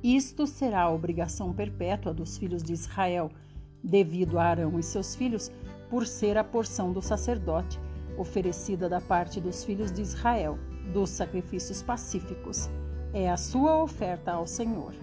Isto 0.02 0.46
será 0.46 0.82
a 0.82 0.90
obrigação 0.90 1.52
perpétua 1.52 2.14
dos 2.14 2.38
filhos 2.38 2.62
de 2.62 2.72
Israel 2.72 3.30
devido 3.84 4.38
a 4.38 4.44
Arão 4.44 4.78
e 4.78 4.82
seus 4.82 5.14
filhos, 5.14 5.52
por 5.90 6.06
ser 6.06 6.38
a 6.38 6.42
porção 6.42 6.90
do 6.90 7.02
sacerdote, 7.02 7.78
oferecida 8.16 8.88
da 8.88 9.00
parte 9.00 9.40
dos 9.40 9.62
filhos 9.62 9.92
de 9.92 10.00
Israel, 10.00 10.58
dos 10.92 11.10
sacrifícios 11.10 11.82
pacíficos. 11.82 12.70
É 13.12 13.30
a 13.30 13.36
sua 13.36 13.82
oferta 13.82 14.32
ao 14.32 14.46
Senhor. 14.46 14.94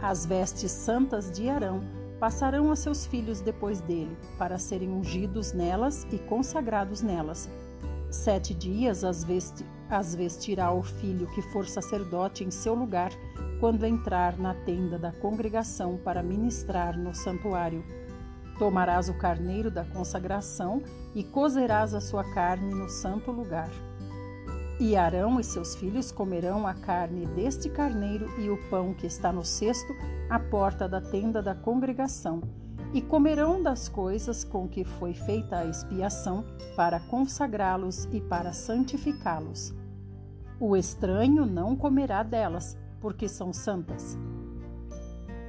As 0.00 0.24
vestes 0.24 0.70
santas 0.70 1.30
de 1.30 1.48
Arão 1.48 1.82
passarão 2.20 2.70
a 2.70 2.76
seus 2.76 3.04
filhos 3.06 3.40
depois 3.40 3.80
dele, 3.80 4.16
para 4.38 4.58
serem 4.58 4.90
ungidos 4.90 5.52
nelas 5.52 6.06
e 6.12 6.18
consagrados 6.18 7.02
nelas. 7.02 7.48
Sete 8.10 8.54
dias 8.54 9.04
as, 9.04 9.24
vesti 9.24 9.64
as 9.90 10.14
vestirá 10.14 10.72
o 10.72 10.82
filho 10.82 11.26
que 11.34 11.42
for 11.42 11.66
sacerdote 11.66 12.44
em 12.44 12.50
seu 12.50 12.74
lugar, 12.74 13.10
quando 13.60 13.84
entrar 13.84 14.38
na 14.38 14.54
tenda 14.54 14.98
da 14.98 15.12
congregação 15.12 15.98
para 15.98 16.22
ministrar 16.22 16.98
no 16.98 17.14
santuário. 17.14 17.84
Tomarás 18.58 19.08
o 19.08 19.14
carneiro 19.14 19.70
da 19.70 19.84
consagração 19.84 20.82
e 21.14 21.22
cozerás 21.22 21.94
a 21.94 22.00
sua 22.00 22.24
carne 22.34 22.74
no 22.74 22.88
santo 22.88 23.30
lugar. 23.30 23.70
E 24.80 24.96
Arão 24.96 25.40
e 25.40 25.44
seus 25.44 25.74
filhos 25.74 26.12
comerão 26.12 26.66
a 26.66 26.74
carne 26.74 27.26
deste 27.26 27.68
carneiro 27.68 28.28
e 28.40 28.48
o 28.48 28.56
pão 28.68 28.94
que 28.94 29.06
está 29.06 29.32
no 29.32 29.44
cesto 29.44 29.92
à 30.30 30.38
porta 30.38 30.88
da 30.88 31.00
tenda 31.00 31.42
da 31.42 31.54
congregação, 31.54 32.42
e 32.92 33.02
comerão 33.02 33.62
das 33.62 33.88
coisas 33.88 34.44
com 34.44 34.68
que 34.68 34.84
foi 34.84 35.14
feita 35.14 35.58
a 35.58 35.66
expiação, 35.66 36.44
para 36.76 37.00
consagrá-los 37.00 38.08
e 38.12 38.20
para 38.20 38.52
santificá-los. 38.52 39.74
O 40.60 40.76
estranho 40.76 41.44
não 41.44 41.76
comerá 41.76 42.22
delas, 42.22 42.76
porque 43.00 43.28
são 43.28 43.52
santas. 43.52 44.16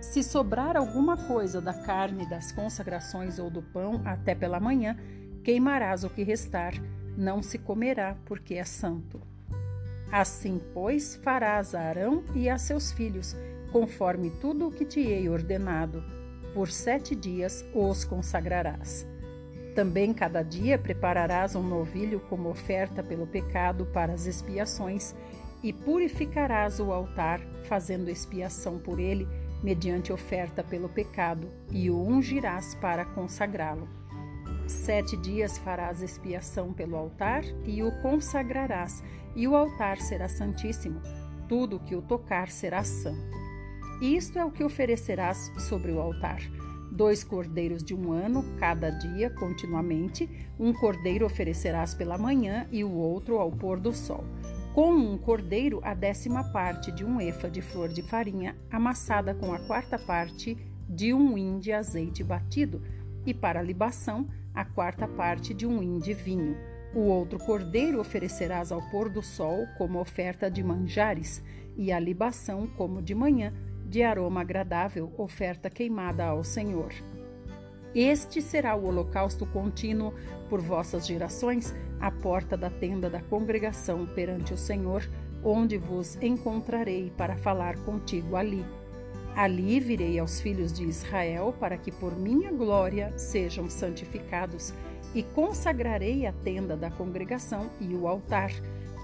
Se 0.01 0.23
sobrar 0.23 0.77
alguma 0.77 1.17
coisa 1.17 1.59
da 1.59 1.73
carne 1.73 2.25
das 2.27 2.51
consagrações 2.51 3.37
ou 3.37 3.49
do 3.49 3.61
pão 3.61 4.01
até 4.05 4.33
pela 4.33 4.59
manhã, 4.59 4.97
queimarás 5.43 6.03
o 6.03 6.09
que 6.09 6.23
restar, 6.23 6.73
não 7.17 7.43
se 7.43 7.57
comerá, 7.57 8.15
porque 8.25 8.55
é 8.55 8.63
santo. 8.63 9.21
Assim, 10.11 10.59
pois, 10.73 11.15
farás 11.15 11.75
a 11.75 11.81
Arão 11.81 12.23
e 12.33 12.49
a 12.49 12.57
seus 12.57 12.91
filhos, 12.91 13.35
conforme 13.71 14.31
tudo 14.31 14.67
o 14.67 14.71
que 14.71 14.85
te 14.85 15.01
hei 15.01 15.29
ordenado. 15.29 16.03
Por 16.53 16.71
sete 16.71 17.15
dias 17.15 17.63
os 17.73 18.03
consagrarás. 18.03 19.05
Também 19.75 20.13
cada 20.13 20.41
dia 20.41 20.79
prepararás 20.79 21.55
um 21.55 21.61
novilho 21.61 22.19
como 22.21 22.49
oferta 22.49 23.03
pelo 23.03 23.27
pecado 23.27 23.85
para 23.85 24.13
as 24.13 24.25
expiações, 24.25 25.15
e 25.61 25.73
purificarás 25.73 26.79
o 26.79 26.91
altar, 26.91 27.41
fazendo 27.63 28.09
expiação 28.09 28.79
por 28.79 28.99
ele, 28.99 29.27
mediante 29.61 30.13
oferta 30.13 30.63
pelo 30.63 30.87
pecado, 30.87 31.49
e 31.71 31.89
o 31.89 32.01
ungirás 32.01 32.75
para 32.75 33.05
consagrá-lo. 33.05 33.87
Sete 34.67 35.17
dias 35.17 35.57
farás 35.57 36.01
expiação 36.01 36.71
pelo 36.71 36.95
altar 36.95 37.43
e 37.65 37.83
o 37.83 37.91
consagrarás, 38.01 39.03
e 39.35 39.47
o 39.47 39.55
altar 39.55 39.97
será 39.97 40.29
santíssimo. 40.29 41.01
Tudo 41.47 41.79
que 41.79 41.95
o 41.95 42.01
tocar 42.01 42.49
será 42.49 42.83
santo. 42.83 43.37
Isto 44.01 44.39
é 44.39 44.45
o 44.45 44.51
que 44.51 44.63
oferecerás 44.63 45.51
sobre 45.67 45.91
o 45.91 45.99
altar: 45.99 46.39
dois 46.91 47.23
cordeiros 47.23 47.83
de 47.83 47.95
um 47.95 48.11
ano, 48.11 48.45
cada 48.59 48.91
dia, 48.91 49.29
continuamente. 49.31 50.29
Um 50.59 50.71
cordeiro 50.71 51.25
oferecerás 51.25 51.95
pela 51.95 52.17
manhã 52.17 52.67
e 52.71 52.83
o 52.83 52.91
outro 52.91 53.39
ao 53.39 53.51
pôr 53.51 53.79
do 53.79 53.91
sol 53.91 54.23
com 54.73 54.91
um 54.91 55.17
cordeiro 55.17 55.79
a 55.83 55.93
décima 55.93 56.43
parte 56.43 56.91
de 56.91 57.03
um 57.03 57.19
efa 57.19 57.49
de 57.49 57.61
flor 57.61 57.89
de 57.89 58.01
farinha, 58.01 58.55
amassada 58.71 59.33
com 59.33 59.51
a 59.51 59.59
quarta 59.59 59.97
parte 59.97 60.57
de 60.87 61.13
um 61.13 61.37
hin 61.37 61.59
de 61.59 61.71
azeite 61.71 62.23
batido, 62.23 62.81
e 63.25 63.33
para 63.33 63.59
a 63.59 63.63
libação, 63.63 64.27
a 64.53 64.63
quarta 64.63 65.07
parte 65.07 65.53
de 65.53 65.65
um 65.65 65.81
hin 65.81 65.99
de 65.99 66.13
vinho. 66.13 66.55
O 66.93 67.01
outro 67.01 67.37
cordeiro 67.39 67.99
oferecerás 67.99 68.71
ao 68.71 68.81
pôr 68.89 69.09
do 69.09 69.21
sol 69.21 69.67
como 69.77 69.99
oferta 69.99 70.49
de 70.49 70.63
manjares, 70.63 71.43
e 71.75 71.91
a 71.91 71.99
libação 71.99 72.67
como 72.67 73.01
de 73.01 73.15
manhã, 73.15 73.53
de 73.87 74.03
aroma 74.03 74.41
agradável, 74.41 75.11
oferta 75.17 75.69
queimada 75.69 76.25
ao 76.25 76.43
Senhor. 76.43 76.91
Este 77.93 78.39
será 78.41 78.75
o 78.75 78.85
holocausto 78.85 79.47
contínuo 79.47 80.13
por 80.49 80.59
vossas 80.59 81.05
gerações, 81.05 81.73
à 81.99 82.09
porta 82.09 82.57
da 82.57 82.69
tenda 82.69 83.09
da 83.09 83.21
congregação 83.21 84.05
perante 84.05 84.53
o 84.53 84.57
Senhor, 84.57 85.07
onde 85.43 85.77
vos 85.77 86.17
encontrarei 86.21 87.11
para 87.15 87.37
falar 87.37 87.77
contigo 87.85 88.35
ali. 88.35 88.65
Ali 89.35 89.79
virei 89.79 90.19
aos 90.19 90.41
filhos 90.41 90.73
de 90.73 90.83
Israel 90.83 91.53
para 91.59 91.77
que 91.77 91.91
por 91.91 92.17
minha 92.17 92.51
glória 92.51 93.13
sejam 93.17 93.69
santificados, 93.69 94.73
e 95.15 95.23
consagrarei 95.23 96.27
a 96.27 96.31
tenda 96.31 96.77
da 96.77 96.91
congregação 96.91 97.69
e 97.79 97.95
o 97.95 98.07
altar. 98.07 98.51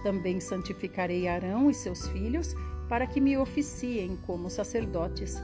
Também 0.04 0.40
santificarei 0.40 1.28
Arão 1.28 1.70
e 1.70 1.74
seus 1.74 2.08
filhos 2.10 2.54
para 2.88 3.08
que 3.08 3.20
me 3.20 3.36
oficiem 3.38 4.16
como 4.26 4.50
sacerdotes, 4.50 5.42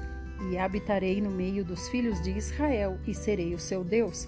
e 0.49 0.57
habitarei 0.57 1.21
no 1.21 1.31
meio 1.31 1.63
dos 1.63 1.87
filhos 1.89 2.21
de 2.21 2.31
Israel 2.31 2.97
e 3.07 3.13
serei 3.13 3.53
o 3.53 3.59
seu 3.59 3.83
Deus. 3.83 4.27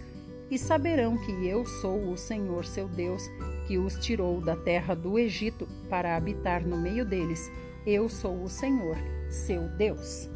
E 0.53 0.59
saberão 0.59 1.17
que 1.17 1.47
eu 1.47 1.65
sou 1.65 2.11
o 2.11 2.15
Senhor 2.15 2.63
seu 2.63 2.87
Deus, 2.87 3.23
que 3.65 3.79
os 3.79 3.95
tirou 3.95 4.39
da 4.39 4.55
terra 4.55 4.93
do 4.93 5.17
Egito 5.17 5.67
para 5.89 6.15
habitar 6.15 6.63
no 6.63 6.77
meio 6.77 7.03
deles. 7.03 7.51
Eu 7.87 8.07
sou 8.07 8.43
o 8.43 8.47
Senhor, 8.47 8.95
seu 9.31 9.67
Deus. 9.69 10.29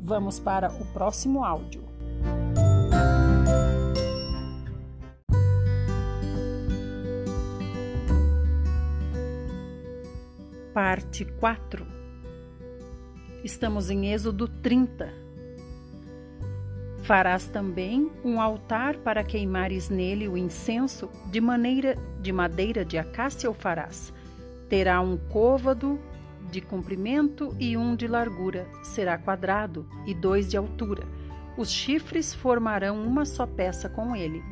Vamos 0.00 0.40
para 0.40 0.72
o 0.72 0.86
próximo 0.94 1.44
áudio. 1.44 1.84
Parte 10.72 11.26
4 11.38 11.86
Estamos 13.44 13.90
em 13.90 14.10
Êxodo 14.10 14.48
30. 14.48 15.25
Farás 17.06 17.46
também 17.46 18.10
um 18.24 18.40
altar 18.40 18.96
para 18.96 19.22
queimares 19.22 19.88
nele 19.88 20.26
o 20.26 20.36
incenso, 20.36 21.08
de 21.30 21.40
maneira 21.40 21.94
de 22.20 22.32
madeira 22.32 22.84
de 22.84 22.98
acácia 22.98 23.48
o 23.48 23.54
farás. 23.54 24.12
Terá 24.68 25.00
um 25.00 25.16
côvado 25.16 26.00
de 26.50 26.60
comprimento 26.60 27.54
e 27.60 27.76
um 27.76 27.94
de 27.94 28.08
largura, 28.08 28.66
será 28.82 29.16
quadrado, 29.16 29.86
e 30.04 30.12
dois 30.12 30.50
de 30.50 30.56
altura. 30.56 31.06
Os 31.56 31.70
chifres 31.70 32.34
formarão 32.34 33.00
uma 33.00 33.24
só 33.24 33.46
peça 33.46 33.88
com 33.88 34.16
ele. 34.16 34.42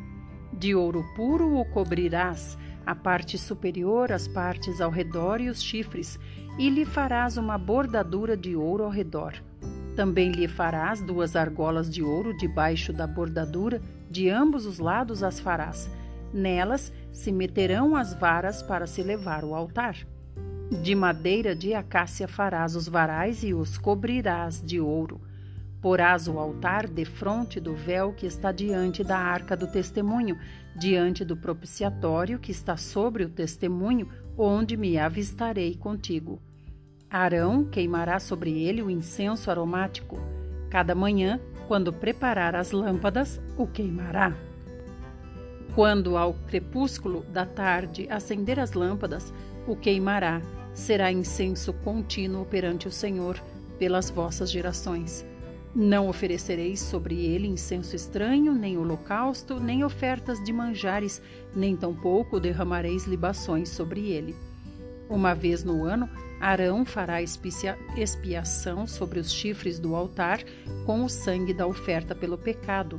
De 0.52 0.76
ouro 0.76 1.04
puro 1.16 1.58
o 1.58 1.64
cobrirás, 1.64 2.56
a 2.86 2.94
parte 2.94 3.36
superior, 3.36 4.12
as 4.12 4.28
partes 4.28 4.80
ao 4.80 4.92
redor 4.92 5.40
e 5.40 5.48
os 5.48 5.60
chifres, 5.60 6.20
e 6.56 6.70
lhe 6.70 6.84
farás 6.84 7.36
uma 7.36 7.58
bordadura 7.58 8.36
de 8.36 8.54
ouro 8.54 8.84
ao 8.84 8.90
redor. 8.90 9.34
Também 9.96 10.32
lhe 10.32 10.48
farás 10.48 11.00
duas 11.00 11.36
argolas 11.36 11.88
de 11.88 12.02
ouro 12.02 12.36
debaixo 12.36 12.92
da 12.92 13.06
bordadura, 13.06 13.80
de 14.10 14.28
ambos 14.28 14.66
os 14.66 14.78
lados 14.78 15.22
as 15.22 15.38
farás. 15.38 15.88
Nelas 16.32 16.92
se 17.12 17.30
meterão 17.30 17.94
as 17.94 18.12
varas 18.12 18.60
para 18.62 18.86
se 18.86 19.02
levar 19.02 19.44
o 19.44 19.54
altar. 19.54 19.96
De 20.82 20.94
madeira 20.94 21.54
de 21.54 21.74
acácia 21.74 22.26
farás 22.26 22.74
os 22.74 22.88
varais 22.88 23.44
e 23.44 23.54
os 23.54 23.78
cobrirás 23.78 24.60
de 24.60 24.80
ouro. 24.80 25.20
Porás 25.80 26.26
o 26.26 26.38
altar 26.38 26.88
defronte 26.88 27.60
do 27.60 27.74
véu 27.74 28.12
que 28.12 28.26
está 28.26 28.50
diante 28.50 29.04
da 29.04 29.18
arca 29.18 29.56
do 29.56 29.66
testemunho, 29.66 30.36
diante 30.74 31.24
do 31.24 31.36
propiciatório 31.36 32.38
que 32.38 32.50
está 32.50 32.76
sobre 32.76 33.22
o 33.22 33.28
testemunho, 33.28 34.08
onde 34.36 34.76
me 34.76 34.98
avistarei 34.98 35.76
contigo. 35.76 36.40
Arão 37.14 37.64
queimará 37.64 38.18
sobre 38.18 38.64
ele 38.64 38.82
o 38.82 38.90
incenso 38.90 39.48
aromático. 39.48 40.18
Cada 40.68 40.96
manhã, 40.96 41.40
quando 41.68 41.92
preparar 41.92 42.56
as 42.56 42.72
lâmpadas, 42.72 43.40
o 43.56 43.68
queimará. 43.68 44.36
Quando 45.76 46.16
ao 46.16 46.34
crepúsculo 46.48 47.24
da 47.32 47.46
tarde 47.46 48.08
acender 48.10 48.58
as 48.58 48.72
lâmpadas, 48.72 49.32
o 49.64 49.76
queimará. 49.76 50.42
Será 50.72 51.12
incenso 51.12 51.72
contínuo 51.72 52.44
perante 52.46 52.88
o 52.88 52.90
Senhor 52.90 53.40
pelas 53.78 54.10
vossas 54.10 54.50
gerações. 54.50 55.24
Não 55.72 56.08
oferecereis 56.08 56.80
sobre 56.80 57.24
ele 57.26 57.46
incenso 57.46 57.94
estranho, 57.94 58.52
nem 58.52 58.76
holocausto, 58.76 59.60
nem 59.60 59.84
ofertas 59.84 60.42
de 60.42 60.52
manjares, 60.52 61.22
nem 61.54 61.76
tampouco 61.76 62.40
derramareis 62.40 63.06
libações 63.06 63.68
sobre 63.68 64.08
ele. 64.10 64.34
Uma 65.14 65.32
vez 65.32 65.62
no 65.62 65.84
ano, 65.84 66.10
Arão 66.40 66.84
fará 66.84 67.22
expiação 67.22 68.84
sobre 68.84 69.20
os 69.20 69.32
chifres 69.32 69.78
do 69.78 69.94
altar 69.94 70.40
com 70.84 71.04
o 71.04 71.08
sangue 71.08 71.54
da 71.54 71.68
oferta 71.68 72.16
pelo 72.16 72.36
pecado. 72.36 72.98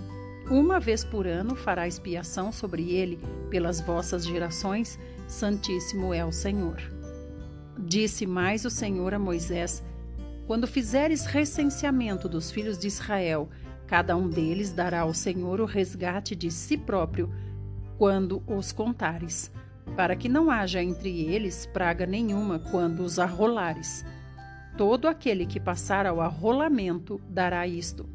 Uma 0.49 0.80
vez 0.80 1.03
por 1.03 1.28
ano 1.28 1.57
fará 1.57 1.86
expiação 1.86 2.53
sobre 2.53 2.89
ele 2.89 3.20
pelas 3.49 3.82
vossas 3.82 4.26
gerações, 4.26 4.97
Santíssimo 5.28 6.13
é 6.13 6.24
o 6.24 6.32
Senhor. 6.32 6.82
Disse 7.78 8.26
mais 8.26 8.63
o 8.63 8.70
Senhor 8.70 9.13
a 9.13 9.20
Moisés: 9.20 9.84
quando 10.47 10.68
fizeres 10.68 11.26
recenseamento 11.26 12.30
dos 12.30 12.49
filhos 12.49 12.78
de 12.78 12.88
Israel, 12.88 13.49
cada 13.88 14.16
um 14.16 14.30
deles 14.30 14.72
dará 14.72 15.01
ao 15.01 15.13
Senhor 15.13 15.59
o 15.59 15.66
resgate 15.66 16.34
de 16.34 16.49
si 16.49 16.78
próprio, 16.78 17.30
quando 17.97 18.41
os 18.47 18.72
contares, 18.72 19.51
para 19.96 20.16
que 20.16 20.28
não 20.28 20.50
haja 20.50 20.82
entre 20.82 21.22
eles 21.22 21.66
praga 21.66 22.06
nenhuma 22.06 22.60
quando 22.60 23.02
os 23.02 23.20
arrolares. 23.20 24.06
Todo 24.78 25.08
aquele 25.08 25.46
que 25.46 25.60
passar 25.60 26.06
ao 26.06 26.22
arrolamento 26.22 27.22
dará 27.30 27.66
isto: 27.66 28.06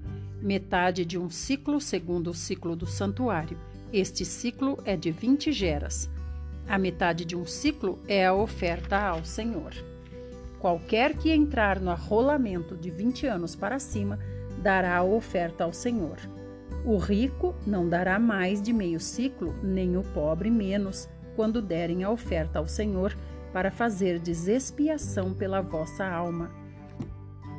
metade 0.41 1.05
de 1.05 1.19
um 1.19 1.31
ciclo 1.31 1.81
segundo 1.81 2.31
o 2.31 2.35
ciclo 2.35 2.77
do 2.77 2.87
santuário. 2.87 3.59
Este 3.93 4.25
ciclo 4.25 4.79
é 4.85 4.97
de 4.97 5.11
vinte 5.11 5.51
geras. 5.53 6.11
A 6.69 6.79
metade 6.79 7.25
de 7.25 7.35
um 7.35 7.45
ciclo 7.45 7.99
é 8.07 8.27
a 8.27 8.35
oferta 8.35 8.97
ao 8.97 9.25
Senhor. 9.25 9.73
Qualquer 10.61 11.17
que 11.17 11.33
entrar 11.33 11.81
no 11.81 11.91
arrolamento 11.91 12.77
de 12.77 12.91
20 12.91 13.27
anos 13.27 13.57
para 13.57 13.79
cima 13.79 14.19
dará 14.63 14.97
a 14.97 15.03
oferta 15.03 15.65
ao 15.65 15.73
Senhor. 15.73 16.19
O 16.85 16.99
rico 16.99 17.55
não 17.67 17.89
dará 17.89 18.19
mais 18.19 18.61
de 18.63 18.73
meio 18.73 19.01
ciclo, 19.01 19.55
nem 19.63 19.97
o 19.97 20.03
pobre 20.03 20.51
menos, 20.51 21.09
quando 21.41 21.63
derem 21.63 22.05
a 22.05 22.11
oferta 22.11 22.59
ao 22.59 22.67
Senhor, 22.67 23.17
para 23.51 23.71
fazer 23.71 24.19
desexpiação 24.19 25.33
pela 25.33 25.63
vossa 25.63 26.07
alma. 26.07 26.51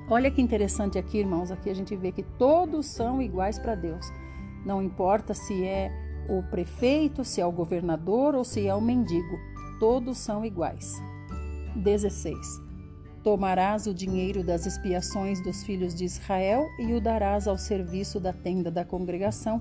Olha 0.08 0.30
que 0.30 0.40
interessante 0.40 1.00
aqui, 1.00 1.18
irmãos. 1.18 1.50
Aqui 1.50 1.68
a 1.68 1.74
gente 1.74 1.96
vê 1.96 2.12
que 2.12 2.22
todos 2.22 2.86
são 2.86 3.20
iguais 3.20 3.58
para 3.58 3.74
Deus. 3.74 4.06
Não 4.64 4.84
importa 4.84 5.34
se 5.34 5.66
é 5.66 5.92
o 6.30 6.44
prefeito, 6.44 7.26
se 7.26 7.42
é 7.42 7.46
o 7.46 7.52
governador 7.52 8.36
ou 8.36 8.44
se 8.44 8.68
é 8.68 8.76
o 8.76 8.80
mendigo, 8.80 9.40
todos 9.80 10.20
são 10.20 10.46
iguais. 10.46 11.02
16. 11.76 12.38
Tomarás 13.24 13.88
o 13.88 13.96
dinheiro 13.96 14.44
das 14.44 14.68
expiações 14.68 15.42
dos 15.42 15.64
filhos 15.64 15.96
de 15.96 16.06
Israel 16.06 16.68
e 16.78 16.94
o 16.94 17.02
darás 17.02 17.48
ao 17.48 17.58
serviço 17.58 18.20
da 18.20 18.32
tenda 18.32 18.70
da 18.70 18.86
congregação, 18.86 19.60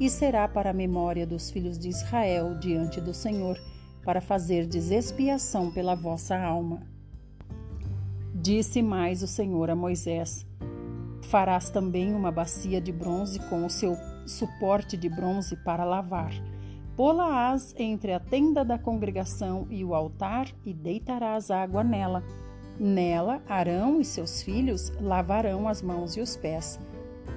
e 0.00 0.08
será 0.08 0.48
para 0.48 0.70
a 0.70 0.72
memória 0.72 1.26
dos 1.26 1.50
filhos 1.50 1.78
de 1.78 1.88
Israel 1.88 2.58
diante 2.58 3.00
do 3.00 3.14
Senhor, 3.14 3.56
para 4.02 4.20
fazer 4.20 4.66
expiação 4.74 5.70
pela 5.70 5.94
vossa 5.94 6.36
alma. 6.36 6.80
Disse 8.34 8.80
mais 8.80 9.22
o 9.22 9.26
Senhor 9.26 9.68
a 9.68 9.76
Moisés: 9.76 10.46
Farás 11.22 11.68
também 11.68 12.14
uma 12.14 12.32
bacia 12.32 12.80
de 12.80 12.90
bronze 12.90 13.38
com 13.50 13.66
o 13.66 13.70
seu 13.70 13.94
suporte 14.26 14.96
de 14.96 15.08
bronze 15.08 15.54
para 15.56 15.84
lavar. 15.84 16.32
Pô-la-ás 16.96 17.74
entre 17.78 18.12
a 18.14 18.18
tenda 18.18 18.64
da 18.64 18.78
congregação 18.78 19.66
e 19.70 19.84
o 19.84 19.94
altar 19.94 20.48
e 20.64 20.72
deitarás 20.72 21.50
água 21.50 21.84
nela 21.84 22.24
Nela, 22.82 23.42
Arão 23.46 24.00
e 24.00 24.04
seus 24.06 24.42
filhos 24.42 24.90
lavarão 24.98 25.68
as 25.68 25.82
mãos 25.82 26.16
e 26.16 26.20
os 26.22 26.34
pés. 26.34 26.80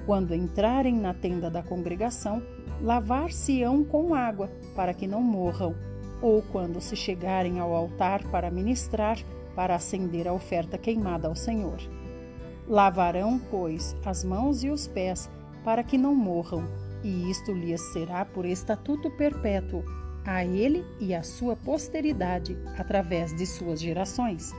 Quando 0.06 0.34
entrarem 0.34 0.94
na 0.94 1.12
tenda 1.12 1.50
da 1.50 1.62
congregação, 1.62 2.42
lavar-se-ão 2.80 3.84
com 3.84 4.14
água, 4.14 4.50
para 4.74 4.94
que 4.94 5.06
não 5.06 5.22
morram, 5.22 5.74
ou 6.20 6.42
quando 6.42 6.80
se 6.80 6.96
chegarem 6.96 7.58
ao 7.58 7.74
altar 7.74 8.22
para 8.30 8.50
ministrar, 8.50 9.18
para 9.54 9.74
acender 9.74 10.26
a 10.26 10.32
oferta 10.32 10.78
queimada 10.78 11.28
ao 11.28 11.36
Senhor. 11.36 11.78
Lavarão, 12.66 13.40
pois, 13.50 13.94
as 14.04 14.24
mãos 14.24 14.64
e 14.64 14.70
os 14.70 14.86
pés, 14.86 15.30
para 15.62 15.82
que 15.82 15.98
não 15.98 16.14
morram, 16.14 16.64
e 17.02 17.30
isto 17.30 17.52
lhes 17.52 17.80
será 17.92 18.24
por 18.24 18.44
estatuto 18.46 19.10
perpétuo, 19.10 19.84
a 20.24 20.44
ele 20.44 20.84
e 20.98 21.14
à 21.14 21.22
sua 21.22 21.54
posteridade, 21.54 22.56
através 22.78 23.36
de 23.36 23.46
suas 23.46 23.80
gerações. 23.80 24.54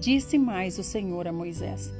Disse 0.00 0.38
mais 0.38 0.78
o 0.78 0.82
Senhor 0.82 1.28
a 1.28 1.32
Moisés: 1.32 1.92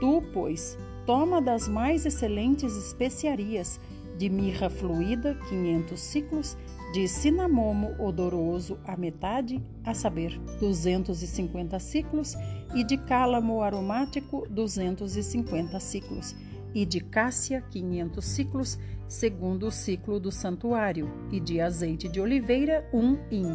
Tu, 0.00 0.22
pois, 0.32 0.78
Toma 1.06 1.42
das 1.42 1.66
mais 1.66 2.06
excelentes 2.06 2.76
especiarias, 2.76 3.80
de 4.16 4.28
mirra 4.28 4.70
fluida, 4.70 5.36
500 5.48 6.00
ciclos, 6.00 6.56
de 6.92 7.08
cinamomo 7.08 7.96
odoroso 7.98 8.78
a 8.84 8.96
metade, 8.96 9.60
a 9.84 9.94
saber, 9.94 10.38
250 10.60 11.78
ciclos, 11.80 12.36
e 12.74 12.84
de 12.84 12.96
cálamo 12.96 13.62
aromático, 13.62 14.46
250 14.48 15.80
ciclos, 15.80 16.36
e 16.74 16.86
de 16.86 17.00
cássia, 17.00 17.62
500 17.70 18.24
ciclos, 18.24 18.78
segundo 19.08 19.66
o 19.66 19.72
ciclo 19.72 20.20
do 20.20 20.30
santuário, 20.30 21.10
e 21.32 21.40
de 21.40 21.60
azeite 21.60 22.08
de 22.08 22.20
oliveira, 22.20 22.88
um 22.92 23.18
in. 23.30 23.48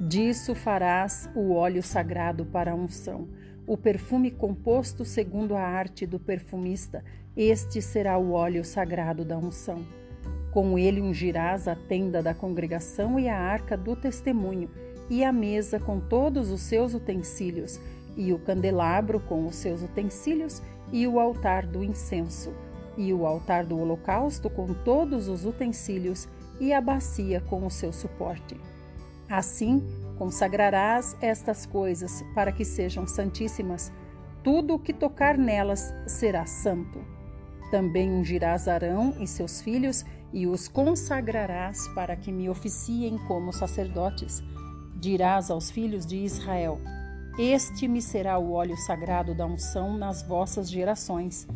Disso 0.00 0.54
farás 0.54 1.30
o 1.34 1.52
óleo 1.52 1.82
sagrado 1.82 2.44
para 2.44 2.72
a 2.72 2.74
unção, 2.74 3.28
o 3.66 3.76
perfume 3.76 4.30
composto 4.30 5.04
segundo 5.04 5.56
a 5.56 5.60
arte 5.60 6.06
do 6.06 6.20
perfumista, 6.20 7.04
este 7.36 7.82
será 7.82 8.16
o 8.16 8.32
óleo 8.32 8.64
sagrado 8.64 9.24
da 9.24 9.36
unção. 9.36 9.84
Com 10.52 10.78
ele 10.78 11.00
ungirás 11.00 11.66
a 11.66 11.74
tenda 11.74 12.22
da 12.22 12.32
congregação 12.32 13.18
e 13.18 13.28
a 13.28 13.36
arca 13.36 13.76
do 13.76 13.96
testemunho, 13.96 14.70
e 15.10 15.24
a 15.24 15.32
mesa 15.32 15.80
com 15.80 16.00
todos 16.00 16.50
os 16.50 16.60
seus 16.60 16.94
utensílios, 16.94 17.80
e 18.16 18.32
o 18.32 18.38
candelabro 18.38 19.20
com 19.20 19.46
os 19.46 19.56
seus 19.56 19.82
utensílios, 19.82 20.62
e 20.92 21.06
o 21.06 21.18
altar 21.18 21.66
do 21.66 21.82
incenso, 21.82 22.54
e 22.96 23.12
o 23.12 23.26
altar 23.26 23.66
do 23.66 23.78
holocausto 23.78 24.48
com 24.48 24.72
todos 24.72 25.28
os 25.28 25.44
utensílios, 25.44 26.28
e 26.60 26.72
a 26.72 26.80
bacia 26.80 27.40
com 27.40 27.66
o 27.66 27.70
seu 27.70 27.92
suporte. 27.92 28.56
Assim, 29.28 29.82
consagrarás 30.18 31.16
estas 31.20 31.66
coisas 31.66 32.24
para 32.34 32.52
que 32.52 32.64
sejam 32.64 33.06
santíssimas. 33.06 33.92
Tudo 34.42 34.74
o 34.74 34.78
que 34.78 34.92
tocar 34.92 35.36
nelas 35.36 35.92
será 36.06 36.46
santo. 36.46 37.04
Também 37.70 38.10
ungirás 38.10 38.68
Arão 38.68 39.14
e 39.18 39.26
seus 39.26 39.60
filhos 39.60 40.04
e 40.32 40.46
os 40.46 40.68
consagrarás 40.68 41.88
para 41.88 42.14
que 42.14 42.30
me 42.30 42.48
oficiem 42.48 43.18
como 43.26 43.52
sacerdotes. 43.52 44.42
Dirás 44.94 45.50
aos 45.50 45.70
filhos 45.70 46.06
de 46.06 46.16
Israel: 46.16 46.80
Este 47.38 47.88
me 47.88 48.00
será 48.00 48.38
o 48.38 48.52
óleo 48.52 48.76
sagrado 48.76 49.34
da 49.34 49.46
unção 49.46 49.96
nas 49.96 50.22
vossas 50.22 50.70
gerações. 50.70 51.46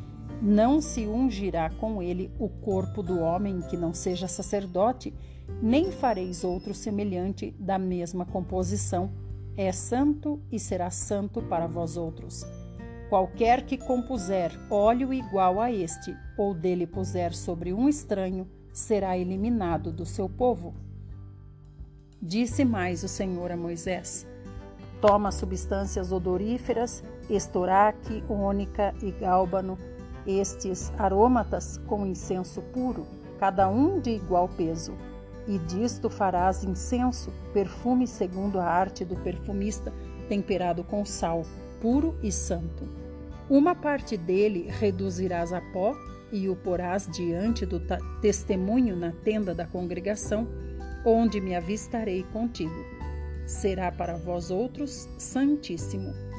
Não 0.43 0.81
se 0.81 1.07
ungirá 1.07 1.69
com 1.69 2.03
ele 2.03 2.31
o 2.39 2.49
corpo 2.49 3.03
do 3.03 3.21
homem 3.21 3.61
que 3.61 3.77
não 3.77 3.93
seja 3.93 4.27
sacerdote, 4.27 5.13
nem 5.61 5.93
fareis 5.93 6.45
outro 6.45 6.73
semelhante 6.73 7.55
da 7.59 7.79
mesma 7.79 8.25
composição. 8.25 9.11
É 9.55 9.71
santo 9.71 10.41
e 10.51 10.59
será 10.59 10.91
santo 10.91 11.43
para 11.43 11.67
vós 11.67 11.97
outros. 11.99 12.47
Qualquer 13.11 13.67
que 13.67 13.77
compuser 13.77 14.53
óleo 14.71 15.13
igual 15.13 15.61
a 15.61 15.71
este, 15.71 16.17
ou 16.39 16.55
dele 16.55 16.87
puser 16.87 17.35
sobre 17.35 17.75
um 17.75 17.89
estranho, 17.89 18.49
será 18.73 19.19
eliminado 19.19 19.93
do 19.93 20.07
seu 20.07 20.29
povo. 20.29 20.73
Disse 22.23 22.65
mais 22.65 23.03
o 23.03 23.09
Senhor 23.09 23.51
a 23.51 23.57
Moisés: 23.57 24.27
Toma 25.01 25.33
substâncias 25.33 26.13
odoríferas, 26.13 27.03
estoraque, 27.29 28.23
ônica 28.29 28.95
e 29.03 29.11
gálbano, 29.11 29.79
estes 30.39 30.93
aromatas 30.99 31.79
com 31.87 32.07
incenso 32.07 32.63
puro, 32.73 33.07
cada 33.39 33.69
um 33.69 33.99
de 34.01 34.11
igual 34.11 34.49
peso. 34.49 34.95
E 35.47 35.59
disto 35.59 36.09
farás 36.09 36.63
incenso, 36.63 37.33
perfume 37.53 38.07
segundo 38.07 38.59
a 38.61 38.65
arte 38.65 39.05
do 39.05 39.17
perfumista, 39.17 39.93
temperado 40.29 40.85
com 40.85 41.05
sal, 41.05 41.45
puro 41.81 42.17
e 42.23 42.31
santo. 42.31 42.87
Uma 43.49 43.75
parte 43.75 44.17
dele 44.17 44.69
reduzirás 44.69 45.53
a 45.53 45.61
pó 45.61 45.97
e 46.31 46.49
o 46.49 46.55
porás 46.55 47.09
diante 47.09 47.67
do 47.67 47.81
testemunho 48.21 48.95
na 48.95 49.11
tenda 49.11 49.55
da 49.55 49.67
congregação, 49.67 50.47
onde 51.05 51.41
me 51.41 51.57
avistarei 51.57 52.23
contigo. 52.33 52.85
Será 53.47 53.91
para 53.91 54.17
vós 54.17 54.51
outros 54.51 55.09
santíssimo. 55.19 56.30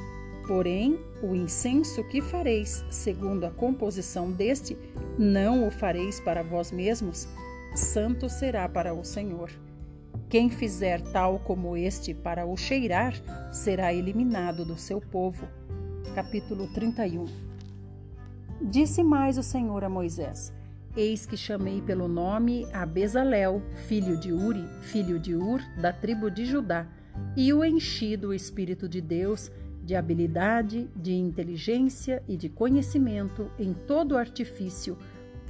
Porém, 0.46 0.98
o 1.22 1.34
incenso 1.34 2.02
que 2.04 2.20
fareis, 2.20 2.84
segundo 2.90 3.44
a 3.44 3.50
composição 3.50 4.30
deste, 4.30 4.76
não 5.18 5.66
o 5.66 5.70
fareis 5.70 6.20
para 6.20 6.42
vós 6.42 6.72
mesmos, 6.72 7.28
santo 7.74 8.28
será 8.28 8.68
para 8.68 8.92
o 8.92 9.04
Senhor. 9.04 9.50
Quem 10.28 10.50
fizer 10.50 11.00
tal 11.12 11.38
como 11.38 11.76
este 11.76 12.12
para 12.14 12.46
o 12.46 12.56
cheirar, 12.56 13.14
será 13.52 13.92
eliminado 13.92 14.64
do 14.64 14.78
seu 14.78 15.00
povo 15.00 15.46
capítulo 16.14 16.68
31. 16.68 17.26
Disse 18.60 19.02
mais 19.02 19.38
o 19.38 19.42
Senhor 19.42 19.82
a 19.82 19.88
Moisés: 19.88 20.52
Eis 20.96 21.24
que 21.24 21.36
chamei 21.36 21.80
pelo 21.80 22.06
nome 22.06 22.66
a 22.72 22.84
Bezalel, 22.84 23.62
filho 23.86 24.16
de 24.16 24.32
Uri, 24.32 24.64
filho 24.82 25.18
de 25.18 25.34
Ur, 25.34 25.60
da 25.80 25.92
tribo 25.92 26.30
de 26.30 26.44
Judá, 26.44 26.86
e 27.36 27.52
o 27.52 27.64
enchi 27.64 28.16
do 28.16 28.32
Espírito 28.32 28.88
de 28.88 29.00
Deus, 29.00 29.50
de 29.82 29.96
habilidade, 29.96 30.88
de 30.94 31.12
inteligência 31.14 32.22
e 32.28 32.36
de 32.36 32.48
conhecimento 32.48 33.50
em 33.58 33.72
todo 33.72 34.16
artifício, 34.16 34.96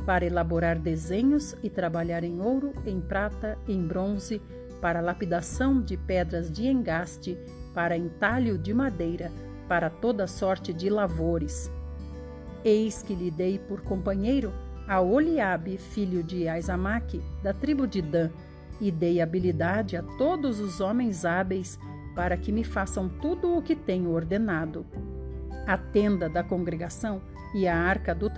para 0.07 0.25
elaborar 0.25 0.79
desenhos 0.79 1.55
e 1.63 1.71
trabalhar 1.71 2.25
em 2.25 2.41
ouro, 2.41 2.73
em 2.87 3.01
prata, 3.01 3.59
em 3.69 3.87
bronze, 3.87 4.41
para 4.81 5.01
lapidação 5.01 5.81
de 5.81 5.97
pedras 5.97 6.51
de 6.51 6.67
engaste, 6.67 7.39
para 7.73 7.97
entalho 7.97 8.59
de 8.59 8.75
madeira, 8.75 9.31
para 9.69 9.89
toda 9.89 10.27
sorte 10.27 10.73
de 10.73 10.91
lavores. 10.91 11.71
Eis 12.65 13.03
que 13.03 13.15
lhe 13.15 13.31
dei 13.31 13.59
por 13.59 13.83
companheiro 13.83 14.53
a 14.89 15.01
Oliabe, 15.01 15.79
filho 15.79 16.23
de 16.23 16.49
Aizamaque, 16.49 17.23
da 17.43 17.53
tribo 17.53 17.87
de 17.87 18.03
Dan, 18.03 18.31
e 18.81 18.91
dei 18.91 19.21
habilidade 19.21 19.97
a 19.97 20.03
todos 20.03 20.59
os 20.59 20.81
homens 20.81 21.25
hábeis 21.25 21.79
para 22.15 22.37
que 22.37 22.53
me 22.53 22.65
façam 22.65 23.09
tudo 23.09 23.57
o 23.57 23.63
que 23.63 23.75
tenho 23.75 24.11
ordenado. 24.11 24.87
A 25.67 25.77
tenda 25.77 26.29
da 26.29 26.43
congregação 26.43 27.23
e 27.55 27.69
a 27.69 27.77
arca 27.77 28.15
do, 28.15 28.29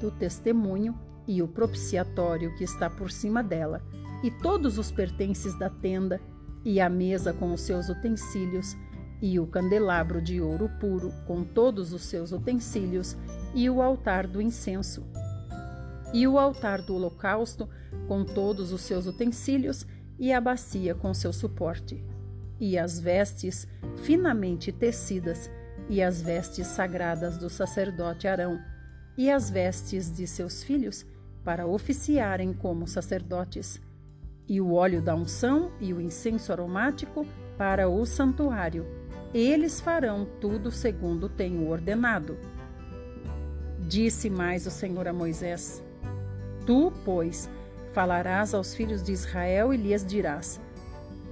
do 0.00 0.10
testemunho 0.10 0.94
e 1.26 1.42
o 1.42 1.48
propiciatório 1.48 2.54
que 2.54 2.64
está 2.64 2.88
por 2.88 3.10
cima 3.10 3.42
dela, 3.42 3.82
e 4.22 4.30
todos 4.30 4.78
os 4.78 4.90
pertences 4.90 5.58
da 5.58 5.68
tenda, 5.68 6.20
e 6.64 6.80
a 6.80 6.88
mesa 6.88 7.32
com 7.32 7.52
os 7.52 7.60
seus 7.60 7.88
utensílios, 7.88 8.76
e 9.20 9.40
o 9.40 9.46
candelabro 9.46 10.20
de 10.20 10.40
ouro 10.40 10.70
puro 10.80 11.12
com 11.26 11.42
todos 11.42 11.92
os 11.92 12.02
seus 12.02 12.32
utensílios, 12.32 13.16
e 13.54 13.68
o 13.68 13.82
altar 13.82 14.26
do 14.26 14.40
incenso, 14.40 15.04
e 16.12 16.26
o 16.26 16.38
altar 16.38 16.82
do 16.82 16.94
holocausto 16.94 17.68
com 18.06 18.24
todos 18.24 18.72
os 18.72 18.82
seus 18.82 19.06
utensílios, 19.06 19.86
e 20.18 20.32
a 20.32 20.40
bacia 20.40 20.94
com 20.94 21.12
seu 21.12 21.32
suporte, 21.32 22.02
e 22.60 22.78
as 22.78 22.98
vestes 22.98 23.66
finamente 24.02 24.72
tecidas, 24.72 25.50
e 25.88 26.02
as 26.02 26.20
vestes 26.20 26.66
sagradas 26.66 27.38
do 27.38 27.48
sacerdote 27.48 28.26
Arão, 28.26 28.58
e 29.16 29.30
as 29.30 29.50
vestes 29.50 30.14
de 30.14 30.26
seus 30.26 30.62
filhos, 30.62 31.06
para 31.44 31.66
oficiarem 31.66 32.52
como 32.52 32.86
sacerdotes, 32.86 33.80
e 34.48 34.60
o 34.60 34.72
óleo 34.72 35.00
da 35.00 35.14
unção 35.14 35.72
e 35.80 35.92
o 35.92 36.00
incenso 36.00 36.52
aromático 36.52 37.26
para 37.56 37.88
o 37.88 38.04
santuário, 38.04 38.86
eles 39.32 39.80
farão 39.80 40.26
tudo 40.40 40.70
segundo 40.70 41.28
tenho 41.28 41.68
ordenado. 41.68 42.38
Disse 43.80 44.30
mais 44.30 44.66
o 44.66 44.70
Senhor 44.70 45.06
a 45.06 45.12
Moisés: 45.12 45.82
Tu, 46.66 46.92
pois, 47.04 47.48
falarás 47.92 48.54
aos 48.54 48.74
filhos 48.74 49.02
de 49.02 49.12
Israel 49.12 49.72
e 49.72 49.76
lhes 49.76 50.04
dirás: 50.04 50.60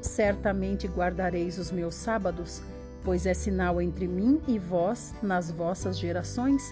Certamente 0.05 0.87
guardareis 0.87 1.59
os 1.59 1.71
meus 1.71 1.95
sábados, 1.95 2.63
pois 3.03 3.25
é 3.25 3.33
sinal 3.33 3.81
entre 3.81 4.07
mim 4.07 4.41
e 4.47 4.59
vós 4.59 5.15
nas 5.23 5.51
vossas 5.51 5.99
gerações, 5.99 6.63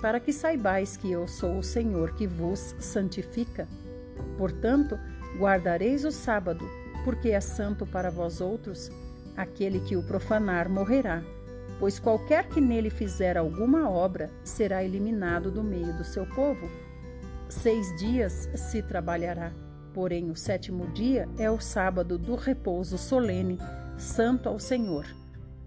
para 0.00 0.20
que 0.20 0.32
saibais 0.32 0.96
que 0.96 1.10
eu 1.10 1.26
sou 1.26 1.58
o 1.58 1.62
Senhor 1.62 2.14
que 2.14 2.26
vos 2.26 2.76
santifica. 2.78 3.66
Portanto, 4.38 4.98
guardareis 5.36 6.04
o 6.04 6.12
sábado, 6.12 6.64
porque 7.04 7.30
é 7.30 7.40
santo 7.40 7.84
para 7.84 8.10
vós 8.10 8.40
outros 8.40 8.88
Aquele 9.36 9.80
que 9.80 9.96
o 9.96 10.02
profanar 10.02 10.66
morrerá, 10.66 11.22
pois 11.78 11.98
qualquer 11.98 12.48
que 12.48 12.58
nele 12.58 12.88
fizer 12.88 13.36
alguma 13.36 13.90
obra 13.90 14.30
será 14.42 14.82
eliminado 14.82 15.50
do 15.50 15.62
meio 15.62 15.92
do 15.92 16.04
seu 16.04 16.24
povo. 16.24 16.70
Seis 17.46 17.86
dias 17.98 18.48
se 18.54 18.82
trabalhará, 18.82 19.52
porém 19.96 20.30
o 20.30 20.36
sétimo 20.36 20.86
dia 20.88 21.26
é 21.38 21.50
o 21.50 21.58
sábado 21.58 22.18
do 22.18 22.34
repouso 22.34 22.98
solene, 22.98 23.58
santo 23.96 24.46
ao 24.46 24.58
Senhor. 24.58 25.06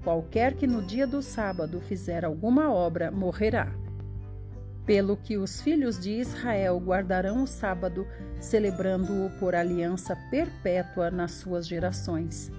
Qualquer 0.03 0.53
que 0.53 0.67
no 0.67 0.83
dia 0.83 1.07
do 1.07 1.19
sábado 1.19 1.81
fizer 1.81 2.23
alguma 2.23 2.71
obra 2.71 3.09
morrerá. 3.09 3.73
Pelo 4.85 5.17
que 5.17 5.35
os 5.35 5.59
filhos 5.61 5.99
de 5.99 6.11
Israel 6.11 6.79
guardarão 6.79 7.41
o 7.41 7.47
sábado, 7.47 8.05
celebrando-o 8.39 9.31
por 9.39 9.55
aliança 9.55 10.15
perpétua 10.29 11.09
nas 11.09 11.31
suas 11.31 11.67
gerações. 11.67 12.51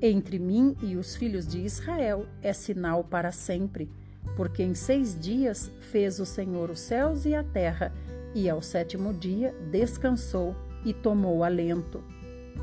Entre 0.00 0.38
mim 0.38 0.76
e 0.80 0.94
os 0.94 1.16
filhos 1.16 1.48
de 1.48 1.58
Israel 1.58 2.26
é 2.40 2.52
sinal 2.52 3.02
para 3.02 3.32
sempre. 3.32 3.90
porque 4.36 4.62
em 4.62 4.72
seis 4.72 5.18
dias 5.18 5.68
fez 5.90 6.20
o 6.20 6.26
Senhor 6.26 6.70
os 6.70 6.78
céus 6.78 7.24
e 7.24 7.34
a 7.34 7.42
terra, 7.42 7.92
e 8.32 8.48
ao 8.48 8.62
sétimo 8.62 9.12
dia 9.12 9.52
descansou 9.72 10.54
e 10.84 10.92
tomou 10.92 11.44
alento. 11.44 12.02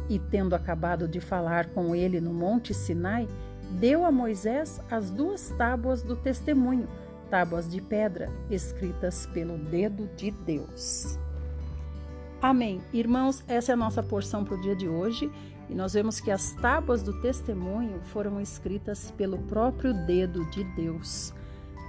E 0.09 0.19
tendo 0.19 0.55
acabado 0.55 1.07
de 1.07 1.19
falar 1.19 1.67
com 1.69 1.95
ele 1.95 2.21
no 2.21 2.33
monte 2.33 2.73
Sinai, 2.73 3.27
deu 3.79 4.05
a 4.05 4.11
Moisés 4.11 4.79
as 4.89 5.09
duas 5.09 5.49
tábuas 5.57 6.03
do 6.03 6.15
testemunho, 6.15 6.87
tábuas 7.29 7.69
de 7.69 7.81
pedra, 7.81 8.29
escritas 8.49 9.25
pelo 9.27 9.57
dedo 9.57 10.09
de 10.15 10.31
Deus. 10.31 11.17
Amém. 12.41 12.81
Irmãos, 12.93 13.43
essa 13.47 13.71
é 13.71 13.73
a 13.73 13.77
nossa 13.77 14.03
porção 14.03 14.43
para 14.43 14.55
o 14.55 14.61
dia 14.61 14.75
de 14.75 14.87
hoje. 14.87 15.31
E 15.69 15.73
nós 15.73 15.93
vemos 15.93 16.19
que 16.19 16.29
as 16.29 16.51
tábuas 16.53 17.01
do 17.01 17.19
testemunho 17.21 17.99
foram 18.03 18.39
escritas 18.39 19.11
pelo 19.11 19.39
próprio 19.39 19.93
dedo 20.05 20.45
de 20.51 20.63
Deus. 20.75 21.33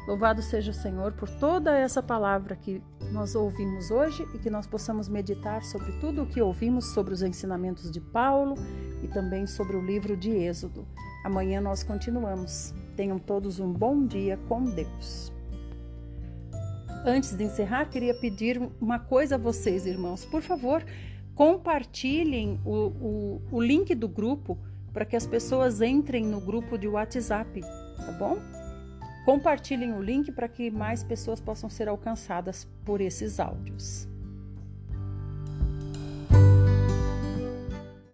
Louvado 0.07 0.41
seja 0.41 0.71
o 0.71 0.75
Senhor 0.75 1.13
por 1.13 1.29
toda 1.29 1.77
essa 1.77 2.01
palavra 2.01 2.55
que 2.55 2.81
nós 3.11 3.35
ouvimos 3.35 3.91
hoje 3.91 4.25
e 4.35 4.39
que 4.39 4.49
nós 4.49 4.65
possamos 4.65 5.09
meditar 5.09 5.65
sobre 5.65 5.91
tudo 5.99 6.23
o 6.23 6.27
que 6.27 6.41
ouvimos 6.41 6.87
sobre 6.87 7.13
os 7.13 7.23
ensinamentos 7.23 7.91
de 7.91 8.01
Paulo 8.01 8.55
e 9.03 9.09
também 9.09 9.47
sobre 9.47 9.77
o 9.77 9.85
livro 9.85 10.17
de 10.17 10.31
Êxodo. 10.31 10.87
Amanhã 11.25 11.61
nós 11.61 11.83
continuamos. 11.83 12.73
Tenham 12.95 13.19
todos 13.19 13.59
um 13.59 13.73
bom 13.73 14.07
dia 14.07 14.39
com 14.49 14.63
Deus. 14.63 15.33
Antes 17.05 17.37
de 17.37 17.43
encerrar, 17.43 17.87
queria 17.87 18.15
pedir 18.15 18.61
uma 18.81 19.01
coisa 19.01 19.35
a 19.35 19.39
vocês, 19.39 19.87
irmãos. 19.87 20.25
Por 20.25 20.41
favor, 20.41 20.85
compartilhem 21.35 22.61
o, 22.65 22.75
o, 22.75 23.43
o 23.51 23.61
link 23.61 23.93
do 23.95 24.09
grupo 24.09 24.57
para 24.93 25.05
que 25.05 25.17
as 25.17 25.27
pessoas 25.27 25.81
entrem 25.81 26.25
no 26.25 26.41
grupo 26.41 26.79
de 26.79 26.87
WhatsApp, 26.87 27.61
tá 27.61 28.13
bom? 28.13 28.39
Compartilhem 29.27 29.93
o 29.93 30.01
link 30.01 30.31
para 30.31 30.47
que 30.47 30.71
mais 30.71 31.03
pessoas 31.03 31.41
possam 31.41 31.69
ser 31.69 31.89
alcançadas 31.89 32.65
por 32.85 33.01
esses 33.01 33.41
áudios. 33.41 34.07